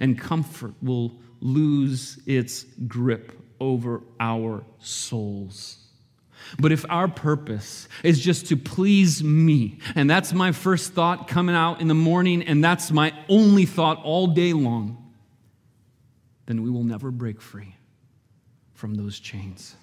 And 0.00 0.20
comfort 0.20 0.74
will 0.82 1.18
lose 1.40 2.18
its 2.26 2.64
grip 2.86 3.39
over 3.60 4.02
our 4.18 4.64
souls. 4.78 5.76
But 6.58 6.72
if 6.72 6.84
our 6.88 7.06
purpose 7.06 7.88
is 8.02 8.18
just 8.18 8.46
to 8.46 8.56
please 8.56 9.22
me, 9.22 9.78
and 9.94 10.10
that's 10.10 10.32
my 10.32 10.52
first 10.52 10.92
thought 10.92 11.28
coming 11.28 11.54
out 11.54 11.80
in 11.80 11.88
the 11.88 11.94
morning, 11.94 12.42
and 12.42 12.64
that's 12.64 12.90
my 12.90 13.12
only 13.28 13.66
thought 13.66 14.02
all 14.02 14.28
day 14.28 14.52
long, 14.52 15.12
then 16.46 16.62
we 16.62 16.70
will 16.70 16.82
never 16.82 17.10
break 17.10 17.40
free 17.40 17.76
from 18.74 18.94
those 18.94 19.20
chains. 19.20 19.76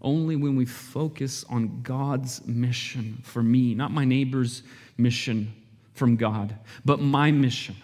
Only 0.00 0.36
when 0.36 0.56
we 0.56 0.64
focus 0.64 1.44
on 1.48 1.82
God's 1.82 2.44
mission 2.46 3.18
for 3.22 3.42
me, 3.42 3.74
not 3.74 3.90
my 3.90 4.04
neighbor's 4.04 4.62
mission 4.96 5.52
from 5.94 6.16
God, 6.16 6.56
but 6.84 7.00
my 7.00 7.30
mission, 7.30 7.76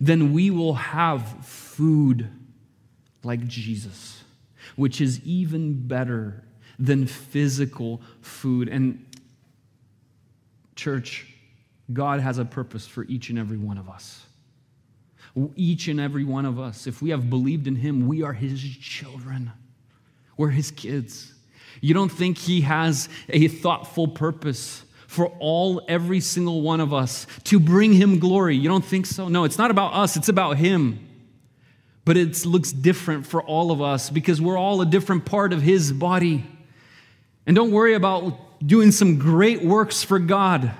then 0.00 0.32
we 0.32 0.50
will 0.50 0.74
have 0.74 1.46
food 1.46 2.28
like 3.24 3.46
Jesus, 3.46 4.22
which 4.76 5.00
is 5.00 5.20
even 5.24 5.86
better 5.86 6.44
than 6.78 7.06
physical 7.06 8.00
food. 8.20 8.68
And, 8.68 9.04
church, 10.76 11.26
God 11.92 12.20
has 12.20 12.38
a 12.38 12.44
purpose 12.44 12.86
for 12.86 13.04
each 13.04 13.30
and 13.30 13.38
every 13.38 13.58
one 13.58 13.78
of 13.78 13.88
us. 13.88 14.26
Each 15.56 15.88
and 15.88 16.00
every 16.00 16.24
one 16.24 16.46
of 16.46 16.60
us, 16.60 16.86
if 16.86 17.02
we 17.02 17.10
have 17.10 17.28
believed 17.28 17.66
in 17.66 17.76
Him, 17.76 18.06
we 18.06 18.22
are 18.22 18.32
His 18.32 18.62
children. 18.62 19.50
We're 20.36 20.50
His 20.50 20.70
kids. 20.70 21.32
You 21.80 21.92
don't 21.94 22.10
think 22.10 22.38
He 22.38 22.60
has 22.62 23.08
a 23.28 23.48
thoughtful 23.48 24.08
purpose 24.08 24.84
for 25.06 25.26
all, 25.38 25.80
every 25.86 26.18
single 26.18 26.62
one 26.62 26.80
of 26.80 26.92
us 26.92 27.26
to 27.44 27.60
bring 27.60 27.92
Him 27.92 28.18
glory? 28.18 28.56
You 28.56 28.68
don't 28.68 28.84
think 28.84 29.06
so? 29.06 29.28
No, 29.28 29.44
it's 29.44 29.58
not 29.58 29.70
about 29.70 29.94
us, 29.94 30.16
it's 30.16 30.28
about 30.28 30.56
Him. 30.56 31.08
But 32.04 32.16
it 32.16 32.44
looks 32.44 32.72
different 32.72 33.26
for 33.26 33.42
all 33.42 33.70
of 33.70 33.80
us 33.80 34.10
because 34.10 34.40
we're 34.40 34.58
all 34.58 34.80
a 34.80 34.86
different 34.86 35.24
part 35.24 35.52
of 35.52 35.62
His 35.62 35.92
body. 35.92 36.44
And 37.46 37.56
don't 37.56 37.70
worry 37.70 37.94
about 37.94 38.66
doing 38.66 38.92
some 38.92 39.18
great 39.18 39.62
works 39.62 40.02
for 40.02 40.18
God. 40.18 40.72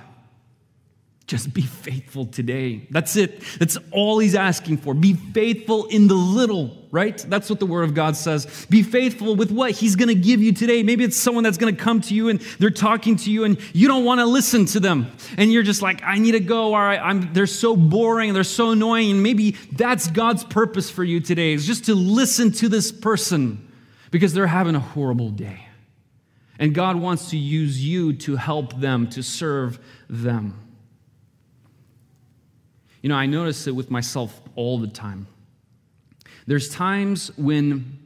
Just 1.27 1.55
be 1.55 1.63
faithful 1.63 2.27
today. 2.27 2.87
That's 2.91 3.17
it. 3.17 3.41
That's 3.59 3.79
all 3.91 4.19
He's 4.19 4.35
asking 4.35 4.79
for. 4.79 4.93
Be 4.93 5.15
faithful 5.15 5.87
in 5.87 6.09
the 6.09 6.15
little, 6.15 6.84
right? 6.95 7.19
That's 7.29 7.51
what 7.51 7.59
the 7.59 7.67
Word 7.67 7.83
of 7.83 7.93
God 7.93 8.17
says. 8.17 8.67
Be 8.71 8.85
faithful 8.85 9.35
with 9.35 9.51
what 9.51 9.73
He's 9.73 9.97
going 9.97 10.11
to 10.11 10.15
give 10.15 10.41
you 10.41 10.53
today. 10.53 10.85
Maybe 10.85 11.03
it's 11.03 11.17
someone 11.17 11.43
that's 11.43 11.59
going 11.59 11.75
to 11.75 11.83
come 11.83 12.01
to 12.03 12.15
you 12.15 12.29
and 12.29 12.39
they're 12.61 12.71
talking 12.71 13.17
to 13.17 13.33
you 13.33 13.43
and 13.43 13.59
you 13.75 13.89
don't 13.89 14.05
want 14.05 14.21
to 14.21 14.27
listen 14.27 14.65
to 14.67 14.79
them. 14.79 15.11
And 15.37 15.53
you're 15.53 15.65
just 15.65 15.83
like, 15.83 16.05
I 16.05 16.19
need 16.19 16.33
to 16.33 16.41
go. 16.41 16.73
All 16.73 16.81
right, 16.81 17.01
I'm, 17.01 17.33
they're 17.33 17.49
so 17.49 17.75
boring 17.75 18.33
they're 18.33 18.45
so 18.45 18.71
annoying. 18.71 19.11
And 19.11 19.23
maybe 19.25 19.57
that's 19.73 20.07
God's 20.07 20.45
purpose 20.45 20.89
for 20.89 21.03
you 21.03 21.19
today 21.19 21.53
is 21.53 21.67
just 21.67 21.87
to 21.87 21.97
listen 21.97 22.53
to 22.53 22.69
this 22.69 22.93
person 22.93 23.73
because 24.13 24.33
they're 24.33 24.47
having 24.47 24.77
a 24.77 24.81
horrible 24.81 25.31
day. 25.31 25.67
And 26.61 26.77
God 26.77 26.95
wants 26.95 27.31
to 27.31 27.37
use 27.37 27.85
you 27.85 28.13
to 28.13 28.37
help 28.37 28.79
them, 28.79 29.09
to 29.11 29.23
serve 29.25 29.81
them. 30.09 30.61
You 33.03 33.09
know, 33.09 33.17
I 33.17 33.27
notice 33.27 33.67
it 33.67 33.73
with 33.73 33.91
myself 33.91 34.41
all 34.55 34.79
the 34.79 34.87
time. 34.87 35.27
There's 36.47 36.69
times 36.69 37.31
when 37.37 37.99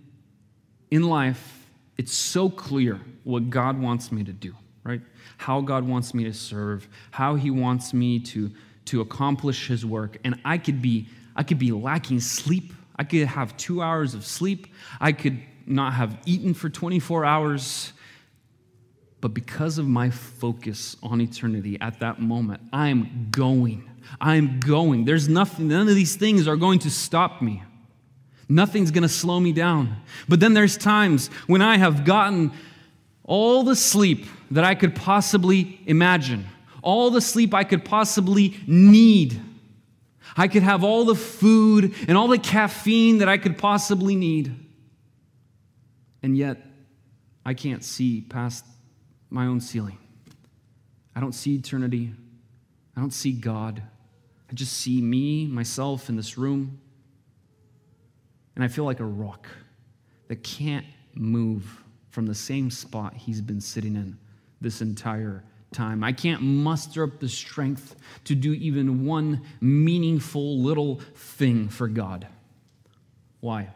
in 0.91 1.03
life 1.03 1.66
it's 1.97 2.12
so 2.12 2.49
clear 2.49 3.01
what 3.24 3.51
God 3.51 3.80
wants 3.80 4.12
me 4.12 4.24
to 4.24 4.32
do, 4.32 4.55
right? 4.84 5.01
How 5.36 5.61
God 5.61 5.86
wants 5.86 6.14
me 6.14 6.24
to 6.24 6.32
serve, 6.32 6.89
how 7.11 7.34
he 7.34 7.51
wants 7.51 7.93
me 7.93 8.20
to 8.20 8.51
to 8.86 9.03
accomplish 9.03 9.66
his 9.66 9.84
work 9.84 10.16
and 10.24 10.41
I 10.45 10.57
could 10.57 10.80
be 10.80 11.09
I 11.36 11.43
could 11.43 11.59
be 11.59 11.72
lacking 11.72 12.20
sleep. 12.20 12.72
I 12.97 13.05
could 13.05 13.26
have 13.28 13.57
2 13.57 13.80
hours 13.80 14.14
of 14.14 14.24
sleep. 14.26 14.66
I 15.01 15.12
could 15.12 15.41
not 15.66 15.93
have 15.93 16.18
eaten 16.26 16.53
for 16.53 16.68
24 16.68 17.24
hours. 17.24 17.93
But 19.20 19.34
because 19.34 19.78
of 19.78 19.86
my 19.86 20.11
focus 20.11 20.97
on 21.03 21.20
eternity 21.20 21.78
at 21.80 22.01
that 22.01 22.20
moment, 22.20 22.61
I'm 22.72 23.28
going. 23.30 23.89
I'm 24.20 24.59
going. 24.59 25.05
There's 25.05 25.28
nothing, 25.28 25.68
none 25.68 25.89
of 25.89 25.95
these 25.95 26.16
things 26.16 26.49
are 26.49 26.57
going 26.57 26.78
to 26.80 26.91
stop 26.91 27.43
me. 27.43 27.62
Nothing's 28.49 28.90
going 28.90 29.03
to 29.03 29.09
slow 29.09 29.38
me 29.38 29.53
down. 29.53 29.96
But 30.28 30.40
then 30.40 30.55
there's 30.55 30.76
times 30.76 31.28
when 31.46 31.61
I 31.61 31.76
have 31.76 32.05
gotten 32.05 32.53
all 33.24 33.62
the 33.62 33.76
sleep 33.76 34.24
that 34.51 34.64
I 34.64 34.74
could 34.74 34.96
possibly 34.96 35.80
imagine, 35.86 36.46
all 36.82 37.11
the 37.11 37.20
sleep 37.20 37.53
I 37.53 37.64
could 37.64 37.84
possibly 37.84 38.57
need. 38.66 39.40
I 40.36 40.49
could 40.49 40.62
have 40.62 40.82
all 40.84 41.05
the 41.05 41.14
food 41.14 41.94
and 42.07 42.16
all 42.16 42.28
the 42.28 42.38
caffeine 42.38 43.18
that 43.18 43.28
I 43.28 43.36
could 43.38 43.59
possibly 43.59 44.16
need. 44.16 44.55
And 46.22 46.36
yet, 46.36 46.59
I 47.44 47.55
can't 47.55 47.84
see 47.84 48.22
past 48.22 48.64
my 49.30 49.46
own 49.46 49.61
ceiling. 49.61 49.99
I 51.14 51.20
don't 51.20 51.34
see 51.34 51.55
eternity. 51.55 52.12
I 52.96 53.01
don't 53.01 53.12
see 53.12 53.32
God. 53.32 53.82
I 54.51 54.55
just 54.55 54.72
see 54.72 55.01
me, 55.01 55.46
myself 55.46 56.09
in 56.09 56.16
this 56.16 56.38
room. 56.38 56.80
And 58.59 58.64
I 58.64 58.68
feel 58.68 58.84
like 58.84 58.98
a 58.98 59.04
rock 59.04 59.46
that 60.26 60.42
can't 60.42 60.84
move 61.14 61.80
from 62.11 62.26
the 62.26 62.34
same 62.34 62.72
spot 62.72 63.14
he's 63.14 63.40
been 63.40 63.61
sitting 63.61 63.94
in 63.94 64.18
this 64.61 64.80
entire 64.80 65.44
time. 65.70 66.02
I 66.02 66.11
can't 66.11 66.42
muster 66.42 67.04
up 67.04 67.20
the 67.20 67.28
strength 67.28 67.94
to 68.24 68.34
do 68.34 68.52
even 68.54 69.06
one 69.06 69.42
meaningful 69.61 70.59
little 70.59 70.96
thing 71.14 71.68
for 71.68 71.86
God. 71.86 72.26
Why? 73.38 73.68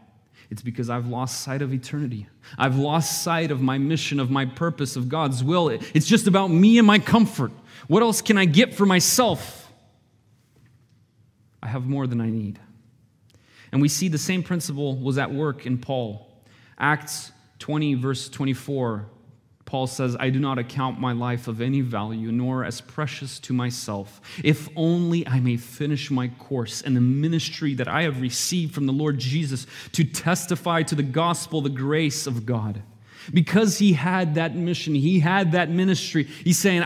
It's 0.50 0.62
because 0.62 0.90
I've 0.90 1.06
lost 1.06 1.42
sight 1.42 1.62
of 1.62 1.72
eternity. 1.72 2.26
I've 2.58 2.76
lost 2.76 3.22
sight 3.22 3.52
of 3.52 3.60
my 3.60 3.78
mission, 3.78 4.18
of 4.18 4.32
my 4.32 4.46
purpose, 4.46 4.96
of 4.96 5.08
God's 5.08 5.44
will. 5.44 5.68
It's 5.68 6.08
just 6.08 6.26
about 6.26 6.48
me 6.48 6.78
and 6.78 6.86
my 6.88 6.98
comfort. 6.98 7.52
What 7.86 8.02
else 8.02 8.20
can 8.20 8.36
I 8.36 8.46
get 8.46 8.74
for 8.74 8.84
myself? 8.84 9.70
I 11.62 11.68
have 11.68 11.86
more 11.86 12.08
than 12.08 12.20
I 12.20 12.30
need. 12.30 12.58
And 13.72 13.80
we 13.80 13.88
see 13.88 14.08
the 14.08 14.18
same 14.18 14.42
principle 14.42 14.96
was 14.96 15.18
at 15.18 15.32
work 15.32 15.66
in 15.66 15.78
Paul. 15.78 16.30
Acts 16.78 17.32
20, 17.58 17.94
verse 17.94 18.28
24 18.28 19.06
Paul 19.72 19.86
says, 19.86 20.18
I 20.20 20.28
do 20.28 20.38
not 20.38 20.58
account 20.58 21.00
my 21.00 21.12
life 21.12 21.48
of 21.48 21.62
any 21.62 21.80
value, 21.80 22.30
nor 22.30 22.62
as 22.62 22.82
precious 22.82 23.38
to 23.38 23.54
myself, 23.54 24.20
if 24.44 24.68
only 24.76 25.26
I 25.26 25.40
may 25.40 25.56
finish 25.56 26.10
my 26.10 26.28
course 26.28 26.82
and 26.82 26.94
the 26.94 27.00
ministry 27.00 27.72
that 27.76 27.88
I 27.88 28.02
have 28.02 28.20
received 28.20 28.74
from 28.74 28.84
the 28.84 28.92
Lord 28.92 29.18
Jesus 29.18 29.66
to 29.92 30.04
testify 30.04 30.82
to 30.82 30.94
the 30.94 31.02
gospel, 31.02 31.62
the 31.62 31.70
grace 31.70 32.26
of 32.26 32.44
God. 32.44 32.82
Because 33.32 33.78
he 33.78 33.94
had 33.94 34.34
that 34.34 34.54
mission, 34.54 34.94
he 34.94 35.20
had 35.20 35.52
that 35.52 35.70
ministry, 35.70 36.24
he's 36.24 36.58
saying, 36.58 36.84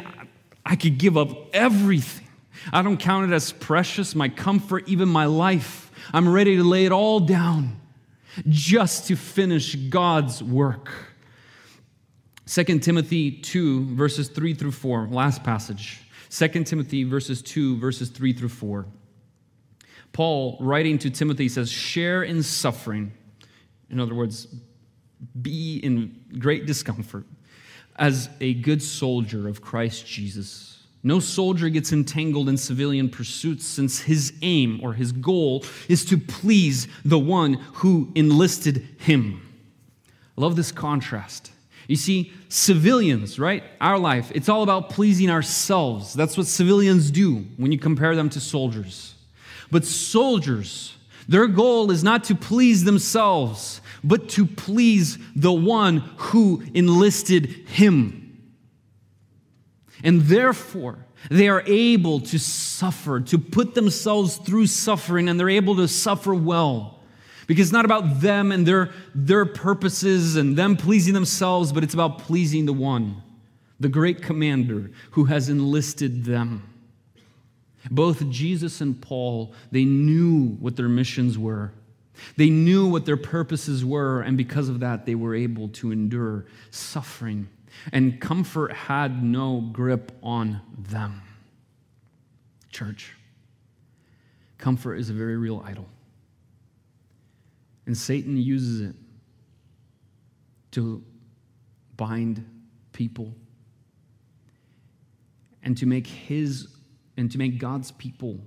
I 0.65 0.77
could 0.77 0.97
give 0.97 1.17
up 1.17 1.53
everything. 1.53 2.29
I 2.73 2.83
don't 2.83 2.99
count 2.99 3.33
it 3.33 3.35
as 3.35 3.51
precious, 3.51 4.15
my 4.15 4.29
comfort, 4.29 4.89
even 4.89 5.09
my 5.09 5.27
life. 5.27 5.86
I'm 6.13 6.29
ready 6.29 6.57
to 6.57 6.65
lay 6.65 6.85
it 6.85 6.93
all 6.93 7.21
down 7.21 7.81
just 8.49 9.09
to 9.09 9.17
finish 9.17 9.75
God's 9.75 10.43
work. 10.43 10.91
2 12.47 12.65
Timothy 12.79 13.33
2, 13.33 13.95
verses 13.95 14.29
3 14.29 14.55
through 14.55 14.73
4, 14.73 15.09
last 15.11 15.43
passage. 15.43 16.01
2 16.31 16.49
Timothy 16.65 17.05
verses 17.05 17.43
2, 17.43 17.79
verses 17.79 18.09
3 18.09 18.33
through 18.33 18.49
4. 18.49 18.87
Paul, 20.13 20.57
writing 20.61 20.99
to 20.99 21.11
Timothy, 21.11 21.49
says, 21.49 21.71
Share 21.71 22.23
in 22.23 22.43
suffering. 22.43 23.13
In 23.91 24.01
other 24.01 24.15
words, 24.15 24.49
be 25.41 25.79
in 25.79 26.25
great 26.39 26.67
discomfort 26.67 27.25
as 27.97 28.29
a 28.41 28.55
good 28.55 28.83
soldier 28.83 29.49
of 29.49 29.61
Christ 29.61 30.07
Jesus. 30.07 30.76
No 31.07 31.21
soldier 31.21 31.69
gets 31.69 31.93
entangled 31.93 32.49
in 32.49 32.57
civilian 32.57 33.09
pursuits 33.09 33.65
since 33.65 34.01
his 34.01 34.33
aim 34.43 34.81
or 34.83 34.93
his 34.93 35.13
goal 35.13 35.65
is 35.89 36.05
to 36.07 36.19
please 36.19 36.89
the 37.05 37.17
one 37.17 37.55
who 37.75 38.11
enlisted 38.17 38.85
him. 38.99 39.41
I 40.37 40.41
love 40.41 40.57
this 40.57 40.73
contrast. 40.73 41.53
You 41.87 41.95
see, 41.95 42.33
civilians, 42.49 43.39
right? 43.39 43.63
Our 43.81 44.01
life, 44.01 44.33
it's 44.35 44.49
all 44.49 44.65
about 44.65 44.91
pleasing 44.91 45.31
ourselves. 45.31 46.13
That's 46.13 46.37
what 46.37 46.49
civilians 46.49 47.13
do 47.13 47.45
when 47.57 47.71
you 47.71 47.79
compare 47.79 48.17
them 48.17 48.29
to 48.31 48.41
soldiers. 48.41 49.15
But 49.71 49.85
soldiers, 49.85 50.97
their 51.29 51.47
goal 51.47 51.93
is 51.93 52.03
not 52.03 52.25
to 52.25 52.35
please 52.35 52.83
themselves, 52.83 53.81
but 54.03 54.29
to 54.31 54.45
please 54.45 55.19
the 55.37 55.53
one 55.53 55.99
who 56.17 56.65
enlisted 56.75 57.47
him. 57.47 58.26
And 60.07 60.23
therefore, 60.23 61.05
they 61.31 61.49
are 61.49 61.65
able 61.67 62.21
to 62.21 62.39
suffer, 62.39 63.21
to 63.23 63.39
put 63.39 63.75
themselves 63.75 64.37
through 64.37 64.69
suffering, 64.69 65.29
and 65.29 65.39
they're 65.39 65.51
able 65.51 65.75
to 65.77 65.89
suffer 65.89 66.33
well. 66.33 67.01
Because 67.49 67.67
it's 67.67 67.73
not 67.73 67.85
about 67.85 68.21
them 68.21 68.53
and 68.53 68.65
their, 68.65 68.93
their 69.17 69.45
purposes 69.45 70.37
and 70.37 70.57
them 70.57 70.77
pleasing 70.77 71.13
themselves, 71.13 71.73
but 71.73 71.83
it's 71.83 71.93
about 71.93 72.21
pleasing 72.21 72.67
the 72.67 72.73
one, 72.73 73.21
the 73.81 73.89
great 73.89 74.23
commander 74.23 74.93
who 75.11 75.25
has 75.25 75.49
enlisted 75.49 76.25
them. 76.25 76.73
Both 77.91 78.31
Jesus 78.31 78.81
and 78.81 79.03
Paul, 79.03 79.55
they 79.73 79.85
knew 79.85 80.51
what 80.61 80.77
their 80.77 80.89
missions 80.89 81.37
were. 81.37 81.73
They 82.37 82.49
knew 82.49 82.87
what 82.87 83.07
their 83.07 83.17
purposes 83.17 83.85
were, 83.85 84.21
and 84.21 84.37
because 84.37 84.69
of 84.69 84.79
that, 84.81 85.05
they 85.05 85.17
were 85.17 85.35
able 85.35 85.69
to 85.71 85.91
endure 85.91 86.47
suffering. 86.71 87.49
And 87.93 88.21
comfort 88.21 88.73
had 88.73 89.23
no 89.23 89.61
grip 89.61 90.13
on 90.23 90.61
them. 90.79 91.23
Church, 92.71 93.15
comfort 94.59 94.97
is 94.97 95.11
a 95.11 95.13
very 95.13 95.37
real 95.37 95.63
idol. 95.65 95.89
And 97.87 97.97
Satan 97.97 98.37
uses 98.37 98.81
it 98.81 98.97
to 100.73 101.03
bind 101.97 102.45
people 102.93 103.33
and 105.63 105.77
to 105.79 105.87
make 105.87 106.07
his 106.07 106.69
and 107.17 107.31
to 107.33 107.39
make 107.39 107.59
God's 107.59 107.93
people 107.93 108.39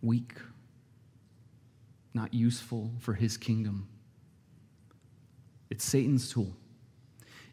weak, 0.00 0.32
not 2.14 2.32
useful 2.32 2.90
for 3.00 3.14
his 3.14 3.36
kingdom. 3.36 3.86
It's 5.70 5.84
Satan's 5.84 6.32
tool. 6.32 6.56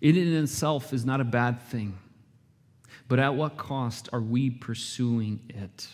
It 0.01 0.17
in 0.17 0.33
itself 0.35 0.93
is 0.93 1.05
not 1.05 1.21
a 1.21 1.25
bad 1.25 1.61
thing. 1.61 1.97
But 3.07 3.19
at 3.19 3.35
what 3.35 3.57
cost 3.57 4.09
are 4.13 4.21
we 4.21 4.49
pursuing 4.49 5.39
it? 5.49 5.87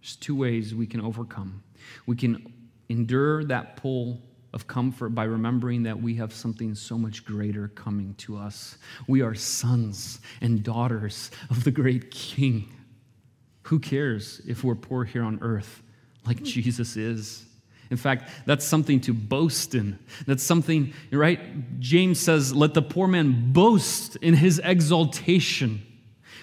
There's 0.00 0.16
two 0.16 0.34
ways 0.34 0.74
we 0.74 0.86
can 0.86 1.00
overcome. 1.00 1.62
We 2.06 2.16
can 2.16 2.52
endure 2.88 3.44
that 3.44 3.76
pull 3.76 4.20
of 4.54 4.66
comfort 4.66 5.10
by 5.10 5.24
remembering 5.24 5.82
that 5.82 6.00
we 6.00 6.14
have 6.14 6.32
something 6.32 6.74
so 6.74 6.96
much 6.96 7.24
greater 7.24 7.68
coming 7.68 8.14
to 8.14 8.38
us. 8.38 8.78
We 9.06 9.20
are 9.20 9.34
sons 9.34 10.20
and 10.40 10.62
daughters 10.62 11.30
of 11.50 11.64
the 11.64 11.70
great 11.70 12.10
King. 12.10 12.72
Who 13.64 13.78
cares 13.78 14.40
if 14.46 14.64
we're 14.64 14.74
poor 14.74 15.04
here 15.04 15.22
on 15.22 15.38
earth 15.42 15.82
like 16.26 16.42
Jesus 16.42 16.96
is? 16.96 17.44
In 17.90 17.96
fact, 17.96 18.30
that's 18.44 18.64
something 18.64 19.00
to 19.02 19.14
boast 19.14 19.74
in. 19.74 19.98
That's 20.26 20.42
something, 20.42 20.92
right? 21.10 21.80
James 21.80 22.20
says, 22.20 22.54
Let 22.54 22.74
the 22.74 22.82
poor 22.82 23.08
man 23.08 23.52
boast 23.52 24.16
in 24.16 24.34
his 24.34 24.60
exaltation. 24.62 25.82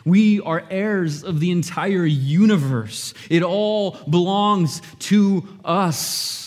We 0.06 0.40
are 0.42 0.64
heirs 0.70 1.24
of 1.24 1.40
the 1.40 1.52
entire 1.52 2.06
universe, 2.06 3.14
it 3.30 3.44
all 3.44 3.98
belongs 4.10 4.82
to 5.00 5.48
us. 5.64 6.44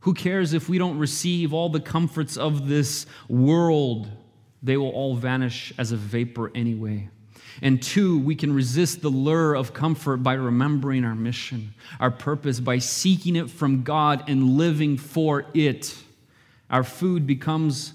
Who 0.00 0.14
cares 0.14 0.54
if 0.54 0.68
we 0.68 0.78
don't 0.78 0.98
receive 0.98 1.52
all 1.52 1.68
the 1.68 1.80
comforts 1.80 2.36
of 2.38 2.68
this 2.68 3.04
world? 3.28 4.08
They 4.62 4.76
will 4.76 4.90
all 4.90 5.14
vanish 5.14 5.74
as 5.76 5.92
a 5.92 5.96
vapor 5.96 6.50
anyway. 6.54 7.10
And 7.62 7.82
two, 7.82 8.18
we 8.18 8.34
can 8.34 8.52
resist 8.52 9.02
the 9.02 9.08
lure 9.08 9.54
of 9.54 9.74
comfort 9.74 10.18
by 10.18 10.34
remembering 10.34 11.04
our 11.04 11.14
mission, 11.14 11.74
our 11.98 12.10
purpose, 12.10 12.60
by 12.60 12.78
seeking 12.78 13.36
it 13.36 13.50
from 13.50 13.82
God 13.82 14.24
and 14.28 14.56
living 14.56 14.96
for 14.96 15.46
it. 15.54 15.96
Our 16.70 16.84
food 16.84 17.26
becomes 17.26 17.94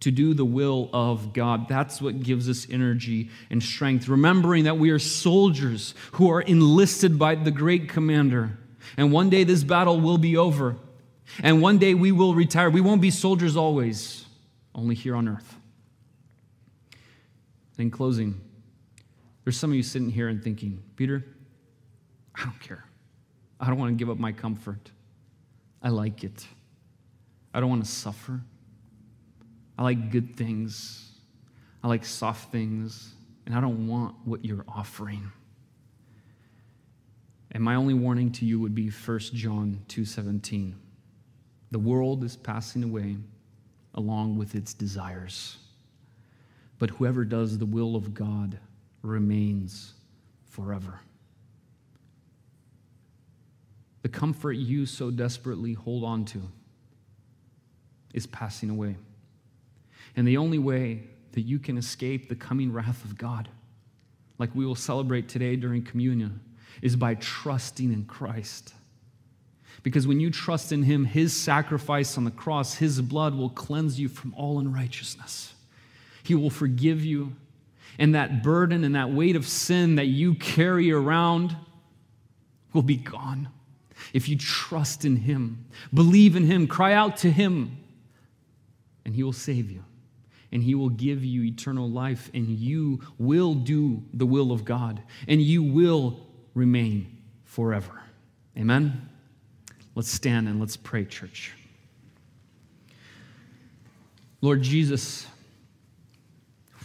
to 0.00 0.10
do 0.10 0.34
the 0.34 0.44
will 0.44 0.90
of 0.92 1.32
God. 1.32 1.68
That's 1.68 2.02
what 2.02 2.22
gives 2.22 2.48
us 2.48 2.66
energy 2.68 3.30
and 3.50 3.62
strength. 3.62 4.08
Remembering 4.08 4.64
that 4.64 4.76
we 4.76 4.90
are 4.90 4.98
soldiers 4.98 5.94
who 6.12 6.30
are 6.30 6.40
enlisted 6.40 7.18
by 7.18 7.36
the 7.36 7.52
great 7.52 7.88
commander. 7.88 8.58
And 8.96 9.12
one 9.12 9.30
day 9.30 9.44
this 9.44 9.62
battle 9.62 10.00
will 10.00 10.18
be 10.18 10.36
over. 10.36 10.76
And 11.42 11.62
one 11.62 11.78
day 11.78 11.94
we 11.94 12.12
will 12.12 12.34
retire. 12.34 12.68
We 12.68 12.80
won't 12.80 13.00
be 13.00 13.10
soldiers 13.10 13.56
always, 13.56 14.26
only 14.74 14.96
here 14.96 15.14
on 15.14 15.28
earth. 15.28 15.56
In 17.82 17.90
closing, 17.90 18.40
there's 19.42 19.56
some 19.56 19.70
of 19.70 19.76
you 19.76 19.82
sitting 19.82 20.08
here 20.08 20.28
and 20.28 20.40
thinking, 20.40 20.80
Peter, 20.94 21.24
I 22.32 22.44
don't 22.44 22.60
care. 22.60 22.84
I 23.58 23.66
don't 23.66 23.76
want 23.76 23.90
to 23.90 23.96
give 23.96 24.08
up 24.08 24.20
my 24.20 24.30
comfort. 24.30 24.92
I 25.82 25.88
like 25.88 26.22
it. 26.22 26.46
I 27.52 27.58
don't 27.58 27.68
want 27.68 27.84
to 27.84 27.90
suffer. 27.90 28.40
I 29.76 29.82
like 29.82 30.12
good 30.12 30.36
things. 30.36 31.10
I 31.82 31.88
like 31.88 32.04
soft 32.04 32.52
things. 32.52 33.14
And 33.46 33.54
I 33.56 33.60
don't 33.60 33.88
want 33.88 34.14
what 34.24 34.44
you're 34.44 34.64
offering. 34.68 35.32
And 37.50 37.64
my 37.64 37.74
only 37.74 37.94
warning 37.94 38.30
to 38.30 38.44
you 38.44 38.60
would 38.60 38.76
be 38.76 38.90
1 38.90 39.18
John 39.34 39.80
2:17. 39.88 40.74
The 41.72 41.80
world 41.80 42.22
is 42.22 42.36
passing 42.36 42.84
away 42.84 43.16
along 43.94 44.38
with 44.38 44.54
its 44.54 44.72
desires. 44.72 45.58
But 46.82 46.90
whoever 46.90 47.24
does 47.24 47.58
the 47.58 47.64
will 47.64 47.94
of 47.94 48.12
God 48.12 48.58
remains 49.02 49.92
forever. 50.46 50.98
The 54.02 54.08
comfort 54.08 54.54
you 54.54 54.86
so 54.86 55.12
desperately 55.12 55.74
hold 55.74 56.02
on 56.02 56.24
to 56.24 56.42
is 58.12 58.26
passing 58.26 58.68
away. 58.68 58.96
And 60.16 60.26
the 60.26 60.38
only 60.38 60.58
way 60.58 61.04
that 61.34 61.42
you 61.42 61.60
can 61.60 61.78
escape 61.78 62.28
the 62.28 62.34
coming 62.34 62.72
wrath 62.72 63.04
of 63.04 63.16
God, 63.16 63.48
like 64.38 64.52
we 64.52 64.66
will 64.66 64.74
celebrate 64.74 65.28
today 65.28 65.54
during 65.54 65.84
communion, 65.84 66.40
is 66.82 66.96
by 66.96 67.14
trusting 67.14 67.92
in 67.92 68.06
Christ. 68.06 68.74
Because 69.84 70.08
when 70.08 70.18
you 70.18 70.32
trust 70.32 70.72
in 70.72 70.82
Him, 70.82 71.04
His 71.04 71.32
sacrifice 71.32 72.18
on 72.18 72.24
the 72.24 72.32
cross, 72.32 72.74
His 72.74 73.00
blood 73.00 73.36
will 73.36 73.50
cleanse 73.50 74.00
you 74.00 74.08
from 74.08 74.34
all 74.34 74.58
unrighteousness. 74.58 75.51
He 76.22 76.34
will 76.34 76.50
forgive 76.50 77.04
you. 77.04 77.34
And 77.98 78.14
that 78.14 78.42
burden 78.42 78.84
and 78.84 78.94
that 78.94 79.10
weight 79.10 79.36
of 79.36 79.46
sin 79.46 79.96
that 79.96 80.06
you 80.06 80.34
carry 80.34 80.90
around 80.90 81.56
will 82.72 82.82
be 82.82 82.96
gone. 82.96 83.48
If 84.12 84.28
you 84.28 84.36
trust 84.36 85.04
in 85.04 85.16
Him, 85.16 85.66
believe 85.92 86.34
in 86.36 86.44
Him, 86.44 86.66
cry 86.66 86.94
out 86.94 87.18
to 87.18 87.30
Him, 87.30 87.76
and 89.04 89.14
He 89.14 89.22
will 89.22 89.32
save 89.32 89.70
you 89.70 89.84
and 90.52 90.62
he 90.62 90.74
will 90.74 90.90
give 90.90 91.24
you 91.24 91.42
eternal 91.44 91.88
life, 91.88 92.30
and 92.34 92.46
you 92.46 93.00
will 93.18 93.54
do 93.54 94.02
the 94.12 94.26
will 94.26 94.52
of 94.52 94.64
God, 94.64 95.02
and 95.26 95.40
you 95.40 95.62
will 95.62 96.20
remain 96.54 97.18
forever. 97.44 98.02
Amen? 98.56 99.08
Let's 99.94 100.10
stand 100.10 100.48
and 100.48 100.60
let's 100.60 100.76
pray, 100.76 101.06
church. 101.06 101.54
Lord 104.42 104.60
Jesus, 104.60 105.26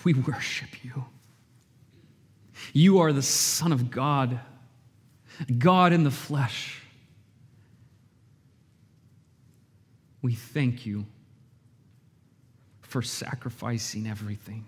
we 0.06 0.14
worship 0.14 0.84
you. 0.84 1.06
You 2.74 3.00
are 3.00 3.14
the 3.14 3.22
Son 3.22 3.72
of 3.72 3.92
God, 3.92 4.40
God 5.58 5.94
in 5.94 6.04
the 6.04 6.12
flesh. 6.12 6.82
We 10.22 10.34
thank 10.34 10.86
you 10.86 11.06
for 12.82 13.02
sacrificing 13.02 14.08
everything, 14.08 14.66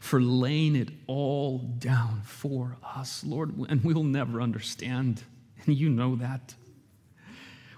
for 0.00 0.20
laying 0.20 0.76
it 0.76 0.90
all 1.06 1.58
down 1.58 2.22
for 2.24 2.76
us, 2.84 3.24
Lord. 3.24 3.56
And 3.68 3.82
we'll 3.82 4.04
never 4.04 4.40
understand, 4.40 5.22
and 5.66 5.76
you 5.76 5.88
know 5.88 6.16
that. 6.16 6.54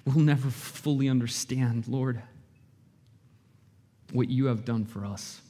We'll 0.05 0.25
never 0.25 0.51
fully 0.51 1.09
understand, 1.09 1.87
Lord, 1.87 2.21
what 4.13 4.29
you 4.29 4.47
have 4.47 4.65
done 4.65 4.85
for 4.85 5.07
us. 5.07 5.41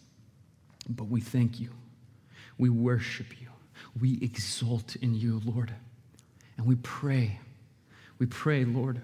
But 0.89 1.09
we 1.09 1.21
thank 1.21 1.61
you. 1.61 1.71
We 2.59 2.69
worship 2.71 3.41
you. 3.41 3.49
We 4.01 4.19
exult 4.23 4.97
in 4.97 5.15
you, 5.15 5.41
Lord. 5.45 5.73
And 6.57 6.67
we 6.67 6.77
pray, 6.77 7.41
we 8.19 8.27
pray, 8.27 8.65
Lord, 8.65 9.01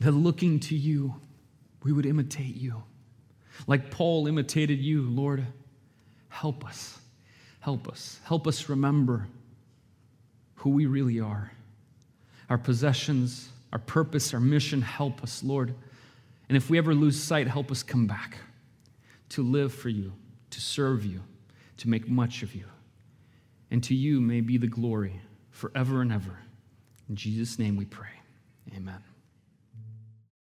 that 0.00 0.12
looking 0.12 0.60
to 0.60 0.76
you, 0.76 1.14
we 1.82 1.92
would 1.92 2.06
imitate 2.06 2.56
you. 2.56 2.82
Like 3.66 3.90
Paul 3.90 4.26
imitated 4.26 4.78
you, 4.78 5.02
Lord, 5.02 5.46
help 6.28 6.66
us. 6.66 6.98
Help 7.60 7.88
us. 7.88 8.20
Help 8.24 8.46
us 8.46 8.68
remember 8.68 9.26
who 10.56 10.70
we 10.70 10.86
really 10.86 11.20
are. 11.20 11.50
Our 12.48 12.58
possessions, 12.58 13.48
our 13.72 13.78
purpose, 13.78 14.32
our 14.34 14.40
mission, 14.40 14.82
help 14.82 15.22
us, 15.22 15.42
Lord. 15.42 15.74
And 16.48 16.56
if 16.56 16.70
we 16.70 16.78
ever 16.78 16.94
lose 16.94 17.20
sight, 17.20 17.48
help 17.48 17.70
us 17.70 17.82
come 17.82 18.06
back 18.06 18.38
to 19.30 19.42
live 19.42 19.74
for 19.74 19.88
you, 19.88 20.12
to 20.50 20.60
serve 20.60 21.04
you, 21.04 21.22
to 21.78 21.88
make 21.88 22.08
much 22.08 22.42
of 22.42 22.54
you. 22.54 22.64
And 23.70 23.82
to 23.84 23.94
you 23.94 24.20
may 24.20 24.40
be 24.40 24.58
the 24.58 24.68
glory 24.68 25.20
forever 25.50 26.00
and 26.00 26.12
ever. 26.12 26.38
In 27.08 27.16
Jesus' 27.16 27.58
name 27.58 27.76
we 27.76 27.84
pray. 27.84 28.08
Amen. 28.74 29.02